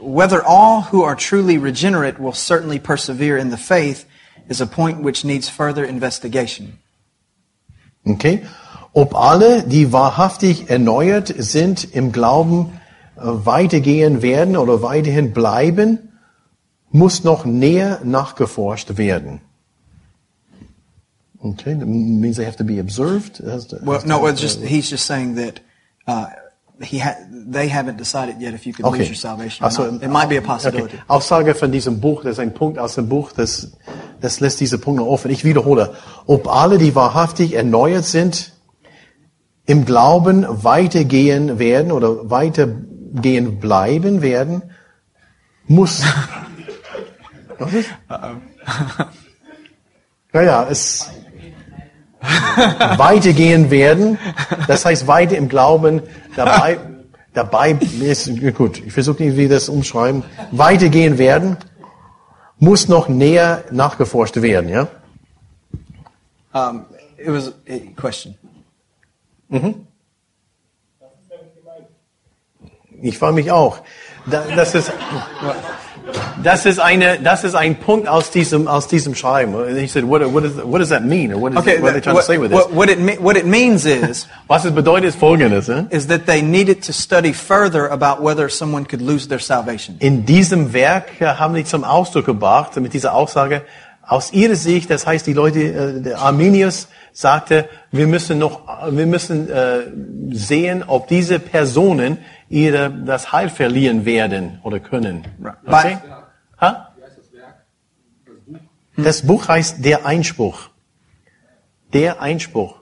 whether 0.00 0.42
all 0.46 0.82
who 0.92 1.02
are 1.02 1.16
truly 1.16 1.58
regenerate 1.58 2.18
will 2.18 2.32
certainly 2.32 2.78
persevere 2.78 3.36
in 3.36 3.50
the 3.50 3.56
faith 3.58 4.06
is 4.48 4.60
a 4.60 4.66
point 4.66 5.02
which 5.02 5.24
needs 5.24 5.48
further 5.48 5.84
investigation. 5.84 6.78
Okay. 8.06 8.46
Ob 8.94 9.14
alle, 9.14 9.62
die 9.64 9.92
wahrhaftig 9.92 10.70
erneuert 10.70 11.34
sind 11.36 11.84
im 11.94 12.12
Glauben, 12.12 12.80
äh, 13.16 13.22
weitergehen 13.24 14.22
werden 14.22 14.56
oder 14.56 14.80
weiterhin 14.82 15.32
bleiben, 15.32 16.09
muss 16.90 17.24
noch 17.24 17.44
näher 17.44 18.00
nachgeforscht 18.04 18.96
werden. 18.98 19.40
Okay, 21.42 21.74
that 21.74 21.86
means 21.86 22.36
they 22.36 22.44
have 22.44 22.56
to 22.58 22.64
be 22.64 22.80
observed. 22.80 23.38
Has 23.46 23.66
to- 23.68 23.78
Well, 23.82 23.96
has 23.98 24.04
no, 24.06 24.18
to- 24.20 24.28
it's 24.28 24.40
just 24.42 24.60
he's 24.62 24.90
just 24.90 25.06
saying 25.06 25.36
that 25.36 25.60
uh, 26.06 26.26
he 26.82 26.98
ha- 26.98 27.16
they 27.30 27.68
haven't 27.70 27.96
decided 27.96 28.40
yet 28.40 28.52
if 28.52 28.66
you 28.66 28.74
could 28.74 28.84
lose 28.84 29.08
your 29.08 29.14
salvation. 29.14 29.64
or 29.64 29.68
Ach 29.68 29.72
so, 29.72 29.90
not. 29.90 30.02
It 30.02 30.10
might 30.10 30.28
be 30.28 30.36
a 30.36 30.42
possibility. 30.42 30.96
Okay. 30.96 31.04
Aussage 31.08 31.54
von 31.54 31.72
diesem 31.72 32.00
Buch, 32.00 32.24
das 32.24 32.32
ist 32.32 32.40
ein 32.40 32.52
Punkt 32.52 32.78
aus 32.78 32.96
dem 32.96 33.08
Buch, 33.08 33.32
das, 33.32 33.72
das 34.20 34.40
lässt 34.40 34.60
diese 34.60 34.76
Punkte 34.78 35.06
offen. 35.06 35.30
Ich 35.30 35.44
wiederhole, 35.44 35.94
ob 36.26 36.46
alle, 36.48 36.76
die 36.76 36.94
wahrhaftig 36.94 37.54
erneuert 37.54 38.04
sind, 38.04 38.52
im 39.64 39.86
Glauben 39.86 40.44
weitergehen 40.48 41.58
werden 41.58 41.90
oder 41.92 42.28
weitergehen 42.28 43.60
bleiben 43.60 44.20
werden, 44.20 44.62
muss. 45.66 46.02
Was 47.60 47.72
ist? 47.74 47.90
Ja, 50.32 50.42
ja, 50.42 50.66
es 50.70 51.10
weitergehen 52.96 53.70
werden, 53.70 54.18
das 54.68 54.84
heißt 54.84 55.06
weiter 55.06 55.36
im 55.36 55.48
Glauben 55.48 56.02
dabei, 56.36 56.78
dabei 57.34 57.72
ist, 57.72 58.30
gut, 58.54 58.78
ich 58.84 58.92
versuche 58.92 59.22
nicht, 59.22 59.36
wie 59.36 59.48
das 59.48 59.68
umschreiben, 59.68 60.22
weitergehen 60.52 61.18
werden, 61.18 61.56
muss 62.58 62.88
noch 62.88 63.08
näher 63.08 63.64
nachgeforscht 63.70 64.36
werden, 64.42 64.68
ja? 64.68 64.88
Um, 66.52 66.84
it 67.16 67.28
was 67.28 67.52
a 67.68 67.78
question. 67.96 68.34
Ich 73.02 73.18
frage 73.18 73.34
mich 73.34 73.50
auch. 73.50 73.78
Da- 74.26 74.44
Das 74.54 74.74
ist, 74.74 74.92
das 76.42 76.66
ist 76.66 76.78
eine, 76.78 77.18
das 77.18 77.44
ist 77.44 77.54
ein 77.54 77.76
Punkt 77.76 78.08
aus 78.08 78.30
diesem, 78.30 78.66
aus 78.66 78.88
diesem 78.88 79.14
Schreiben. 79.14 79.54
And 79.54 79.78
he 79.78 79.86
said, 79.86 80.04
what, 80.04 80.22
what, 80.32 80.44
is, 80.44 80.56
what 80.56 80.78
does 80.78 80.88
that 80.90 81.04
mean? 81.04 81.32
Or 81.32 81.40
what, 81.40 81.52
is, 81.52 81.58
Okay, 81.58 81.80
what 81.80 81.90
are 81.90 81.92
they 81.92 82.00
trying 82.00 82.14
what, 82.14 82.26
to 82.26 82.32
say 82.32 82.38
with 82.38 82.50
this? 82.50 82.66
what, 82.70 82.88
it 82.88 83.20
what 83.20 83.36
it 83.36 83.46
means 83.46 83.84
is 83.84 84.26
Was 84.48 84.64
es 84.64 84.72
bedeutet, 84.72 85.10
ist 85.10 85.18
folgendes, 85.18 85.68
eh? 85.68 85.84
is 85.90 86.06
that 86.06 86.26
they 86.26 86.42
needed 86.42 86.82
to 86.84 86.92
study 86.92 87.32
further 87.32 87.88
about 87.88 88.22
whether 88.22 88.48
someone 88.48 88.84
could 88.84 89.02
lose 89.02 89.28
their 89.28 89.38
salvation. 89.38 89.96
In 90.00 90.24
diesem 90.24 90.72
Werk 90.72 91.20
äh, 91.20 91.26
haben 91.26 91.54
die 91.54 91.64
zum 91.64 91.84
Ausdruck 91.84 92.26
gebracht, 92.26 92.76
mit 92.76 92.92
dieser 92.92 93.14
Aussage, 93.14 93.62
aus 94.02 94.32
ihrer 94.32 94.56
Sicht, 94.56 94.90
das 94.90 95.06
heißt, 95.06 95.26
die 95.26 95.34
Leute, 95.34 95.60
äh, 95.60 96.00
der 96.00 96.18
Arminius 96.18 96.88
sagte, 97.12 97.68
wir 97.90 98.06
müssen 98.06 98.38
noch, 98.38 98.66
wir 98.90 99.06
müssen 99.06 99.50
äh, 99.50 99.80
sehen, 100.30 100.84
ob 100.86 101.08
diese 101.08 101.38
Personen 101.38 102.18
ihre, 102.48 102.90
das 102.90 103.32
Heil 103.32 103.48
verlieren 103.48 104.04
werden 104.04 104.60
oder 104.62 104.80
können. 104.80 105.24
Okay? 105.66 105.98
Ha? 106.60 106.90
Das 108.96 109.26
Buch 109.26 109.48
heißt 109.48 109.84
Der 109.84 110.06
Einspruch. 110.06 110.68
Der 111.92 112.20
Einspruch. 112.20 112.80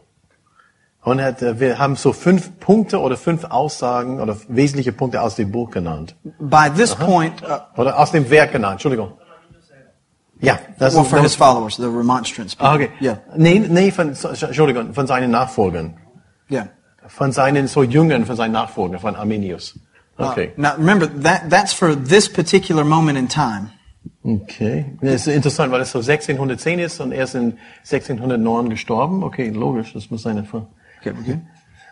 Und 1.03 1.23
hat, 1.23 1.43
äh, 1.43 1.59
wir 1.61 1.79
haben 1.79 1.97
so 1.97 2.13
fünf 2.13 2.59
Punkte 2.59 3.01
oder 3.01 3.17
fünf 3.17 3.45
Aussagen 3.45 4.21
oder 4.21 4.37
wesentliche 4.49 4.93
Punkte 4.93 5.23
aus 5.23 5.37
dem 5.37 5.51
Buch 5.51 5.71
genannt. 5.71 6.17
By 6.39 6.71
this 6.75 6.95
point, 6.95 7.43
uh, 7.43 7.81
Oder 7.81 7.99
aus 7.99 8.11
dem 8.13 8.29
Werk 8.29 8.53
genannt, 8.53 8.75
Entschuldigung. 8.75 9.13
Ja, 10.41 10.59
das 10.79 10.95
well, 10.95 11.03
ist 11.03 11.11
for 11.11 11.21
his 11.21 11.35
followers, 11.35 11.77
the 11.77 11.85
remonstrance 11.85 12.55
people. 12.55 12.75
Okay. 12.75 12.91
Yeah, 13.01 13.19
Nee, 13.37 13.59
nee, 13.59 13.91
von, 13.91 14.11
Entschuldigung, 14.11 14.95
von 14.95 15.07
seinen 15.07 15.31
Nachfolgern. 15.31 15.95
yeah. 16.51 16.69
Von 17.09 17.33
seinen 17.33 17.67
so 17.69 17.83
Jüngern, 17.83 18.27
von 18.27 18.37
seinen 18.37 18.53
Nachfolgern, 18.53 19.01
von 19.01 19.17
Arminius. 19.17 19.79
Okay. 20.19 20.53
Uh, 20.57 20.61
now 20.61 20.75
remember 20.77 21.07
that 21.23 21.49
that's 21.49 21.73
for 21.73 21.95
this 21.95 22.29
particular 22.29 22.85
moment 22.85 23.17
in 23.19 23.29
time. 23.29 23.71
Okay. 24.25 24.85
Das 25.01 25.27
ist 25.27 25.35
interessant, 25.35 25.73
weil 25.73 25.81
es 25.81 25.93
so 25.93 26.01
1610 26.01 26.79
ist 26.81 27.01
und 27.01 27.13
er 27.13 27.25
ist 27.25 27.35
in 27.35 27.57
1609 27.85 28.69
gestorben. 28.69 29.23
Okay, 29.23 29.51
logisch, 29.51 29.93
das 29.95 30.11
muss 30.11 30.23
sein. 30.23 30.39
Okay, 30.39 31.15
okay. 31.19 31.41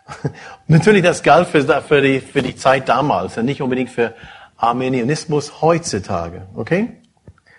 Natürlich, 0.69 1.03
das 1.03 1.23
galt 1.23 1.49
für, 1.49 1.63
für, 1.83 2.01
die, 2.01 2.21
für 2.21 2.43
die 2.43 2.55
Zeit 2.57 2.89
damals, 2.89 3.37
nicht 3.39 3.63
unbedingt 3.63 3.91
für 3.91 4.15
Armenianismus 4.57 5.63
heutzutage. 5.63 6.47
Okay? 6.55 7.01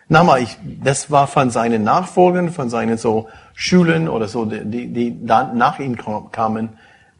Nochmal, 0.09 0.41
ich, 0.43 0.57
das 0.83 1.11
war 1.11 1.27
von 1.27 1.49
seinen 1.49 1.83
Nachfolgern, 1.83 2.49
von 2.49 2.69
seinen 2.69 2.97
so 2.97 3.27
Schülern 3.53 4.07
oder 4.07 4.27
so, 4.27 4.45
die, 4.45 4.87
die, 4.87 5.25
dann 5.25 5.57
nach 5.57 5.79
ihm 5.79 5.97
kam- 5.97 6.31
kamen, 6.31 6.69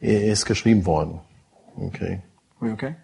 äh, 0.02 0.32
ist 0.32 0.46
geschrieben 0.46 0.86
worden. 0.86 1.20
Okay. 1.80 2.22
We 2.60 2.72
okay? 2.72 2.96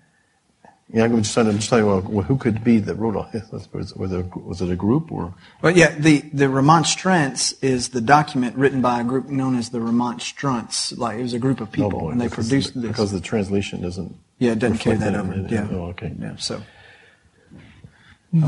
Yeah, 0.94 1.06
I'm 1.06 1.18
just 1.18 1.34
trying 1.34 1.52
to, 1.52 1.58
trying 1.68 1.86
well, 1.86 2.24
who 2.24 2.38
could 2.38 2.64
be 2.64 2.78
the 2.80 2.94
ruler? 2.94 3.28
Was, 3.52 3.68
was, 3.74 3.96
was, 3.96 4.12
it 4.12 4.20
a, 4.20 4.40
was 4.40 4.62
it 4.62 4.70
a 4.70 4.76
group 4.76 5.12
or? 5.12 5.34
Well, 5.62 5.76
yeah, 5.76 5.96
the, 5.98 6.22
the 6.34 6.48
Remonstrance 6.50 7.52
is 7.64 7.90
the 7.90 8.02
document 8.02 8.56
written 8.56 8.82
by 8.82 9.02
a 9.02 9.04
group 9.04 9.28
known 9.28 9.58
as 9.58 9.70
the 9.70 9.80
Remonstrants. 9.82 10.92
Like 10.98 11.18
it 11.18 11.24
was 11.24 11.34
a 11.34 11.40
group 11.40 11.62
of 11.62 11.72
people, 11.72 11.96
Oh, 11.96 12.00
boy, 12.00 12.10
and 12.12 12.22
they 12.22 12.30
produced 12.30 12.74
this. 12.80 12.90
Because 12.92 13.12
the 13.12 13.22
translation 13.22 13.82
doesn't. 13.82 14.16
yeah, 14.40 14.52
it 14.52 14.60
doesn't 14.60 14.78
carry 14.78 14.98
reflect 14.98 15.14
that 15.14 15.20
over. 15.20 15.48
Yeah. 15.50 15.68
Oh, 15.78 15.86
okay. 15.90 16.14
Yeah. 16.20 16.36
So, 16.38 16.62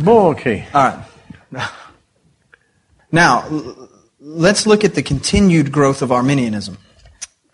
Oh, 0.05 0.29
okay. 0.31 0.67
all 0.73 0.83
right. 0.83 0.99
Now, 3.11 3.43
let's 4.19 4.65
look 4.65 4.83
at 4.83 4.95
the 4.95 5.03
continued 5.03 5.71
growth 5.71 6.01
of 6.01 6.11
Arminianism. 6.11 6.77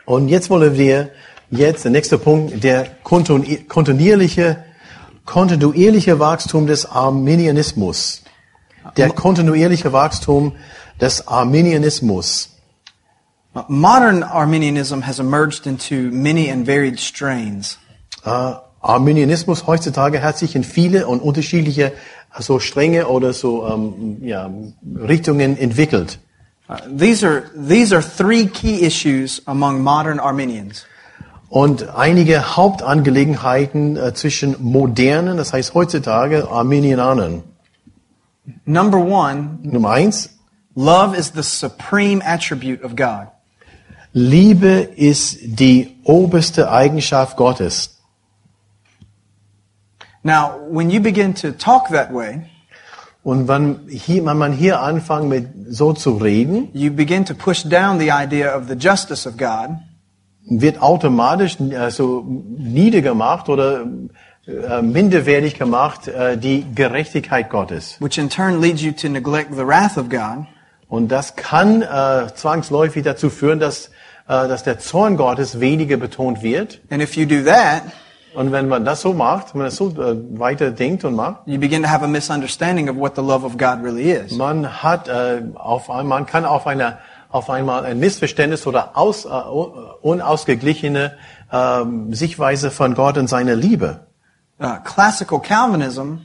Und 0.06 0.30
jetzt 0.30 0.50
wollen 0.50 0.78
wir 0.78 1.12
jetzt 1.52 1.84
der 1.84 1.92
nächste 1.92 2.18
Punkt, 2.18 2.64
der 2.64 3.02
kontinu- 3.04 3.68
kontinuierliche, 3.68 4.64
kontinuierliche 5.26 6.20
Wachstum 6.20 6.68
des 6.68 6.86
Arminianismus. 6.86 8.24
Der 8.98 9.10
kontinuierliche 9.12 9.94
Wachstum 9.94 10.54
des 11.00 11.28
Arminianismus. 11.28 12.50
Uh, 13.54 13.64
Modern 13.68 14.24
Arminianism 14.24 15.02
has 15.02 15.20
emerged 15.20 15.68
into 15.68 16.10
many 16.10 16.50
and 16.50 16.66
varied 16.66 17.00
strains. 17.00 17.78
Äh, 18.24 18.54
Arminianismus 18.82 19.68
heutzutage 19.68 20.24
hat 20.24 20.38
sich 20.38 20.56
in 20.56 20.64
viele 20.64 21.06
und 21.06 21.22
unterschiedliche 21.22 21.92
so 22.40 22.60
Stränge 22.60 23.08
oder 23.08 23.34
so 23.34 23.68
ähm, 23.68 24.18
ja, 24.22 24.50
Richtungen 24.96 25.58
entwickelt. 25.58 26.20
Uh, 26.70 26.78
these 26.88 27.24
are 27.24 27.44
these 27.68 27.94
are 27.94 28.02
three 28.02 28.48
key 28.48 28.86
issues 28.86 29.42
among 29.46 29.82
modern 29.84 30.20
Arminians. 30.20 30.86
Und 31.50 31.90
einige 31.90 32.56
Hauptangelegenheiten 32.56 33.98
äh, 33.98 34.14
zwischen 34.14 34.56
modernen, 34.60 35.36
das 35.36 35.52
heißt 35.52 35.74
heutzutage 35.74 36.50
Arminianern. 36.50 37.44
Number 38.66 38.98
one, 39.00 39.60
Nummer 39.62 39.92
eins, 39.92 40.30
love 40.76 41.14
is 41.16 41.34
the 41.36 41.44
supreme 41.44 42.22
attribute 42.26 42.82
of 42.84 42.96
God. 42.96 43.28
Liebe 44.14 44.90
ist 44.96 45.40
die 45.42 45.98
oberste 46.04 46.72
Eigenschaft 46.72 47.36
Gottes. 47.38 48.01
Now, 50.24 50.60
when 50.70 50.90
you 50.92 51.00
begin 51.02 51.34
to 51.36 51.52
talk 51.52 51.90
that 51.90 52.14
way, 52.14 52.42
Und 53.24 53.48
wenn, 53.48 53.82
hier, 53.88 54.26
wenn 54.26 54.38
man 54.38 54.52
hier 54.52 54.80
anfängt 54.82 55.30
mit 55.30 55.48
so 55.70 55.94
zu 55.94 56.18
reden, 56.18 56.70
you 56.74 56.90
begin 56.92 57.24
to 57.26 57.36
push 57.36 57.62
down 57.64 58.00
the 58.00 58.10
idea 58.12 58.56
of 58.58 58.64
the 58.68 58.74
justice 58.76 59.28
of 59.28 59.38
God 59.38 59.78
wird 60.44 60.82
automatisch 60.82 61.58
äh, 61.60 61.92
so 61.92 62.26
niedergemacht 62.58 63.48
oder 63.48 63.86
äh, 64.48 64.82
minderwertig 64.82 65.60
gemacht 65.60 66.08
äh, 66.08 66.36
die 66.36 66.66
Gerechtigkeit 66.74 67.52
Gottes. 67.52 67.98
which 68.00 68.18
in 68.18 68.28
turn 68.28 68.60
leads 68.60 68.82
you 68.82 68.92
to 68.92 69.08
neglect 69.08 69.52
the 69.56 69.66
wrath 69.68 69.98
of 69.98 70.10
God, 70.10 70.48
Und 70.90 71.10
das 71.12 71.36
kann 71.36 71.84
äh, 71.84 72.34
zwangsläufig 72.34 73.04
dazu 73.04 73.30
führen, 73.30 73.60
dass, 73.60 73.88
äh, 74.28 74.48
dass 74.48 74.64
der 74.64 74.80
Zorn 74.80 75.16
Gottes 75.16 75.60
weniger 75.60 75.98
betont 75.98 76.42
wird. 76.42 76.80
and 76.90 77.04
if 77.04 77.16
you 77.16 77.28
do 77.28 77.44
that, 77.46 77.84
Und 78.34 78.52
wenn 78.52 78.68
man 78.68 78.86
das 78.86 79.02
so 79.02 79.14
macht, 79.14 79.54
wenn 79.54 79.60
man 79.60 79.68
das 79.68 79.76
so 79.76 79.90
äh, 79.90 80.40
weiter 80.40 80.72
denkt 80.72 81.04
und 81.04 81.16
macht, 81.16 81.42
you 81.46 81.60
begin 81.60 81.84
to 81.84 81.90
have 81.90 82.04
a 82.04 82.08
misunderstanding 82.08 82.90
of 82.90 82.96
what 82.96 83.16
the 83.16 83.22
love 83.22 83.46
of 83.46 83.58
God 83.58 83.84
really 83.84 84.12
is. 84.12 84.32
man 84.32 84.82
hat 84.82 85.08
äh, 85.08 85.42
auf 85.56 85.90
einmal, 85.90 86.20
man 86.20 86.26
kann 86.26 86.46
auf 86.46 86.68
eine 86.68 86.98
auf 87.30 87.50
einmal 87.50 87.86
ein 87.86 88.00
Missverständnis 88.00 88.68
oder 88.68 88.98
aus, 88.98 89.26
äh, 89.26 89.30
unausgeglichene 89.30 91.14
ähm, 91.52 92.14
Sichtweise 92.14 92.72
von 92.72 92.94
Gott 92.94 93.18
und 93.18 93.28
seiner 93.28 93.56
Liebe. 93.56 94.08
Uh, 94.60 94.78
classical 94.84 95.40
Calvinism 95.40 96.20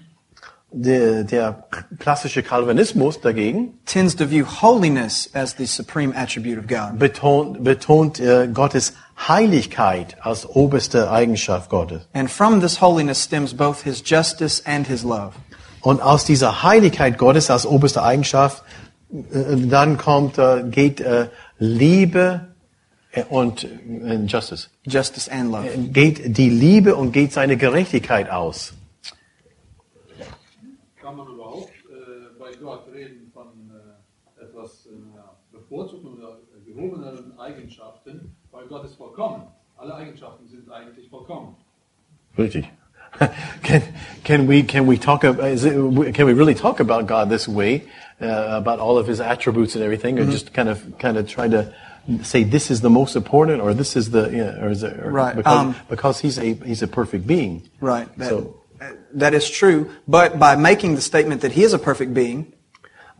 Der, 0.72 1.22
der 1.22 1.64
klassische 2.00 2.42
Calvinismus 2.42 3.20
dagegen 3.20 3.78
tends 3.86 4.16
to 4.16 4.28
view 4.28 4.44
holiness 4.44 5.30
as 5.32 5.54
the 5.56 5.64
supreme 5.64 6.12
attribute 6.14 6.58
of 6.58 6.66
God. 6.66 6.98
betont, 6.98 7.62
betont 7.62 8.18
äh, 8.18 8.48
Gottes 8.52 8.92
Heiligkeit 9.16 10.16
als 10.20 10.44
oberste 10.44 11.10
Eigenschaft 11.10 11.70
Gottes. 11.70 12.08
And 12.12 12.28
from 12.28 12.60
this 12.60 12.80
holiness 12.80 13.22
stems 13.22 13.54
both 13.54 13.82
his 13.84 14.02
justice 14.04 14.60
and 14.66 14.86
his 14.86 15.04
love. 15.04 15.34
Und 15.80 16.02
aus 16.02 16.24
dieser 16.24 16.64
Heiligkeit 16.64 17.16
Gottes 17.16 17.48
als 17.48 17.64
oberste 17.64 18.02
Eigenschaft, 18.02 18.64
äh, 19.12 19.56
dann 19.68 19.96
kommt, 19.96 20.36
äh, 20.36 20.64
geht 20.68 21.00
äh, 21.00 21.28
Liebe 21.58 22.48
äh, 23.12 23.22
und 23.28 23.64
äh, 23.64 24.16
Justice. 24.26 24.68
Justice 24.84 25.30
and 25.30 25.52
love. 25.52 25.68
Geht 25.92 26.36
die 26.36 26.50
Liebe 26.50 26.96
und 26.96 27.12
geht 27.12 27.32
seine 27.32 27.56
Gerechtigkeit 27.56 28.30
aus. 28.30 28.72
Reden 32.92 33.30
von 33.32 33.70
äh, 33.70 34.42
etwas 34.44 34.86
äh, 34.86 34.90
ja, 35.16 35.36
bevorzugten 35.52 36.14
oder 36.14 36.38
gehobenen 36.64 37.38
Eigenschaften? 37.38 38.36
Weil 38.50 38.66
Gott 38.66 38.84
ist 38.84 38.96
vollkommen. 38.96 39.42
Alle 39.76 39.94
Eigenschaften 39.94 40.46
sind 40.48 40.70
eigentlich 40.70 41.08
vollkommen. 41.08 41.56
Richtig. 42.38 42.70
Can, 43.62 43.82
can 44.24 44.46
we 44.46 44.62
can 44.62 44.86
we 44.86 44.98
talk 44.98 45.24
about 45.24 45.48
is 45.48 45.64
it, 45.64 45.72
can 46.12 46.26
we 46.26 46.34
really 46.34 46.54
talk 46.54 46.80
about 46.80 47.06
God 47.06 47.30
this 47.30 47.48
way 47.48 47.84
uh, 48.20 48.58
about 48.58 48.78
all 48.78 48.98
of 48.98 49.06
His 49.06 49.20
attributes 49.20 49.74
and 49.74 49.82
everything, 49.82 50.18
or 50.18 50.26
just 50.26 50.52
kind 50.52 50.68
of 50.68 50.98
kind 50.98 51.16
of 51.16 51.26
try 51.26 51.48
to 51.48 51.72
say 52.22 52.44
this 52.44 52.70
is 52.70 52.82
the 52.82 52.90
most 52.90 53.16
important, 53.16 53.62
or 53.62 53.72
this 53.72 53.96
is 53.96 54.10
the 54.10 54.28
yeah, 54.28 54.62
or 54.62 54.68
is 54.68 54.82
it 54.82 54.98
or 55.00 55.10
Right, 55.10 55.34
because, 55.34 55.56
um, 55.56 55.76
because 55.88 56.20
He's 56.20 56.36
a 56.36 56.54
He's 56.54 56.82
a 56.82 56.88
perfect 56.88 57.26
being. 57.26 57.62
Right. 57.80 58.06
That, 58.18 58.28
So- 58.28 58.60
that 59.14 59.34
is 59.34 59.48
true. 59.48 59.90
But 60.06 60.38
by 60.38 60.56
making 60.56 60.94
the 60.94 61.00
statement 61.00 61.40
that 61.42 61.52
he 61.52 61.62
is 61.62 61.72
a 61.72 61.78
perfect 61.78 62.14
being, 62.14 62.52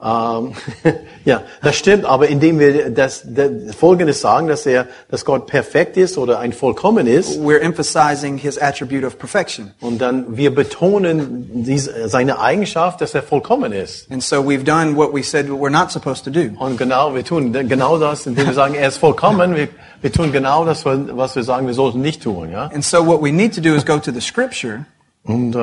Ähm, 0.02 0.52
ja, 1.24 1.42
das 1.62 1.76
stimmt, 1.76 2.04
aber 2.04 2.28
indem 2.28 2.58
wir 2.58 2.90
das, 2.90 3.24
das 3.26 3.74
Folgendes 3.74 4.20
sagen, 4.20 4.46
dass 4.46 4.66
er, 4.66 4.86
dass 5.10 5.24
Gott 5.24 5.46
perfekt 5.46 5.96
ist 5.96 6.18
oder 6.18 6.38
ein 6.38 6.52
Vollkommen 6.52 7.06
ist, 7.06 7.40
we're 7.40 7.60
emphasizing 7.60 8.36
his 8.36 8.58
attribute 8.58 9.04
of 9.04 9.18
perfection. 9.18 9.72
und 9.80 9.98
dann 9.98 10.36
wir 10.36 10.54
betonen 10.54 11.64
diese, 11.64 12.08
seine 12.10 12.40
Eigenschaft, 12.40 13.00
dass 13.00 13.14
er 13.14 13.22
vollkommen 13.22 13.72
ist. 13.72 14.10
And 14.10 14.22
so 14.22 14.36
we've 14.36 14.64
done 14.64 14.96
what 14.96 15.14
we 15.14 15.22
said 15.22 15.48
we're 15.48 15.70
not 15.70 15.90
supposed 15.90 16.24
to 16.24 16.30
do. 16.30 16.50
Und 16.58 16.76
genau, 16.76 17.14
wir 17.14 17.24
tun 17.24 17.52
genau 17.52 17.96
das, 17.96 18.26
indem 18.26 18.48
wir 18.48 18.54
sagen, 18.54 18.74
er 18.74 18.88
ist 18.88 18.98
vollkommen. 18.98 19.54
Wir, 19.54 19.68
wir 20.02 20.12
tun 20.12 20.30
genau 20.30 20.66
das, 20.66 20.84
was 20.84 21.36
wir 21.36 21.42
sagen, 21.42 21.66
wir 21.66 21.74
sollten 21.74 22.02
nicht 22.02 22.22
tun. 22.22 22.50
Ja? 22.50 22.66
And 22.66 22.84
so 22.84 23.06
what 23.06 23.22
we 23.22 23.32
need 23.32 23.54
to 23.54 23.62
do 23.62 23.74
is 23.74 23.86
go 23.86 23.98
to 23.98 24.12
the 24.12 24.20
scripture 24.20 24.84
Und 25.24 25.56
äh, 25.56 25.58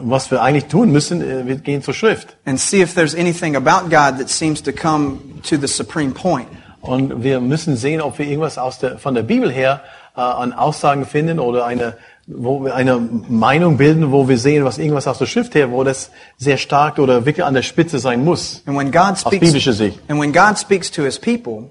was 0.00 0.30
wir 0.30 0.40
eigentlich 0.42 0.66
tun 0.66 0.90
müssen, 0.92 1.20
äh, 1.20 1.46
wir 1.46 1.56
gehen 1.56 1.82
zur 1.82 1.94
Schrift. 1.94 2.36
and 2.46 2.58
see 2.58 2.80
if 2.82 2.94
there's 2.94 3.14
anything 3.14 3.56
about 3.56 3.90
God 3.90 4.18
that 4.18 4.28
seems 4.28 4.62
to 4.62 4.72
come 4.72 5.18
to 5.48 5.56
the 5.56 5.66
supreme 5.68 6.12
point. 6.12 6.46
Und 6.80 7.22
wir 7.22 7.40
müssen 7.40 7.76
sehen, 7.76 8.00
ob 8.02 8.18
wir 8.18 8.26
irgendwas 8.26 8.58
aus 8.58 8.78
der, 8.78 8.98
von 8.98 9.14
der 9.14 9.22
Bibel 9.22 9.50
her 9.50 9.80
äh, 10.16 10.20
an 10.20 10.52
Aussagen 10.52 11.06
finden 11.06 11.38
oder 11.38 11.64
eine, 11.64 11.94
wo 12.26 12.62
wir 12.64 12.74
eine 12.74 12.98
Meinung 13.28 13.76
bilden, 13.78 14.12
wo 14.12 14.28
wir 14.28 14.38
sehen, 14.38 14.64
was 14.64 14.76
irgendwas 14.78 15.06
aus 15.06 15.18
der 15.18 15.26
Schrift 15.26 15.54
her, 15.54 15.70
wo 15.70 15.82
das 15.84 16.10
sehr 16.36 16.56
stark 16.58 16.98
oder 16.98 17.24
wirklich 17.26 17.44
an 17.44 17.54
der 17.54 17.62
Spitze 17.62 17.98
sein 17.98 18.24
muss. 18.24 18.62
And 18.66 18.76
when 18.78 18.90
God 18.90 19.12
Aus 19.12 19.20
speaks, 19.22 19.40
biblischer 19.40 19.72
Sicht. 19.72 19.98
and 20.08 20.20
when 20.20 20.32
God 20.32 20.58
speaks 20.58 20.90
to 20.90 21.02
his 21.04 21.18
people, 21.18 21.70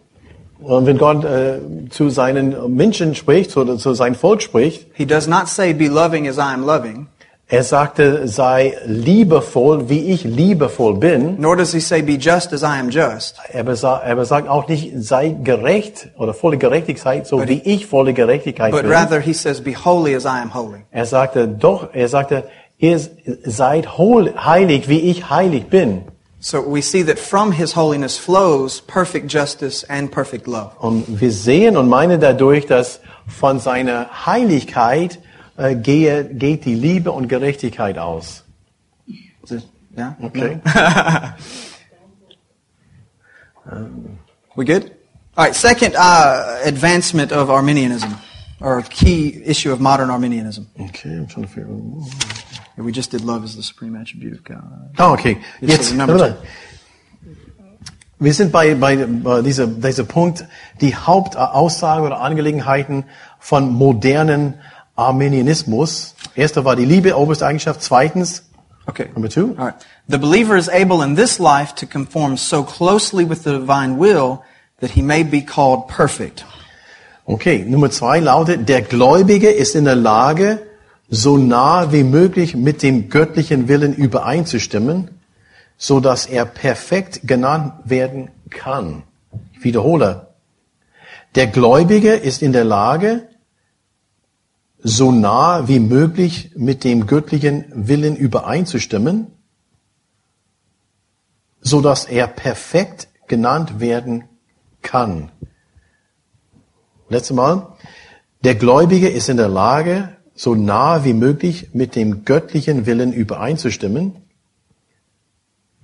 Und 0.59 0.85
wenn 0.85 0.97
Gott 0.97 1.25
äh, 1.25 1.59
zu 1.89 2.09
seinen 2.09 2.73
Menschen 2.75 3.15
spricht 3.15 3.55
oder 3.57 3.77
zu 3.77 3.93
seinem 3.95 4.15
Volk 4.15 4.41
spricht, 4.41 4.87
he 4.93 5.05
does 5.05 5.27
not 5.27 5.47
say, 5.49 5.73
be 5.73 5.87
loving 5.89 6.25
as 6.27 6.37
I 6.37 6.53
am 6.53 6.65
loving, 6.65 7.07
er 7.47 7.63
sagte, 7.63 8.27
sei 8.27 8.75
liebevoll, 8.85 9.89
wie 9.89 10.11
ich 10.11 10.23
liebevoll 10.23 10.95
bin. 10.95 11.35
nor 11.39 11.55
does 11.55 11.73
he 11.73 11.79
say, 11.79 12.01
be 12.01 12.13
just 12.13 12.53
as 12.53 12.63
I 12.63 12.79
am 12.79 12.89
just. 12.89 13.37
Er 13.49 13.63
besagt, 13.63 14.05
er 14.05 14.15
besagt 14.15 14.47
auch 14.47 14.67
nicht, 14.67 14.91
sei 14.97 15.35
gerecht 15.43 16.09
oder 16.17 16.33
volle 16.33 16.57
Gerechtigkeit, 16.57 17.27
so 17.27 17.47
wie 17.47 17.61
ich 17.63 17.85
volle 17.85 18.13
Gerechtigkeit 18.13 18.71
But 18.71 18.83
bin. 18.83 18.91
rather 18.91 19.19
he 19.19 19.33
says, 19.33 19.61
be 19.61 19.73
holy 19.75 20.15
as 20.15 20.23
I 20.23 20.41
am 20.41 20.53
holy. 20.53 20.79
Er 20.91 21.05
sagte 21.05 21.47
doch, 21.47 21.89
er 21.93 22.07
sagte, 22.07 22.45
ihr 22.77 22.99
seid 23.43 23.97
heilig, 23.97 24.87
wie 24.87 24.99
ich 25.01 25.29
heilig 25.29 25.67
bin. 25.67 26.03
So 26.39 26.59
we 26.65 26.81
see 26.81 27.03
that 27.03 27.19
from 27.19 27.51
his 27.53 27.75
holiness 27.75 28.17
flows 28.17 28.81
perfect 28.81 29.31
justice 29.31 29.85
and 29.89 30.11
perfect 30.11 30.47
love. 30.47 30.71
Und 30.79 31.21
wir 31.21 31.31
sehen 31.31 31.77
und 31.77 31.87
meinen 31.87 32.19
dadurch, 32.19 32.65
dass 32.65 32.99
von 33.27 33.59
seiner 33.59 34.25
Heiligkeit 34.25 35.19
äh, 35.57 35.75
gehe, 35.75 36.25
geht 36.25 36.65
die 36.65 36.75
Liebe 36.75 37.11
und 37.11 37.27
Gerechtigkeit 37.27 37.97
aus. 37.97 38.43
Yeah? 39.95 40.15
Okay. 40.21 40.59
We 44.55 44.65
good? 44.65 44.91
All 45.37 45.45
right. 45.45 45.55
Second 45.55 45.95
uh, 45.95 46.61
advancement 46.65 47.31
of 47.31 47.49
Arminianism, 47.49 48.15
or 48.59 48.81
key 48.81 49.41
issue 49.45 49.71
of 49.71 49.79
modern 49.79 50.09
Arminianism. 50.09 50.67
Okay, 50.79 51.09
I'm 51.09 51.27
trying 51.27 51.45
to 51.45 51.51
figure 51.51 51.69
out. 51.69 52.03
We 52.77 52.91
just 52.91 53.11
did 53.11 53.21
love 53.21 53.43
as 53.43 53.55
the 53.55 53.61
supreme 53.61 53.95
attribute 53.95 54.33
of 54.33 54.43
God. 54.43 54.95
Ah, 54.97 55.13
okay. 55.13 55.37
Jetzt 55.61 55.91
Jetzt, 55.91 55.97
warte 55.97 56.37
wir 58.23 58.33
sind 58.33 58.53
bei, 58.53 58.73
bei, 58.75 58.95
bei 58.95 59.41
dieser, 59.41 59.67
dieser 59.67 60.05
Punkt, 60.05 60.45
die 60.79 60.95
Hauptaussagen 60.95 62.05
oder 62.05 62.21
Angelegenheiten 62.21 63.03
von 63.37 63.73
modernen 63.73 64.55
Arminianismus. 64.95 66.15
Erster 66.35 66.65
war 66.65 66.75
die 66.75 66.85
Liebe, 66.85 67.17
oberste 67.17 67.45
Eigenschaft. 67.45 67.81
Zweitens, 67.81 68.43
Okay. 68.85 69.07
number 69.13 69.29
two, 69.29 69.55
All 69.57 69.65
right. 69.67 69.75
The 70.09 70.17
believer 70.17 70.57
is 70.57 70.67
able 70.67 71.01
in 71.03 71.15
this 71.15 71.39
life 71.39 71.73
to 71.75 71.85
conform 71.85 72.35
so 72.37 72.63
closely 72.63 73.23
with 73.27 73.43
the 73.43 73.51
divine 73.51 73.97
will 73.97 74.41
that 74.81 74.91
he 74.91 75.01
may 75.01 75.23
be 75.23 75.41
called 75.41 75.87
perfect. 75.87 76.43
Okay, 77.25 77.63
Nummer 77.65 77.89
zwei 77.89 78.19
lautet, 78.19 78.67
der 78.67 78.81
Gläubige 78.81 79.49
ist 79.49 79.75
in 79.75 79.85
der 79.85 79.95
Lage, 79.95 80.59
so 81.09 81.37
nah 81.37 81.93
wie 81.93 82.03
möglich 82.03 82.55
mit 82.55 82.83
dem 82.83 83.09
göttlichen 83.09 83.69
Willen 83.69 83.93
übereinzustimmen, 83.93 85.09
so 85.77 86.01
dass 86.01 86.25
er 86.25 86.43
perfekt 86.45 87.21
genannt 87.23 87.73
werden 87.85 88.29
kann. 88.49 89.03
Ich 89.53 89.63
wiederhole. 89.63 90.27
Der 91.35 91.47
Gläubige 91.47 92.13
ist 92.13 92.41
in 92.41 92.51
der 92.51 92.65
Lage, 92.65 93.29
so 94.83 95.11
nah 95.11 95.67
wie 95.69 95.79
möglich 95.79 96.51
mit 96.55 96.83
dem 96.83 97.07
göttlichen 97.07 97.65
Willen 97.73 98.17
übereinzustimmen, 98.17 99.27
so 101.61 101.81
dass 101.81 102.05
er 102.05 102.27
perfekt 102.27 103.07
genannt 103.27 103.79
werden 103.79 104.25
kann. 104.81 105.31
Letztes 107.07 107.35
Mal. 107.35 107.77
Der 108.43 108.55
Gläubige 108.55 109.07
ist 109.07 109.29
in 109.29 109.37
der 109.37 109.47
Lage, 109.47 110.17
so 110.35 110.53
nah 110.53 111.05
wie 111.05 111.13
möglich 111.13 111.69
mit 111.73 111.95
dem 111.95 112.25
göttlichen 112.25 112.85
Willen 112.85 113.13
übereinzustimmen, 113.13 114.17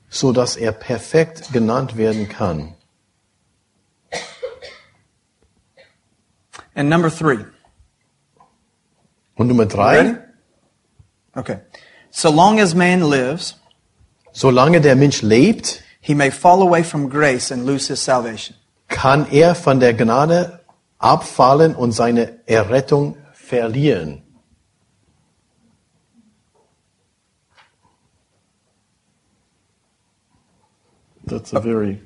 so 0.10 0.34
dass 0.34 0.58
er 0.58 0.74
perfekt 0.74 1.54
genannt 1.54 1.96
werden 1.96 2.28
kann. 2.28 2.74
And 6.76 6.90
number 6.90 7.10
three. 7.10 7.46
Und 9.40 9.48
Nummer 9.48 9.66
drei, 9.66 10.18
Okay. 11.34 11.60
So 12.12 12.30
long 12.30 12.60
as 12.60 12.76
man 12.76 13.02
lives, 13.02 13.56
solange 14.34 14.82
der 14.82 14.98
Mensch 14.98 15.22
lebt, 15.22 15.82
he 16.02 16.14
may 16.14 16.30
fall 16.30 16.62
away 16.62 16.84
from 16.84 17.10
grace 17.10 17.50
and 17.50 17.66
lose 17.66 17.88
his 17.88 18.04
salvation. 18.04 18.58
kann 18.90 19.26
er 19.32 19.56
von 19.56 19.80
der 19.80 19.94
Gnade 19.94 20.60
abfallen 20.98 21.74
und 21.74 21.94
seine 21.94 22.40
Errettung 22.48 23.16
verlieren. 23.32 24.24
That's 31.26 31.54
a 31.54 31.62
very 31.62 32.02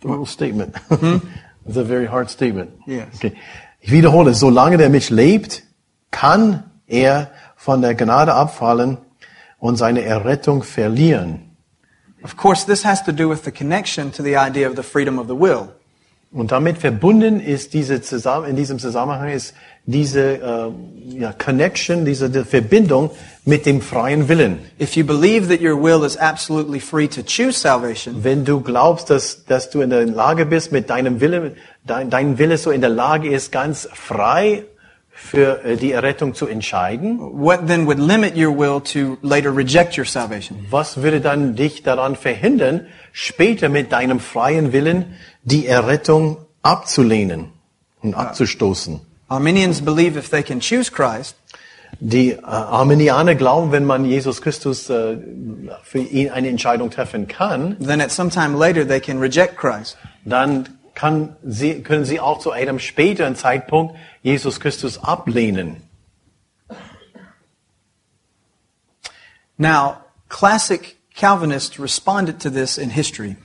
difficult 0.00 0.28
statement. 0.28 0.74
That's 0.88 1.76
a 1.76 1.84
very 1.84 2.06
hard 2.06 2.30
statement. 2.30 2.72
Yes. 2.84 3.14
Okay. 3.14 3.38
Ich 3.84 3.90
wiederhole, 3.90 4.32
solange 4.32 4.78
der 4.78 4.90
Mensch 4.90 5.10
lebt, 5.10 5.64
kann 6.12 6.62
er 6.86 7.32
von 7.56 7.82
der 7.82 7.96
Gnade 7.96 8.32
abfallen 8.32 8.98
und 9.58 9.76
seine 9.76 10.02
Errettung 10.02 10.62
verlieren. 10.62 11.56
Of 12.22 12.36
course, 12.36 12.64
this 12.64 12.84
has 12.84 13.02
to 13.04 13.10
do 13.10 13.28
with 13.28 13.40
the 13.44 13.50
connection 13.50 14.12
to 14.12 14.22
the 14.22 14.36
idea 14.36 14.68
of 14.68 14.76
the 14.76 14.84
freedom 14.84 15.18
of 15.18 15.26
the 15.26 15.34
will. 15.34 15.68
Und 16.30 16.52
damit 16.52 16.78
verbunden 16.78 17.40
ist 17.40 17.74
diese 17.74 18.00
zusammen, 18.00 18.48
in 18.48 18.54
diesem 18.54 18.78
Zusammenhang 18.78 19.30
ist 19.30 19.52
diese 19.84 20.20
äh, 20.20 21.18
ja, 21.18 21.32
Connection, 21.32 22.04
diese 22.04 22.30
die 22.30 22.44
Verbindung 22.44 23.10
mit 23.44 23.66
dem 23.66 23.80
freien 23.80 24.28
Willen. 24.28 24.60
If 24.80 24.96
you 24.96 25.04
believe 25.04 25.48
that 25.48 25.60
your 25.60 25.76
will 25.76 26.04
is 26.04 26.16
absolutely 26.16 26.78
free 26.78 27.08
to 27.08 27.22
choose 27.22 27.58
salvation, 27.58 28.22
Wenn 28.22 28.44
du 28.44 28.60
glaubst, 28.60 29.10
dass, 29.10 29.44
dass 29.44 29.70
du 29.70 29.80
in 29.80 29.90
der 29.90 30.06
Lage 30.06 30.46
bist, 30.46 30.70
mit 30.70 30.88
deinem 30.88 31.20
Willen, 31.20 31.56
dein, 31.84 32.10
dein 32.10 32.38
Wille 32.38 32.58
so 32.58 32.70
in 32.70 32.80
der 32.80 32.90
Lage 32.90 33.28
ist, 33.28 33.50
ganz 33.50 33.88
frei 33.92 34.64
für 35.10 35.64
äh, 35.64 35.76
die 35.76 35.90
Errettung 35.90 36.34
zu 36.34 36.46
entscheiden, 36.46 37.18
what 37.18 37.66
then 37.66 37.86
would 37.86 37.98
limit 37.98 38.36
your 38.36 38.56
will 38.56 38.80
to 38.80 39.18
later 39.22 39.54
reject 39.54 39.98
your 39.98 40.04
salvation? 40.04 40.64
was 40.70 41.02
würde 41.02 41.20
dann 41.20 41.56
dich 41.56 41.82
daran 41.82 42.14
verhindern, 42.14 42.86
später 43.10 43.68
mit 43.68 43.90
deinem 43.90 44.20
freien 44.20 44.72
Willen 44.72 45.16
die 45.42 45.66
Errettung 45.66 46.38
abzulehnen 46.62 47.48
und 48.00 48.14
abzustoßen? 48.14 49.00
Arminians 49.32 49.80
believe 49.80 50.16
if 50.16 50.28
they 50.28 50.42
can 50.42 50.60
choose 50.60 50.90
Christ, 50.90 51.36
Die 52.00 52.32
äh, 52.32 52.42
Arminianer 52.42 53.34
glauben, 53.34 53.70
wenn 53.70 53.84
man 53.84 54.04
Jesus 54.04 54.42
Christus 54.42 54.90
äh, 54.90 55.18
für 55.82 55.98
ihn 55.98 56.30
eine 56.30 56.48
Entscheidung 56.48 56.90
treffen 56.90 57.28
kann, 57.28 57.76
then 57.78 58.00
at 58.00 58.10
some 58.10 58.30
time 58.30 58.56
later 58.56 58.86
they 58.86 58.98
can 58.98 59.18
reject 59.18 59.56
Christ. 59.56 59.96
dann 60.24 60.68
kann 60.94 61.36
sie, 61.44 61.82
können 61.82 62.04
sie 62.04 62.18
auch 62.18 62.38
zu 62.38 62.50
einem 62.50 62.78
späteren 62.78 63.36
Zeitpunkt 63.36 63.96
Jesus 64.22 64.58
Christus 64.58 64.98
ablehnen. 65.02 65.76
Now, 69.56 69.98
classic 70.28 70.96
Calvinists 71.14 71.78
responded 71.78 72.40
to 72.40 72.50
this 72.50 72.78
in 72.78 72.90
history. 72.90 73.36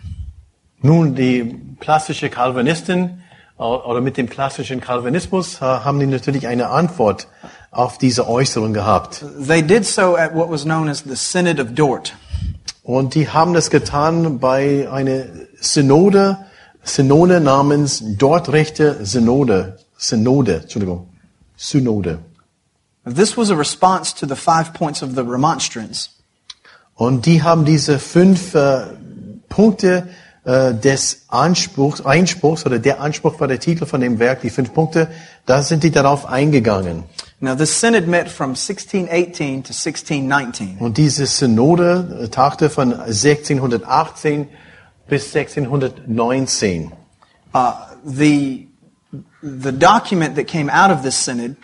Nun, 0.81 1.15
die 1.15 1.55
klassische 1.79 2.29
Calvinisten 2.29 3.23
oder 3.57 4.01
mit 4.01 4.17
dem 4.17 4.29
klassischen 4.29 4.81
Calvinismus 4.81 5.55
äh, 5.57 5.61
haben 5.61 5.99
die 5.99 6.05
natürlich 6.05 6.47
eine 6.47 6.69
Antwort 6.69 7.27
auf 7.71 7.97
diese 7.97 8.27
Äußerung 8.27 8.73
gehabt. 8.73 9.25
They 9.45 9.61
did 9.61 9.85
so 9.85 10.15
at 10.15 10.35
what 10.35 10.49
was 10.49 10.63
known 10.63 10.89
as 10.89 11.03
the 11.03 11.15
Synod 11.15 11.59
of 11.59 11.73
Dort. 11.73 12.15
Und 12.83 13.15
die 13.15 13.27
haben 13.29 13.53
das 13.53 13.69
getan 13.69 14.39
bei 14.39 14.87
einer 14.89 15.25
Synode, 15.59 16.37
Synode 16.83 17.41
namens 17.41 18.01
Dortrechte 18.17 19.05
Synode, 19.05 19.77
Synode, 19.97 20.61
Entschuldigung, 20.61 21.09
Synode. 21.57 22.19
This 23.05 23.35
was 23.37 23.49
a 23.49 23.55
response 23.55 24.13
to 24.15 24.27
the 24.27 24.35
five 24.35 24.73
points 24.73 25.01
of 25.01 25.15
the 25.15 25.21
Remonstrance. 25.21 26.09
Und 26.95 27.25
die 27.25 27.43
haben 27.43 27.65
diese 27.65 27.99
fünf 27.99 28.53
äh, 28.55 28.85
Punkte 29.49 30.07
äh, 30.47 30.73
des 30.73 31.25
Anspruchs, 31.27 32.05
Einspruchs 32.05 32.65
oder 32.65 32.79
der 32.79 33.01
Anspruch 33.01 33.37
war 33.41 33.49
der 33.49 33.59
Titel 33.59 33.85
von 33.85 33.99
dem 33.99 34.17
Werk, 34.17 34.39
die 34.39 34.49
fünf 34.49 34.73
Punkte, 34.73 35.09
da 35.45 35.61
sind 35.61 35.83
die 35.83 35.91
darauf 35.91 36.25
eingegangen. 36.25 37.03
Now, 37.41 37.53
this 37.53 37.81
synod 37.81 38.07
met 38.07 38.29
from 38.29 38.51
1618 38.51 39.63
to 39.63 39.73
1619. 39.73 40.77
Und 40.79 40.97
diese 40.97 41.25
Synode 41.25 42.21
äh, 42.23 42.27
tagte 42.29 42.69
von 42.69 42.93
1618 42.93 44.47
bis 45.09 45.35
1619. 45.35 46.93
Uh, 47.53 47.73
the, 48.05 48.69
the 49.41 49.73
document 49.73 50.37
that 50.37 50.47
came 50.47 50.71
out 50.71 50.91
of 50.91 51.01
this 51.01 51.25
synod 51.25 51.57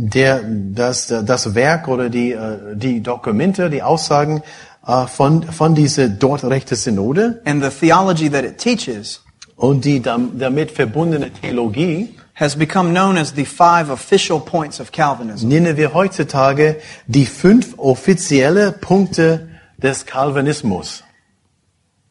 Der, 0.00 0.42
das, 0.44 1.08
das 1.08 1.56
Werk 1.56 1.88
oder 1.88 2.08
die, 2.08 2.30
äh, 2.30 2.76
die 2.76 3.02
Dokumente, 3.02 3.68
die 3.68 3.82
Aussagen 3.82 4.42
von, 4.88 5.42
von 5.42 5.74
dieser 5.74 6.08
dort 6.08 6.44
rechte 6.44 6.74
Synode 6.74 7.42
and 7.44 7.62
the 7.62 7.70
theology 7.70 8.30
that 8.30 8.44
it 8.44 8.58
teaches 8.58 9.22
und 9.56 9.84
die 9.84 10.00
dam- 10.00 10.38
damit 10.38 10.70
verbundene 10.70 11.30
Theologie 11.30 12.14
has 12.34 12.56
become 12.56 12.92
known 12.92 13.18
as 13.18 13.34
the 13.34 13.44
five 13.44 13.90
official 13.90 14.40
points 14.40 14.80
of 14.80 14.90
Calvinism. 14.90 15.48
nennen 15.48 15.76
wir 15.76 15.92
heutzutage 15.92 16.76
die 17.06 17.26
fünf 17.26 17.74
offizielle 17.78 18.72
Punkte 18.72 19.48
des 19.76 20.06
Calvinismus. 20.06 21.02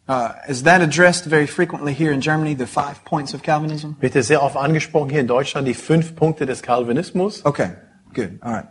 Uh, 0.10 0.30
is 0.48 0.64
that 0.64 0.82
addressed 0.82 1.26
very 1.26 1.48
frequently 1.48 1.94
here 1.94 2.14
in 2.14 2.22
Germany, 2.22 2.54
the 2.54 2.68
five 2.68 3.04
points 3.04 3.34
of 3.34 3.42
Calvinism? 3.42 3.98
Wird 4.00 4.14
sehr 4.24 4.42
oft 4.42 4.56
angesprochen 4.56 5.10
hier 5.10 5.20
in 5.20 5.28
Deutschland, 5.28 5.68
die 5.68 5.74
fünf 5.74 6.16
Punkte 6.16 6.46
des 6.46 6.62
Calvinismus. 6.62 7.44
Okay, 7.44 7.72
good. 8.18 8.39
All 8.41 8.51
right. 8.51 8.65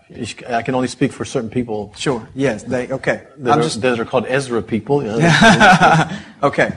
I 0.49 0.63
can 0.63 0.75
only 0.75 0.89
speak 0.89 1.13
for 1.13 1.25
certain 1.25 1.51
people 1.51 1.93
Sure. 1.97 2.29
Yes, 2.35 2.65
they, 2.65 2.89
okay. 2.91 3.23
that, 3.39 3.53
I'm 3.53 3.61
are, 3.61 3.63
just, 3.63 3.81
that 3.81 4.01
are 4.01 4.05
called 4.05 4.27
Ezra 4.27 4.63
people. 4.63 5.05
yeah. 5.05 6.21
okay. 6.43 6.73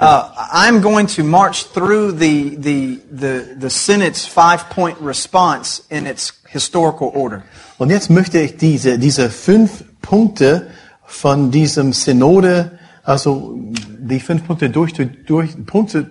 Uh, 0.00 0.48
I'm 0.52 0.80
going 0.80 1.06
to 1.16 1.24
march 1.24 1.64
through 1.64 2.12
the, 2.12 2.56
the, 2.56 3.00
the, 3.10 3.56
the 3.58 3.70
Synod's 3.70 4.26
five 4.26 4.70
point 4.70 4.98
response 5.00 5.82
in 5.90 6.06
its 6.06 6.32
historical 6.48 7.10
order. 7.14 7.42
Und 7.78 7.90
jetzt 7.90 8.10
möchte 8.10 8.38
ich 8.38 8.56
diese, 8.56 8.98
diese 8.98 9.30
fünf 9.30 9.84
Punkte 10.00 10.70
von 11.04 11.50
diesem 11.50 11.92
Synode, 11.92 12.78
also 13.02 13.58
die 13.58 14.20
fünf 14.20 14.46
Punkte 14.46 14.70
durch, 14.70 14.92
durch 15.26 15.66
Punkte, 15.66 16.08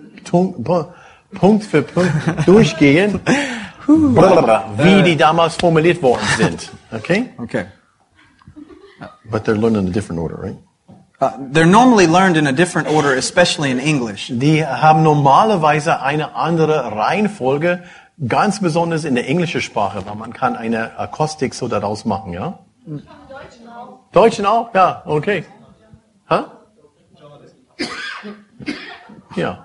Punkt 1.34 1.64
für 1.64 1.82
Punkt 1.82 2.12
durchgehen, 2.46 3.20
wie 3.86 5.02
die 5.02 5.16
damals 5.16 5.56
formuliert 5.56 6.02
worden 6.02 6.26
sind. 6.36 6.70
Okay? 6.92 7.30
Okay. 7.38 7.66
But 9.30 9.44
they're 9.44 9.56
learned 9.58 9.76
in 9.78 9.88
a 9.88 9.90
different 9.90 10.20
order, 10.20 10.36
right? 10.40 10.56
Uh, 11.20 11.30
they're 11.52 11.66
normally 11.70 12.06
learned 12.06 12.36
in 12.36 12.46
a 12.46 12.52
different 12.52 12.88
order, 12.88 13.14
especially 13.16 13.70
in 13.70 13.78
English. 13.78 14.28
Die 14.32 14.64
haben 14.66 15.02
normalerweise 15.02 16.00
eine 16.02 16.34
andere 16.34 16.92
Reihenfolge, 16.96 17.82
ganz 18.26 18.60
besonders 18.60 19.04
in 19.04 19.14
der 19.14 19.28
englischen 19.28 19.60
Sprache, 19.60 20.04
weil 20.04 20.16
man 20.16 20.32
kann 20.32 20.56
eine 20.56 20.98
Akustik 20.98 21.54
so 21.54 21.68
daraus 21.68 22.04
machen, 22.04 22.32
ja? 22.32 22.58
Deutschen 24.12 24.46
auch? 24.46 24.74
Ja, 24.74 25.02
okay. 25.06 25.44
Huh? 26.28 26.44
Ja. 29.36 29.64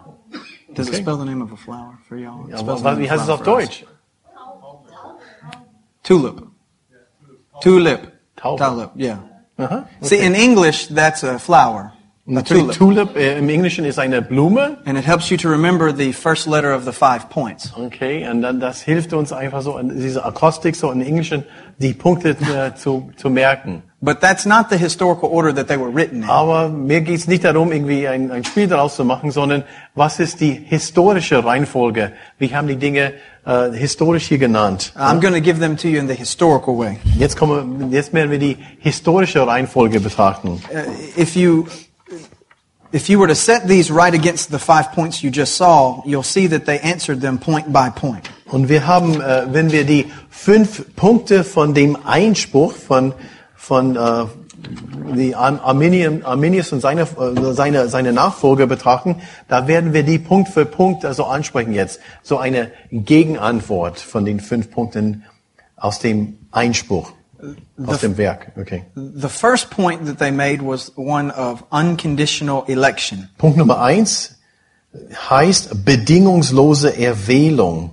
Does 0.76 0.88
Okay. 0.88 0.98
it 0.98 1.02
spell 1.02 1.18
the 1.18 1.26
name 1.26 1.42
of 1.42 1.52
a 1.52 1.56
flower 1.58 1.98
for 2.08 2.18
y'all? 2.18 2.48
Ja 2.50 2.66
was, 2.66 2.84
wie 3.00 3.10
heißt 3.10 3.24
es 3.24 3.30
auf 3.30 3.44
for 3.44 3.58
us. 3.58 3.84
Tulip. 6.08 6.40
Tulip. 7.62 8.14
Tulip, 8.38 8.92
yeah. 8.96 9.20
Aha. 9.60 9.90
See, 10.02 10.20
in 10.20 10.36
English, 10.36 10.88
that's 10.88 11.24
a 11.24 11.38
flower. 11.38 11.92
Natürlich, 12.30 12.78
tulip. 12.78 13.14
Tulip 13.14 13.16
äh, 13.16 13.38
im 13.38 13.48
Englischen 13.48 13.86
ist 13.86 13.98
eine 13.98 14.22
Blume. 14.22 14.78
And 14.84 14.98
it 14.98 15.08
helps 15.08 15.30
you 15.30 15.38
to 15.38 15.48
remember 15.48 15.96
the 15.96 16.12
first 16.12 16.46
letter 16.46 16.76
of 16.76 16.84
the 16.84 16.92
five 16.92 17.30
points. 17.30 17.72
Okay, 17.74 18.28
und 18.30 18.42
dann 18.42 18.60
das 18.60 18.82
hilft 18.82 19.14
uns 19.14 19.32
einfach 19.32 19.62
so, 19.62 19.80
diese 19.82 20.26
Akustik 20.26 20.76
so 20.76 20.92
im 20.92 21.00
Englischen 21.00 21.46
die 21.78 21.94
Punkte 21.94 22.32
äh, 22.32 22.76
zu, 22.76 23.12
zu 23.16 23.30
merken. 23.30 23.84
But 24.02 24.20
that's 24.20 24.46
not 24.46 24.70
the 24.70 24.78
historical 24.78 25.30
order 25.30 25.56
that 25.56 25.70
they 25.70 25.80
were 25.80 25.96
written 25.96 26.24
in. 26.24 26.30
Aber 26.30 26.68
mir 26.68 27.00
geht's 27.00 27.28
nicht 27.28 27.46
darum, 27.46 27.72
irgendwie 27.72 28.10
ein, 28.10 28.30
ein 28.30 28.44
Spiel 28.44 28.68
daraus 28.68 28.98
zu 28.98 29.06
machen, 29.06 29.32
sondern 29.32 29.64
was 29.96 30.20
ist 30.20 30.42
die 30.42 30.52
historische 30.52 31.46
Reihenfolge? 31.46 32.12
Wie 32.38 32.54
haben 32.54 32.68
die 32.68 32.76
Dinge 32.76 33.14
äh, 33.46 33.72
historisch 33.72 34.28
hier 34.28 34.38
genannt? 34.38 34.92
I'm 34.98 35.22
going 35.22 35.34
to 35.34 35.42
give 35.42 35.60
them 35.62 35.78
to 35.78 35.88
you 35.88 35.98
in 35.98 36.10
the 36.10 36.14
historical 36.14 36.78
way. 36.78 37.00
Jetzt 37.18 37.38
kommen, 37.38 37.90
jetzt 37.92 38.14
werden 38.14 38.30
wir 38.32 38.38
die 38.38 38.58
historische 38.80 39.48
Reihenfolge 39.48 40.02
betrachten. 40.02 40.62
Uh, 40.72 41.20
if 41.20 41.36
you 41.38 41.66
if 42.92 43.10
you 43.10 43.20
were 43.20 43.28
to 43.28 43.36
set 43.36 43.68
these 43.68 43.92
right 43.92 44.14
against 44.14 44.50
the 44.50 44.60
five 44.60 44.92
points 44.94 45.24
you 45.24 45.30
just 45.32 45.56
saw, 45.56 46.02
you'll 46.06 46.24
see 46.24 46.48
that 46.48 46.66
they 46.66 46.80
answered 46.80 47.22
them 47.22 47.38
point 47.38 47.72
by 47.72 47.90
point. 47.90 48.30
Und 48.46 48.70
wir 48.70 48.88
haben, 48.88 49.20
äh, 49.22 49.46
wenn 49.52 49.72
wir 49.72 49.84
die 49.86 50.06
fünf 50.30 50.96
Punkte 50.96 51.44
von 51.44 51.74
dem 51.74 51.98
Einspruch 52.06 52.74
von 52.74 53.14
von 53.56 53.96
äh, 53.96 54.26
die 55.16 55.36
Ar- 55.36 55.62
Arminian, 55.64 56.24
Arminius 56.24 56.72
und 56.72 56.80
seine, 56.82 57.02
äh, 57.02 57.54
seine, 57.54 57.90
seine 57.90 58.14
Nachfolger 58.14 58.66
betrachten, 58.68 59.18
da 59.48 59.68
werden 59.68 59.94
wir 59.94 60.04
die 60.04 60.20
Punkt 60.20 60.50
für 60.50 60.66
Punkt 60.66 61.06
also 61.06 61.26
ansprechen 61.26 61.74
jetzt. 61.74 62.00
So 62.24 62.38
eine 62.38 62.72
Gegenantwort 62.92 64.00
von 64.00 64.26
den 64.26 64.40
fünf 64.40 64.72
Punkten 64.72 65.24
aus 65.76 66.00
dem 66.00 66.38
Einspruch, 66.52 67.12
aus 67.86 68.00
dem 68.00 68.18
Werk. 68.18 68.52
Okay. 68.58 68.86
The 68.96 69.30
first 69.30 69.70
point 69.70 70.06
that 70.06 70.18
they 70.20 70.32
made 70.32 70.62
was 70.62 70.92
one 70.96 71.32
of 71.32 71.64
unconditional 71.72 72.64
election. 72.68 73.30
Punkt 73.38 73.58
Nummer 73.58 73.82
eins 73.82 74.38
heißt 75.30 75.86
bedingungslose 75.86 76.98
Erwählung. 76.98 77.92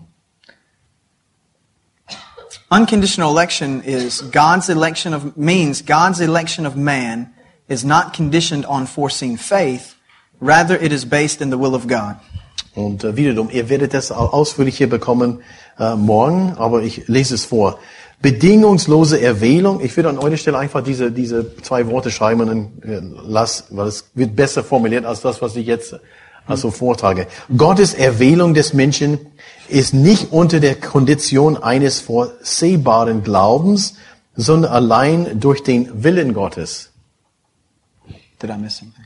Unconditional 2.70 3.30
election 3.30 3.82
is 3.82 4.30
God's 4.32 4.68
election 4.68 5.14
of 5.14 5.36
means 5.36 5.84
God's 5.84 6.20
election 6.20 6.66
of 6.66 6.76
man 6.76 7.32
is 7.68 7.84
not 7.84 8.14
conditioned 8.14 8.64
on 8.66 8.86
foreseen 8.86 9.36
faith, 9.36 9.94
rather 10.40 10.74
it 10.74 10.92
is 10.92 11.04
based 11.04 11.40
in 11.40 11.50
the 11.50 11.58
will 11.58 11.74
of 11.74 11.86
God. 11.86 12.16
Und 12.74 13.04
äh, 13.04 13.16
wiederum, 13.16 13.50
ihr 13.50 13.68
werdet 13.68 13.94
das 13.94 14.10
ausführlich 14.10 14.76
hier 14.76 14.88
bekommen 14.88 15.42
äh, 15.78 15.94
morgen, 15.94 16.54
aber 16.56 16.82
ich 16.82 17.06
lese 17.06 17.34
es 17.36 17.44
vor. 17.44 17.78
Bedingungslose 18.24 19.20
Erwählung. 19.20 19.82
Ich 19.82 19.94
würde 19.98 20.08
an 20.08 20.16
eurer 20.16 20.38
Stelle 20.38 20.56
einfach 20.56 20.82
diese, 20.82 21.12
diese 21.12 21.54
zwei 21.60 21.86
Worte 21.88 22.10
schreiben 22.10 22.40
und 22.40 22.48
dann 22.48 22.82
äh, 22.90 23.20
lass, 23.22 23.66
weil 23.68 23.86
es 23.86 24.08
wird 24.14 24.34
besser 24.34 24.64
formuliert 24.64 25.04
als 25.04 25.20
das, 25.20 25.42
was 25.42 25.54
ich 25.56 25.66
jetzt 25.66 25.94
also 26.46 26.70
vortrage. 26.70 27.26
Gottes 27.54 27.92
Erwählung 27.92 28.54
des 28.54 28.72
Menschen 28.72 29.18
ist 29.68 29.92
nicht 29.92 30.32
unter 30.32 30.58
der 30.58 30.74
Kondition 30.74 31.62
eines 31.62 32.00
vorsehbaren 32.00 33.24
Glaubens, 33.24 33.96
sondern 34.34 34.72
allein 34.72 35.38
durch 35.38 35.62
den 35.62 36.02
Willen 36.02 36.32
Gottes. 36.32 36.92
Did 38.40 38.48
I 38.48 38.56
miss 38.56 38.78
something? 38.78 39.04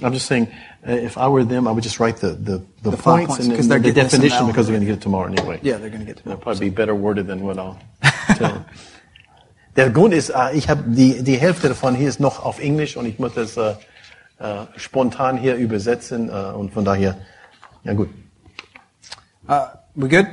I'm 0.00 0.12
just 0.14 0.26
saying, 0.26 0.48
if 0.86 1.16
I 1.16 1.28
were 1.28 1.44
them, 1.44 1.66
I 1.66 1.72
would 1.72 1.82
just 1.82 1.98
write 1.98 2.18
the, 2.18 2.30
the, 2.30 2.62
the, 2.82 2.90
The 2.90 2.96
points 2.96 3.36
points, 3.36 3.46
and 3.46 3.52
then 3.52 3.68
the 3.68 3.78
getting 3.78 3.94
this 3.94 4.14
in 4.14 4.20
definition 4.20 4.46
because 4.46 4.66
they're 4.66 4.76
going 4.76 4.86
to 4.86 4.92
get 4.92 4.98
it 4.98 5.02
tomorrow 5.02 5.32
anyway. 5.32 5.58
Yeah, 5.62 5.78
they're 5.78 5.88
going 5.88 6.00
to 6.00 6.06
get 6.06 6.16
to 6.18 6.22
It'll 6.22 6.36
that. 6.36 6.42
probably 6.42 6.70
be 6.70 6.74
better 6.74 6.94
worded 6.94 7.26
than 7.26 7.40
what 7.42 7.58
I'll 7.58 7.78
tell. 8.36 8.64
Der 9.76 9.90
Grund 9.90 10.14
ist, 10.14 10.30
äh, 10.30 10.52
ich 10.54 10.68
habe 10.68 10.84
die, 10.86 11.22
die 11.22 11.36
Hälfte 11.36 11.68
davon 11.68 11.96
hier 11.96 12.08
ist 12.08 12.20
noch 12.20 12.44
auf 12.44 12.60
Englisch 12.60 12.96
und 12.96 13.06
ich 13.06 13.18
muss 13.18 13.34
das 13.34 13.56
äh, 13.56 13.74
äh, 14.38 14.66
spontan 14.76 15.36
hier 15.36 15.56
übersetzen 15.56 16.28
äh, 16.28 16.32
und 16.32 16.72
von 16.72 16.84
daher, 16.84 17.16
ja 17.82 17.92
gut. 17.92 18.08
Uh, 19.48 19.66
we 19.94 20.08
good? 20.08 20.26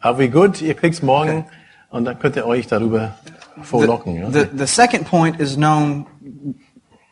Are 0.00 0.18
we 0.18 0.30
good? 0.30 0.62
Ihr 0.62 0.74
kriegt's 0.74 1.02
morgen 1.02 1.46
und 1.90 2.04
dann 2.04 2.18
könnt 2.18 2.36
ihr 2.36 2.46
euch 2.46 2.66
darüber 2.66 3.16
vorlocken. 3.62 4.16
Ja? 4.16 4.30
The, 4.30 4.46
the 4.56 4.66
second 4.66 5.08
point 5.08 5.38
is 5.38 5.56
known 5.56 6.06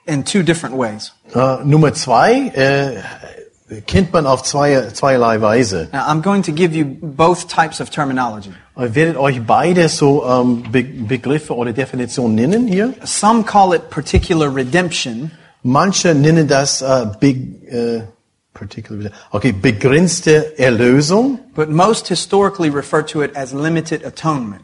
in 0.07 0.25
two 0.25 0.43
different 0.43 0.77
ways. 0.77 1.13
Äh, 1.35 1.65
Nummer 1.65 1.93
zwei 1.95 2.49
äh, 2.55 3.81
kennt 3.87 4.13
man 4.13 4.27
auf 4.27 4.43
zwei, 4.43 4.91
zweierlei 4.93 5.41
Weise. 5.41 5.89
Now, 5.93 6.07
I'm 6.07 6.23
going 6.23 6.43
to 6.43 6.53
give 6.53 6.75
you 6.75 6.85
both 6.85 7.49
types 7.49 7.81
of 7.81 7.91
terminology. 7.91 8.51
Äh, 8.77 8.87
ich 8.89 8.95
werde 8.95 9.21
euch 9.21 9.41
beide 9.47 9.89
so 9.89 10.25
ähm, 10.27 10.65
Be 10.71 10.83
Begriffe 10.85 11.55
oder 11.57 11.73
Definitionen 11.73 12.35
nennen 12.35 12.67
hier. 12.69 12.95
Some 13.05 13.45
call 13.45 13.75
it 13.75 13.91
particular 13.91 14.55
redemption, 14.55 15.31
Manche 15.63 16.15
nennen 16.15 16.47
das 16.47 16.83
äh, 16.83 17.07
be 17.19 17.29
äh, 17.71 18.03
particular, 18.53 19.11
okay, 19.31 19.53
begrenzte 19.53 20.59
Erlösung. 20.59 21.39
but 21.55 21.71
most 21.71 22.07
historically 22.09 22.69
refer 22.69 23.03
to 23.05 23.23
it 23.23 23.35
as 23.35 23.53
limited 23.55 24.05
atonement. 24.05 24.63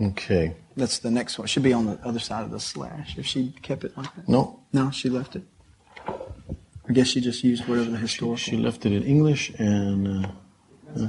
Okay. 0.00 0.54
That's 0.76 0.98
the 1.00 1.10
next 1.10 1.38
one. 1.38 1.46
Should 1.48 1.62
be 1.62 1.72
on 1.74 1.86
the 1.86 1.98
other 2.04 2.18
side 2.18 2.44
of 2.44 2.50
the 2.50 2.60
slash. 2.60 3.16
If 3.18 3.26
she 3.26 3.52
kept 3.62 3.84
it 3.84 3.96
like 3.96 4.14
that. 4.16 4.28
No, 4.28 4.60
No, 4.72 4.90
she 4.90 5.08
left 5.10 5.36
it. 5.36 5.42
I 6.88 6.92
guess 6.92 7.08
she 7.08 7.20
just 7.20 7.44
used 7.44 7.66
whatever 7.68 7.90
the 7.90 7.96
historical. 7.98 8.36
she 8.36 8.56
left 8.56 8.84
it 8.86 8.92
in 8.92 9.02
English 9.04 9.52
and 9.58 10.26
uh, 10.26 11.08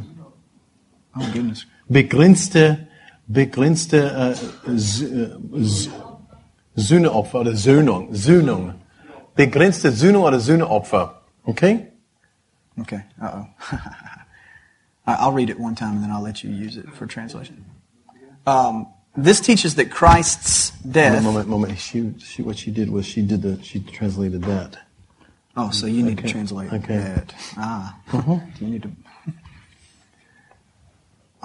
oh 1.16 1.32
goodness. 1.34 1.66
begrenzte, 1.90 2.88
begrenzte 3.28 4.36
äh, 4.66 4.70
Sü- 4.70 5.90
Sühneopfer 6.76 7.40
oder 7.42 7.56
Söhnung, 7.56 8.14
Söhnung. 8.14 8.76
Begrenzte 9.36 9.92
Söhnung 9.92 10.24
oder 10.24 10.40
Sühneopfer. 10.40 11.22
Okay? 11.46 11.88
Okay. 12.80 13.02
Uh 13.20 13.32
oh. 13.34 13.48
I'll 15.08 15.34
read 15.34 15.50
it 15.50 15.60
one 15.60 15.76
time 15.76 15.96
and 15.96 16.04
then 16.04 16.12
I'll 16.12 16.22
let 16.24 16.44
you 16.44 16.50
use 16.52 16.78
it 16.78 16.86
for 16.94 17.08
translation. 17.08 17.66
Um, 18.46 18.88
this 19.16 19.40
teaches 19.40 19.76
that 19.76 19.92
Christ's 19.92 20.72
death. 20.82 21.24
Moment, 21.24 21.48
moment. 21.48 21.80
She, 21.80 22.14
she, 22.20 22.42
what 22.42 22.58
she 22.58 22.72
did 22.72 22.90
was 22.90 23.06
she 23.06 23.22
did 23.22 23.42
the, 23.42 23.62
she 23.64 23.80
translated 23.80 24.44
that. 24.44 24.78
Oh, 25.56 25.70
so 25.70 25.86
you 25.86 26.02
need 26.04 26.18
Okay. 26.20 26.28
to 26.28 26.34
translate 26.34 26.74
Okay. 26.74 26.98
that. 26.98 27.34
Ah. 27.58 27.96
You 28.60 28.68
need 28.68 28.84
to. 28.84 28.90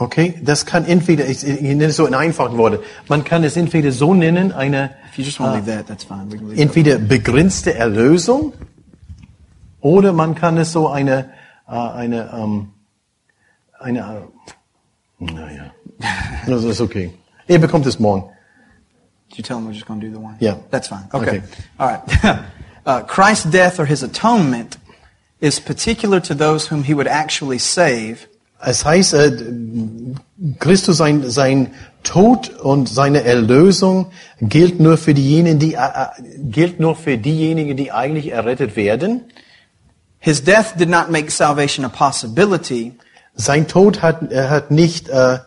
Okay, 0.00 0.40
das 0.44 0.64
kann 0.64 0.84
entweder, 0.84 1.26
ich, 1.28 1.42
ich 1.44 1.60
nenne 1.60 1.86
es 1.86 1.96
so 1.96 2.06
in 2.06 2.14
einfachen 2.14 2.56
Worten, 2.56 2.78
man 3.08 3.24
kann 3.24 3.42
es 3.42 3.56
entweder 3.56 3.90
so 3.90 4.14
nennen, 4.14 4.52
eine 4.52 4.94
If 5.10 5.18
you 5.18 5.24
just 5.24 5.40
want 5.40 5.54
to 5.54 5.58
leave 5.58 5.66
that, 5.76 5.88
that's 5.88 6.04
fine. 6.04 6.30
We 6.30 6.36
can 6.38 6.48
leave 6.50 6.60
entweder 6.62 6.98
begrenzte 6.98 7.74
Erlösung 7.74 8.52
oder 9.80 10.12
man 10.12 10.36
kann 10.36 10.56
es 10.56 10.70
so 10.70 10.88
eine, 10.88 11.30
äh, 11.66 11.72
eine, 11.72 12.30
ähm, 12.32 12.68
eine, 13.80 13.98
äh, 15.18 15.24
naja, 15.24 15.72
das 16.46 16.62
ist 16.62 16.80
okay. 16.80 17.12
Ihr 17.48 17.58
bekommt 17.58 17.86
es 17.86 17.98
morgen. 17.98 18.30
Did 19.30 19.38
you 19.38 19.42
tell 19.42 19.58
him 19.58 19.66
we're 19.66 19.72
just 19.72 19.86
going 19.86 20.00
to 20.00 20.06
do 20.06 20.12
the 20.12 20.20
one? 20.20 20.36
Yeah. 20.40 20.58
That's 20.70 20.88
fine. 20.88 21.08
Okay. 21.12 21.38
Okay. 21.38 21.42
All 21.78 21.88
right. 21.88 22.44
uh, 22.86 23.02
Christ's 23.02 23.44
death 23.50 23.78
or 23.78 23.86
his 23.86 24.02
atonement 24.02 24.78
is 25.40 25.60
particular 25.60 26.20
to 26.20 26.34
those 26.34 26.68
whom 26.68 26.84
he 26.84 26.94
would 26.94 27.06
actually 27.06 27.58
save, 27.58 28.28
Es 28.60 28.84
heißt, 28.84 29.14
äh, 29.14 29.36
Christus 30.58 30.96
sein, 30.96 31.30
sein 31.30 31.70
Tod 32.02 32.50
und 32.50 32.88
seine 32.88 33.22
Erlösung 33.22 34.10
gilt 34.40 34.80
nur 34.80 34.96
für 34.96 35.14
diejenigen, 35.14 35.60
die, 35.60 35.74
äh, 35.74 35.78
äh, 35.78 36.06
gilt 36.38 36.80
nur 36.80 36.96
für 36.96 37.18
diejenigen, 37.18 37.76
die 37.76 37.92
eigentlich 37.92 38.32
errettet 38.32 38.74
werden. 38.76 39.24
his 40.20 40.42
death 40.42 40.76
did 40.76 40.88
not 40.88 41.10
make 41.10 41.30
salvation 41.30 41.84
a 41.84 41.88
possibility, 41.88 42.92
Sein 43.40 43.68
Tod 43.68 44.02
hat, 44.02 44.32
er 44.32 44.50
hat 44.50 44.72
nicht, 44.72 45.08
äh, 45.08 45.38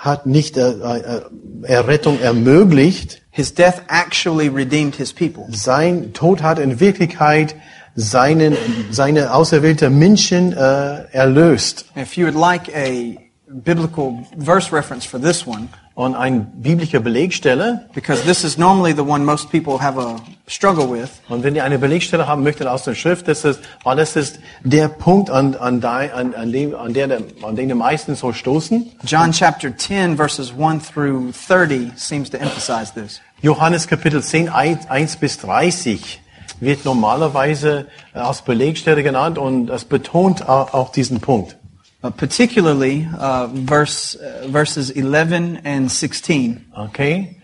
hat 0.00 0.26
nicht 0.26 0.56
äh, 0.56 0.70
äh, 0.70 1.22
Errettung 1.62 2.18
ermöglicht. 2.20 3.20
his 3.30 3.54
death 3.54 3.82
actually 3.88 4.48
redeemed 4.48 4.96
his 4.96 5.12
people. 5.12 5.46
Sein 5.50 6.12
Tod 6.12 6.42
hat 6.42 6.58
in 6.58 6.80
Wirklichkeit 6.80 7.54
seinen, 7.94 8.56
seine 8.90 9.32
auserwählte 9.34 9.90
Menschen 9.90 10.52
äh, 10.52 11.04
erlöst. 11.12 11.84
If 11.96 12.16
you 12.16 12.26
would 12.26 12.34
like 12.34 12.68
a 12.74 13.16
biblical 13.46 14.26
verse 14.36 14.72
reference 14.72 15.04
for 15.04 15.20
this 15.20 15.46
one, 15.46 15.68
Und 16.00 16.14
ein 16.14 16.46
biblischer 16.62 17.00
Belegstelle, 17.00 17.84
because 17.92 18.22
this 18.22 18.42
is 18.42 18.56
normally 18.56 18.94
the 18.94 19.02
one 19.02 19.22
most 19.22 19.50
people 19.50 19.82
have 19.82 20.00
a 20.00 20.16
struggle 20.48 20.90
with, 20.90 21.10
und 21.28 21.42
wenn 21.42 21.54
ihr 21.54 21.62
eine 21.62 21.78
Belegstelle 21.78 22.26
haben 22.26 22.42
möchtet 22.42 22.68
aus 22.68 22.84
der 22.84 22.94
Schrift, 22.94 23.28
das 23.28 23.44
ist, 23.44 23.60
weil 23.84 23.98
das 23.98 24.16
ist 24.16 24.40
der 24.64 24.88
Punkt, 24.88 25.28
an, 25.28 25.56
an, 25.56 25.84
an, 25.84 26.34
an, 26.34 26.52
dem, 26.52 26.74
an, 26.74 26.94
der, 26.94 27.20
an 27.42 27.54
den 27.54 27.68
die 27.68 27.74
meisten 27.74 28.14
so 28.14 28.32
stoßen. 28.32 28.90
John 29.04 29.32
chapter 29.32 29.76
10 29.76 30.16
verses 30.16 30.54
1 30.58 30.90
through 30.90 31.34
30 31.46 31.90
seems 31.96 32.30
to 32.30 32.38
emphasize 32.38 32.94
this. 32.94 33.20
Johannes 33.42 33.86
Kapitel 33.86 34.22
10, 34.22 34.48
1, 34.48 34.88
1 34.88 35.16
bis 35.16 35.36
30 35.36 36.22
wird 36.60 36.86
normalerweise 36.86 37.88
als 38.14 38.40
Belegstelle 38.40 39.02
genannt 39.02 39.36
und 39.36 39.66
das 39.66 39.84
betont 39.84 40.48
auch 40.48 40.92
diesen 40.92 41.20
Punkt. 41.20 41.58
Uh, 42.02 42.10
particularly 42.10 43.06
uh, 43.18 43.46
verse, 43.48 44.16
uh, 44.16 44.48
verses 44.48 44.90
11 44.90 45.60
and 45.64 45.90
16. 45.90 46.64
Okay? 46.76 47.36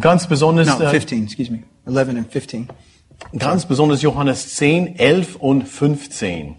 Ganz 0.00 0.26
besonders, 0.26 0.66
No, 0.66 0.84
äh, 0.84 0.90
15, 0.90 1.24
excuse 1.24 1.50
me. 1.50 1.62
11 1.86 2.16
and 2.16 2.32
15. 2.32 2.68
ganz 3.38 3.66
besonders 3.66 4.02
Johannes 4.02 4.56
10, 4.56 4.98
11 4.98 5.36
und 5.36 5.68
15. 5.68 6.56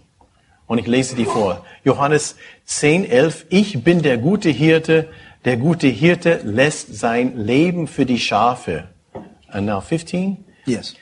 Und 0.66 0.78
ich 0.78 0.86
lese 0.86 1.16
die 1.16 1.26
vor. 1.26 1.64
Johannes 1.84 2.36
10, 2.64 3.04
11. 3.04 3.46
Ich 3.50 3.84
bin 3.84 4.00
der 4.02 4.16
gute 4.16 4.48
Hirte. 4.48 5.08
Der 5.44 5.56
gute 5.56 5.88
Hirte 5.88 6.40
lässt 6.44 6.96
sein 6.96 7.36
Leben 7.36 7.88
für 7.88 8.06
die 8.06 8.18
Schafe. 8.18 8.88
And 9.48 9.66
now 9.66 9.80
15. 9.80 10.44
Yes. 10.64 10.94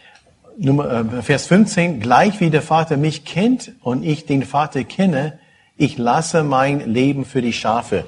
Nummer, 0.58 0.90
äh, 0.90 1.22
Vers 1.22 1.46
15, 1.46 2.00
gleich 2.00 2.40
wie 2.40 2.50
der 2.50 2.62
Vater 2.62 2.96
mich 2.96 3.24
kennt 3.24 3.72
und 3.80 4.02
ich 4.02 4.26
den 4.26 4.42
Vater 4.42 4.84
kenne, 4.84 5.38
ich 5.81 5.97
lasse 5.97 6.45
mein 6.45 6.93
Leben 6.93 7.24
für 7.24 7.41
die 7.41 7.55
Schafe. 7.55 8.05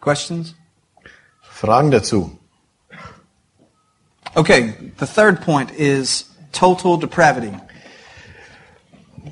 Questions? 0.00 0.54
Fragen 1.42 1.90
dazu? 1.90 2.38
Okay, 4.34 4.72
the 4.98 5.06
third 5.06 5.42
point 5.42 5.70
is 5.70 6.30
total 6.52 6.98
depravity. 6.98 7.52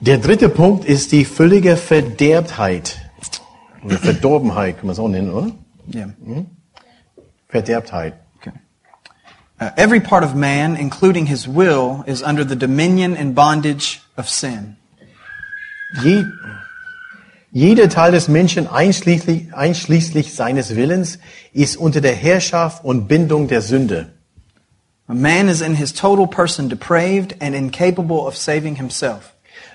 Der 0.00 0.18
dritte 0.18 0.50
Punkt 0.50 0.84
ist 0.84 1.12
die 1.12 1.24
völlige 1.24 1.76
Verderbtheit. 1.78 2.98
Verdorbenheit, 3.86 4.76
kann 4.76 4.86
man 4.86 4.92
es 4.92 4.98
auch 4.98 5.08
nennen, 5.08 5.32
oder? 5.32 5.50
Yeah. 5.94 6.12
Verderbtheit. 7.48 8.14
Uh, 9.60 9.70
every 9.76 10.00
part 10.00 10.24
of 10.24 10.34
man, 10.34 10.74
including 10.74 11.26
his 11.26 11.46
will, 11.46 12.02
is 12.06 12.22
under 12.22 12.44
the 12.44 12.56
dominion 12.56 13.14
and 13.14 13.34
bondage 13.34 14.00
of 14.16 14.26
sin. 14.26 14.76
Je, 16.02 16.24
jeder 17.52 17.88
Teil 17.88 18.12
des 18.12 18.28
Menschen, 18.28 18.66
einschließlich, 18.68 19.52
einschließlich 19.52 20.34
seines 20.34 20.76
Willens, 20.76 21.18
ist 21.52 21.76
unter 21.76 22.00
der 22.00 22.14
Herrschaft 22.14 22.84
und 22.84 23.06
Bindung 23.06 23.48
der 23.48 23.60
Sünde. 23.60 24.06
A 25.08 25.14
man 25.14 25.48
is 25.48 25.60
in 25.60 25.74
his 25.74 25.92
total 25.92 26.26
person 26.26 26.68
depraved 26.70 27.34
and 27.42 27.54
incapable 27.54 28.20
of 28.20 28.36
saving 28.36 28.76
himself. 28.76 29.34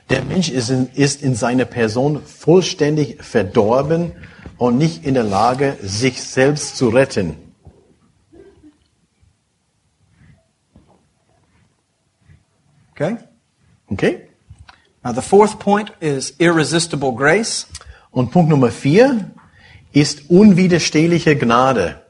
Der 0.10 0.24
Mensch 0.24 0.50
ist 0.50 0.70
in, 0.70 0.90
ist 0.96 1.22
in 1.22 1.36
seiner 1.36 1.66
Person 1.66 2.24
vollständig 2.26 3.24
verdorben 3.24 4.14
und 4.58 4.80
nicht 4.80 5.06
in 5.06 5.14
der 5.14 5.24
Lage, 5.24 5.78
sich 5.82 6.24
selbst 6.24 6.78
zu 6.78 6.90
retten. 6.90 7.45
Okay? 12.96 13.18
Okay? 13.92 14.28
Now, 15.04 15.12
the 15.12 15.22
fourth 15.22 15.60
point 15.60 15.92
is 16.02 16.34
irresistible 16.40 17.12
grace. 17.12 17.68
Und 18.12 18.32
Punkt 18.32 18.50
Nummer 18.50 18.72
vier 18.72 19.32
ist 19.92 20.30
unwiderstehliche 20.30 21.36
Gnade. 21.36 22.02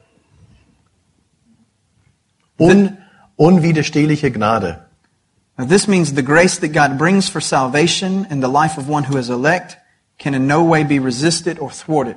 Un, 2.58 2.98
unwiderstehliche 3.36 4.30
Gnade. 4.30 4.86
Now, 5.58 5.64
this 5.66 5.88
means 5.88 6.14
the 6.14 6.22
grace 6.22 6.58
that 6.60 6.72
God 6.72 6.96
brings 6.96 7.28
for 7.28 7.40
salvation 7.40 8.26
in 8.30 8.40
the 8.40 8.48
life 8.48 8.78
of 8.78 8.88
one 8.88 9.04
who 9.04 9.16
is 9.18 9.28
elect 9.28 9.76
can 10.18 10.34
in 10.34 10.46
no 10.46 10.62
way 10.62 10.84
be 10.84 10.98
resisted 10.98 11.58
or 11.58 11.70
thwarted. 11.70 12.16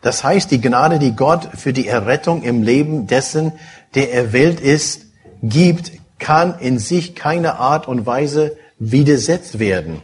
Das 0.00 0.22
heißt, 0.22 0.50
die 0.50 0.60
Gnade, 0.60 0.98
die 0.98 1.14
Gott 1.14 1.48
für 1.56 1.72
die 1.72 1.88
Errettung 1.88 2.42
im 2.42 2.62
Leben 2.62 3.06
dessen, 3.06 3.52
der 3.94 4.12
erwählt 4.12 4.60
ist, 4.60 5.06
gibt, 5.42 5.92
kann 6.24 6.58
in 6.58 6.78
sich 6.78 7.14
keine 7.14 7.58
Art 7.58 7.86
und 7.86 8.06
Weise 8.06 8.56
widersetzt 8.78 9.58
werden. 9.58 10.00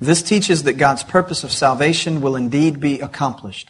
This 0.00 0.24
teaches 0.24 0.64
that 0.64 0.76
God's 0.76 1.04
purpose 1.04 1.46
of 1.46 1.52
salvation 1.52 2.20
will 2.20 2.36
indeed 2.36 2.80
be 2.80 3.00
accomplished. 3.00 3.68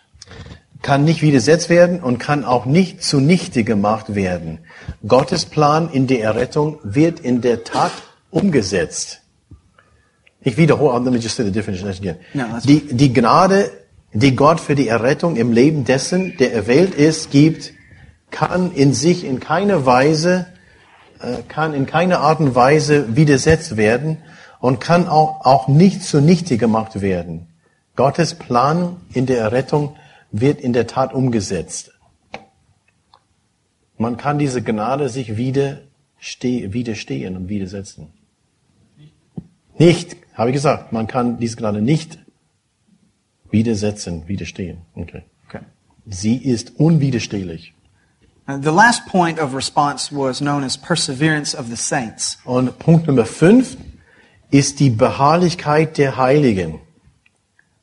Kann 0.81 1.05
nicht 1.05 1.21
widersetzt 1.21 1.69
werden 1.69 2.03
und 2.03 2.19
kann 2.19 2.47
auch 2.47 2.65
nicht 2.65 3.03
zunichte 3.03 3.63
gemacht 3.63 4.15
werden. 4.15 4.61
Gottes 5.07 5.45
Plan 5.45 5.91
in 5.93 6.07
der 6.07 6.23
Errettung 6.23 6.79
wird 6.83 7.21
in 7.21 7.43
der 7.43 7.63
Tat 7.63 7.93
umgesetzt. 8.31 9.21
Ich 10.41 10.57
wiederhole, 10.57 10.99
let 11.05 11.13
me 11.13 11.19
just 11.19 11.37
say 11.37 11.45
the 11.45 11.53
definition 11.53 11.91
again. 11.91 12.17
That's 12.33 12.65
Die, 12.65 12.81
die 12.81 13.13
Gnade, 13.13 13.71
die 14.15 14.35
Gott 14.35 14.61
für 14.61 14.75
die 14.75 14.89
Errettung 14.89 15.37
im 15.37 15.53
Leben 15.53 15.85
dessen, 15.85 16.39
der 16.39 16.55
erwählt 16.55 16.95
ist, 16.95 17.31
gibt, 17.31 17.75
kann 18.31 18.73
in 18.73 18.95
sich 18.95 19.25
in 19.25 19.41
keiner 19.41 19.85
Weise, 19.85 20.47
kann 21.49 21.75
in 21.75 21.87
keiner 21.87 22.21
Art 22.21 22.41
und 22.41 22.55
Weise 22.55 23.17
widersetzt 23.17 23.77
werden 23.77 24.19
und 24.61 24.81
kann 24.81 25.09
auch, 25.09 25.45
auch 25.45 25.69
nicht 25.69 26.03
zunichte 26.03 26.57
gemacht 26.59 27.01
werden. 27.01 27.47
Gottes 27.95 28.35
Plan 28.35 28.97
in 29.13 29.27
der 29.27 29.39
Errettung 29.39 29.97
wird 30.31 30.61
in 30.61 30.73
der 30.73 30.87
Tat 30.87 31.15
umgesetzt. 31.15 31.93
Man 33.99 34.17
kann 34.17 34.39
diese 34.39 34.63
Gnade 34.63 35.09
sich 35.09 35.37
widerste 35.37 36.73
widerstehen 36.73 37.37
und 37.37 37.49
widersetzen. 37.49 38.09
Nicht, 39.79 40.17
habe 40.35 40.51
ich 40.51 40.55
gesagt, 40.55 40.93
man 40.93 41.07
kann 41.07 41.39
diese 41.39 41.57
Gnade 41.57 41.81
nicht 41.81 42.19
widersetzen, 43.51 44.29
widerstehen. 44.29 44.79
Okay. 44.95 45.23
Okay. 45.49 45.61
Sie 46.07 46.37
ist 46.37 46.79
unwiderstehlich. 46.79 47.76
Uh, 48.49 48.57
the 48.59 48.73
last 48.73 49.07
point 49.07 49.39
of 49.39 49.55
response 49.55 50.13
was 50.13 50.41
known 50.41 50.63
as 50.63 50.77
perseverance 50.77 51.55
of 51.55 51.69
the 51.69 51.77
saints. 51.77 52.39
Und 52.45 52.79
Punkt 52.79 53.07
Nummer 53.07 53.25
fünf 53.25 53.77
ist 54.51 54.79
die 54.79 54.91
Beharrlichkeit 54.91 55.99
der 55.99 56.17
Heiligen. 56.17 56.81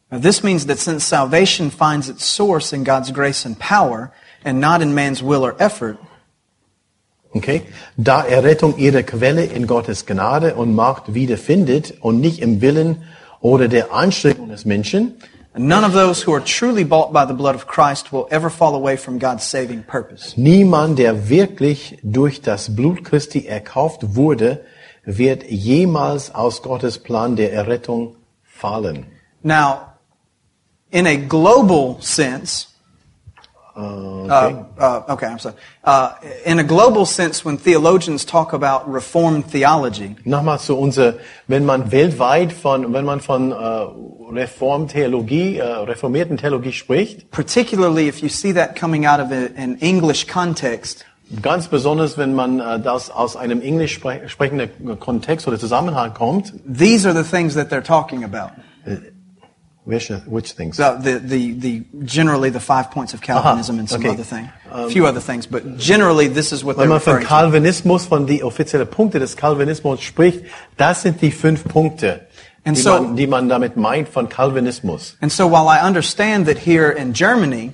Now, 0.09 0.19
this 0.19 0.43
means 0.43 0.67
that 0.67 0.79
since 0.79 1.03
salvation 1.03 1.71
finds 1.71 2.07
its 2.07 2.23
source 2.23 2.71
in 2.71 2.83
God's 2.83 3.11
grace 3.11 3.45
and 3.45 3.57
power 3.59 4.11
and 4.45 4.59
not 4.59 4.81
in 4.81 4.93
man's 4.93 5.21
will 5.21 5.43
or 5.43 5.55
effort, 5.59 5.97
Okay? 7.35 7.63
Da 7.97 8.23
Errettung 8.23 8.77
ihre 8.77 9.03
Quelle 9.03 9.45
in 9.45 9.65
Gottes 9.67 10.05
Gnade 10.05 10.55
und 10.55 10.75
Macht 10.75 11.13
wiederfindet 11.13 11.95
und 11.99 12.19
nicht 12.19 12.39
im 12.39 12.61
Willen 12.61 13.03
oder 13.41 13.67
der 13.67 13.91
Anstrengung 13.91 14.49
des 14.49 14.65
Menschen, 14.65 15.15
none 15.57 15.83
of 15.83 15.93
those 15.93 16.23
who 16.23 16.33
are 16.33 16.43
truly 16.43 16.83
bought 16.83 17.13
by 17.13 17.25
the 17.25 17.33
blood 17.33 17.55
of 17.55 17.67
Christ 17.67 18.11
will 18.11 18.27
ever 18.31 18.49
fall 18.49 18.75
away 18.75 18.97
from 18.97 19.19
God's 19.19 19.43
saving 19.43 19.83
purpose. 19.83 20.33
niemand, 20.37 20.97
der 20.97 21.29
wirklich 21.29 21.99
durch 22.03 22.41
das 22.41 22.75
Blut 22.75 23.03
Christi 23.03 23.47
erkauft 23.47 24.15
wurde, 24.15 24.65
wird 25.05 25.43
jemals 25.49 26.33
aus 26.33 26.61
Gottes 26.61 26.97
Plan 26.97 27.35
der 27.35 27.53
Errettung 27.53 28.15
fallen. 28.43 29.05
Now, 29.43 29.93
in 30.91 31.05
a 31.05 31.15
global 31.15 31.97
sense, 31.99 32.67
Okay? 33.75 34.65
uh, 34.79 34.81
uh, 34.81 35.13
okay, 35.13 35.27
I'm 35.27 35.39
sorry. 35.39 35.55
Uh, 35.83 36.13
in 36.45 36.59
a 36.59 36.63
global 36.63 37.05
sense, 37.05 37.43
when 37.43 37.57
theologians 37.57 38.23
talk 38.23 38.53
about 38.53 38.91
Reformed 38.91 39.45
theology, 39.45 40.15
Nochmal 40.25 40.59
zu 40.59 40.77
unser, 40.77 41.15
wenn 41.47 41.65
man 41.65 41.91
weltweit 41.91 42.53
von, 42.53 42.93
wenn 42.93 43.05
man 43.05 43.19
von 43.19 43.51
äh, 43.51 43.55
Reformtheologie, 43.55 45.57
äh, 45.57 45.63
reformierten 45.63 46.37
Theologie 46.37 46.71
spricht, 46.71 47.31
particularly 47.31 48.07
if 48.07 48.21
you 48.21 48.29
see 48.29 48.53
that 48.53 48.75
coming 48.75 49.05
out 49.05 49.19
of 49.19 49.31
an 49.31 49.77
English 49.79 50.27
context, 50.27 51.05
ganz 51.41 51.67
besonders 51.67 52.17
wenn 52.17 52.35
man 52.35 52.59
äh, 52.59 52.79
das 52.79 53.09
aus 53.09 53.35
einem 53.35 53.61
englisch 53.61 53.95
spre 53.95 54.27
sprechenden 54.27 54.99
Kontext 54.99 55.47
oder 55.47 55.57
Zusammenhang 55.57 56.13
kommt, 56.13 56.53
these 56.65 57.07
are 57.07 57.15
the 57.15 57.27
things 57.27 57.55
that 57.55 57.71
they're 57.71 57.83
talking 57.83 58.23
about. 58.23 58.51
Welche, 59.85 60.21
which 60.25 60.53
things? 60.53 60.77
The, 60.77 60.97
the, 61.01 61.19
the, 61.19 61.53
the 61.53 61.83
generally 62.05 62.49
the 62.49 62.59
five 62.59 62.91
points 62.91 63.13
of 63.13 63.21
uh-huh. 63.21 63.41
Calvinism 63.41 63.75
Aha, 63.75 63.79
and 63.79 63.89
some 63.89 64.01
okay. 64.01 64.09
other 64.09 64.23
thing, 64.23 64.49
a 64.71 64.89
few 64.89 65.05
other 65.05 65.19
things, 65.19 65.47
but 65.47 65.77
generally 65.77 66.27
this 66.27 66.51
is 66.51 66.63
what 66.63 66.77
Wenn 66.77 66.89
man 66.89 66.99
von. 66.99 67.21
Calvinismus, 67.23 68.05
von 68.05 68.25
die 68.25 68.43
offiziellen 68.43 68.87
Punkte 68.87 69.19
des 69.19 69.35
Calvinismus 69.35 70.01
spricht, 70.01 70.45
das 70.77 71.01
sind 71.01 71.21
die 71.21 71.31
fünf 71.31 71.63
Punkte, 71.65 72.27
And 72.65 72.77
die, 72.77 72.81
so- 72.81 73.01
man, 73.01 73.15
die 73.15 73.27
man 73.27 73.49
damit 73.49 73.75
meint 73.75 74.07
von 74.09 74.29
Calvinismus. 74.29 75.17
And 75.21 75.31
so 75.31 75.49
while 75.49 75.67
I 75.67 75.85
understand 75.85 76.47
that 76.47 76.57
here 76.57 76.91
in 76.91 77.13
Germany 77.13 77.73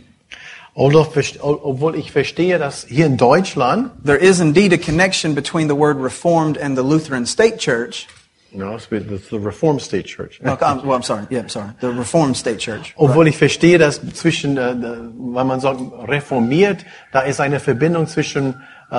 obwohl 0.80 1.95
ich 1.95 2.12
verstehe, 2.12 2.57
dass 2.57 2.86
hier 2.88 3.05
in 3.05 3.18
Deutschland, 3.18 3.91
there 4.05 4.18
is 4.18 4.39
indeed 4.39 4.72
a 4.72 4.78
connection 4.78 5.36
between 5.36 5.68
the 5.68 5.76
word 5.76 5.97
Reformed 5.97 6.57
and 6.57 6.78
the 6.78 6.84
Lutheran 6.84 7.26
State 7.26 7.57
Church. 7.57 8.07
No, 8.54 8.76
it's 8.76 8.88
the 9.30 9.39
Reformed 9.39 9.82
State 9.82 10.06
Church. 10.06 10.39
Oh, 10.43 10.58
I'm, 10.62 10.86
well, 10.86 10.95
I'm 10.95 11.04
sorry. 11.04 11.26
Yeah, 11.30 11.39
I'm 11.39 11.50
sorry. 11.50 11.72
The 11.80 11.91
Reformed 11.91 12.38
State 12.38 12.60
Church. 12.60 12.93
Obwohl 12.97 13.28
ich 13.28 13.38
verstehe, 13.38 13.78
dass 13.78 14.02
zwischen, 14.14 14.58
äh, 14.58 14.76
wenn 14.82 15.47
man 15.47 15.60
sagt 15.60 15.80
reformiert, 16.08 16.86
da 17.12 17.22
ist 17.22 17.39
eine 17.39 17.60
Verbindung 17.60 18.08
zwischen 18.08 18.62
äh, 18.89 18.95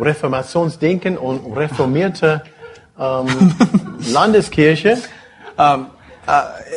Reformationsdenken 0.00 1.18
und 1.18 1.56
reformierte 1.56 2.42
ähm, 2.98 3.26
Landeskirche. 4.12 4.98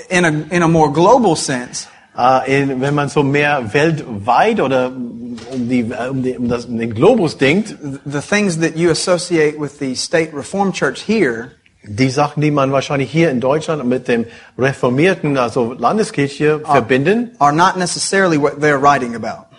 In 0.09 0.25
a, 0.25 0.29
in 0.49 0.63
a 0.63 0.67
more 0.67 0.91
global 0.91 1.35
sense, 1.35 1.87
Äh, 2.17 2.63
in, 2.63 2.81
wenn 2.81 2.93
man 2.93 3.07
so 3.07 3.23
mehr 3.23 3.73
weltweit 3.73 4.59
oder 4.59 4.87
um, 4.87 5.37
die, 5.53 5.83
um, 5.83 6.21
die, 6.21 6.37
um, 6.37 6.49
das, 6.49 6.65
um 6.65 6.77
den 6.77 6.93
Globus 6.93 7.37
denkt, 7.37 7.75
the 8.05 8.19
things 8.19 8.59
that 8.59 8.75
you 8.75 8.91
associate 8.91 9.57
with 9.57 9.79
the 9.79 9.95
State 9.95 10.33
Reformed 10.33 10.75
Church 10.75 11.01
here 11.01 11.51
die 11.83 12.09
Sachen, 12.09 12.41
die 12.41 12.51
man 12.51 12.71
wahrscheinlich 12.71 13.11
hier 13.11 13.31
in 13.31 13.39
Deutschland 13.39 13.83
mit 13.85 14.07
dem 14.07 14.25
reformierten, 14.57 15.37
also 15.37 15.73
Landeskirche 15.73 16.59
verbinden, 16.59 17.31
are 17.39 17.53
not 17.53 17.77
necessarily 17.77 18.39
what 18.39 18.59
they're 18.59 18.81
writing 18.81 19.15
about. 19.15 19.51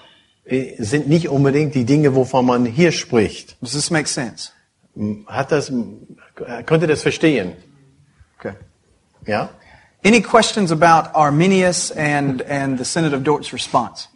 äh, 0.45 0.75
sind 0.79 1.09
nicht 1.09 1.29
unbedingt 1.29 1.75
die 1.75 1.85
Dinge, 1.85 2.14
wovon 2.14 2.47
man 2.47 2.66
hier 2.66 2.93
spricht. 2.93 3.57
Does 3.61 3.73
this 3.73 3.91
make 3.91 4.09
sense? 4.09 4.51
Hat 5.27 5.51
das, 5.51 5.73
könnt 6.66 6.83
ihr 6.83 6.89
das 6.89 7.03
verstehen? 7.03 7.55
Okay. 8.39 8.55
Ja? 9.27 9.51
Any 10.05 10.20
questions 10.20 10.73
about 10.73 11.11
Arminius 11.14 11.93
and, 11.93 12.45
and 12.49 12.79
the 12.79 12.85
Synod 12.85 13.14
of 13.14 13.23
Dort's 13.23 13.53
response? 13.53 14.09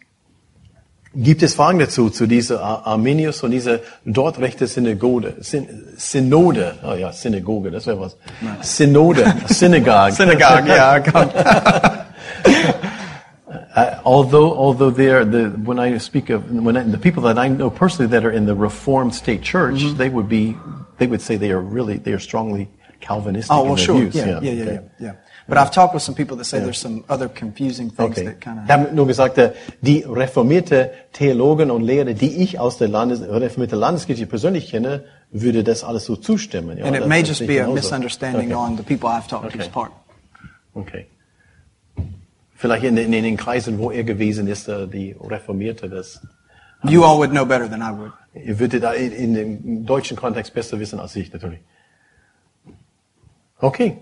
Gibt 1.19 1.41
es 1.41 1.55
Fragen 1.55 1.79
dazu, 1.79 2.09
zu 2.11 2.27
dieser 2.27 2.61
Ar- 2.61 2.85
Arminius 2.85 3.41
und 3.41 3.49
dieser 3.51 3.79
dort 4.05 4.39
rechte 4.39 4.67
Synagode, 4.67 5.35
Syn 5.39 5.67
Synode, 5.97 6.75
oh 6.83 6.93
ja, 6.93 7.11
Synagoge, 7.11 7.71
das 7.71 7.87
wäre 7.87 7.99
was. 7.99 8.15
Synode, 8.61 9.25
Synagogue. 9.47 10.11
Synagogue, 10.15 10.67
yeah. 10.67 10.99
come. 11.01 11.29
Uh, 13.75 13.99
although, 14.03 14.53
although 14.55 14.89
they're 14.91 15.23
the, 15.23 15.49
when 15.63 15.79
I 15.79 15.97
speak 15.99 16.29
of, 16.29 16.51
when 16.51 16.75
I, 16.75 16.83
the 16.83 16.97
people 16.97 17.23
that 17.23 17.37
I 17.37 17.47
know 17.47 17.69
personally 17.69 18.09
that 18.11 18.25
are 18.25 18.31
in 18.31 18.45
the 18.45 18.55
Reformed 18.55 19.13
State 19.15 19.41
Church, 19.43 19.75
Mm-hmm. 19.81 19.97
they 19.97 20.09
would 20.09 20.27
be, 20.27 20.55
they 20.97 21.07
would 21.07 21.21
say 21.21 21.37
they 21.37 21.51
are 21.51 21.61
really, 21.61 21.97
they 21.97 22.11
are 22.13 22.19
strongly 22.19 22.67
Calvinistic 22.99 23.51
Oh, 23.55 23.61
in 23.61 23.65
well, 23.67 23.75
their 23.75 23.85
sure. 23.85 23.99
views. 23.99 24.15
Yeah, 24.15 24.25
yeah, 24.25 24.51
yeah, 24.51 24.63
okay. 24.63 24.73
yeah, 24.73 24.81
yeah. 24.99 25.13
But 25.47 25.57
I've 25.57 25.71
talked 25.71 25.93
with 25.93 26.03
some 26.03 26.13
people 26.15 26.35
that 26.37 26.45
say 26.45 26.59
there's 26.59 26.77
some 26.79 27.03
other 27.07 27.29
confusing 27.29 27.89
things 27.89 28.17
Okay. 28.17 28.25
that 28.25 28.41
kind 28.41 28.59
of. 28.59 28.67
habe 28.69 28.93
nur 28.93 29.07
gesagt, 29.07 29.39
die 29.81 30.03
reformierte 30.03 30.91
Theologen 31.13 31.71
und 31.71 31.83
Lehrer, 31.83 32.13
die 32.13 32.35
ich 32.43 32.59
aus 32.59 32.77
der 32.77 32.89
Landes 32.89 33.21
reformierten 33.21 33.79
Landeskirche 33.79 34.25
persönlich 34.27 34.69
kenne, 34.69 35.05
würde 35.31 35.63
das 35.63 35.83
alles 35.85 36.03
so 36.05 36.17
zustimmen. 36.17 36.77
Ja, 36.77 36.85
And 36.85 36.95
it 36.97 37.07
may 37.07 37.21
just 37.21 37.47
be 37.47 37.63
a 37.63 37.67
misunderstanding 37.67 38.51
okay. 38.51 38.55
on 38.71 38.75
the 38.77 38.83
people 38.83 39.07
I've 39.09 39.27
talked 39.27 39.55
Okay. 39.55 39.69
part. 39.69 39.91
Okay. 40.73 41.05
Vielleicht 42.55 42.83
in, 42.83 42.97
in, 42.97 43.13
in 43.13 43.23
den 43.23 43.37
Kreisen, 43.37 43.77
wo 43.77 43.91
er 43.91 44.03
gewesen 44.03 44.47
ist, 44.47 44.67
äh, 44.67 44.87
die 44.87 45.15
Reformierte, 45.19 45.87
das, 45.89 46.21
You 46.83 47.03
all 47.03 47.17
would 47.17 47.31
know 47.31 47.45
better 47.45 47.69
than 47.69 47.81
I 47.81 47.91
would. 47.97 48.11
ihr 48.33 48.59
würdet 48.59 48.83
da 48.83 48.93
in, 48.93 49.11
in 49.11 49.33
dem 49.33 49.85
deutschen 49.85 50.17
Kontext 50.17 50.53
besser 50.53 50.77
wissen 50.79 50.99
als 50.99 51.15
ich 51.15 51.31
natürlich. 51.31 51.59
Okay. 53.59 53.97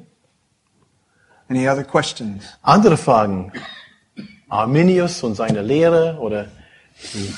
Any 1.49 1.67
other 1.67 1.83
questions? 1.83 2.57
Andere 2.63 2.97
Fragen? 2.97 3.51
Arminius 4.49 5.23
und 5.23 5.35
seine 5.35 5.61
Lehre 5.61 6.17
oder 6.19 6.47
die 7.13 7.33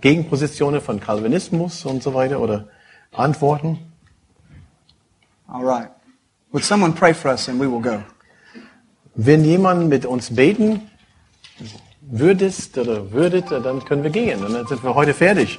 Gegenpositionen 0.00 0.80
von 0.80 1.00
Calvinismus 1.00 1.84
und 1.84 2.02
so 2.02 2.14
weiter 2.14 2.40
oder 2.40 2.68
Antworten? 3.12 3.78
All 5.48 5.64
right. 5.64 5.90
Would 6.52 6.64
someone 6.64 6.92
pray 6.94 7.12
for 7.12 7.30
us 7.30 7.48
and 7.48 7.60
we 7.60 7.70
will 7.70 7.80
go? 7.80 8.02
Wenn 9.14 9.44
jemand 9.44 9.88
mit 9.88 10.06
uns 10.06 10.34
beten 10.34 10.90
würdest 12.00 12.78
oder 12.78 13.12
würdet, 13.12 13.50
dann 13.50 13.84
können 13.84 14.02
wir 14.02 14.10
gehen 14.10 14.44
und 14.44 14.54
dann 14.54 14.66
sind 14.66 14.82
wir 14.82 14.94
heute 14.94 15.12
fertig. 15.12 15.58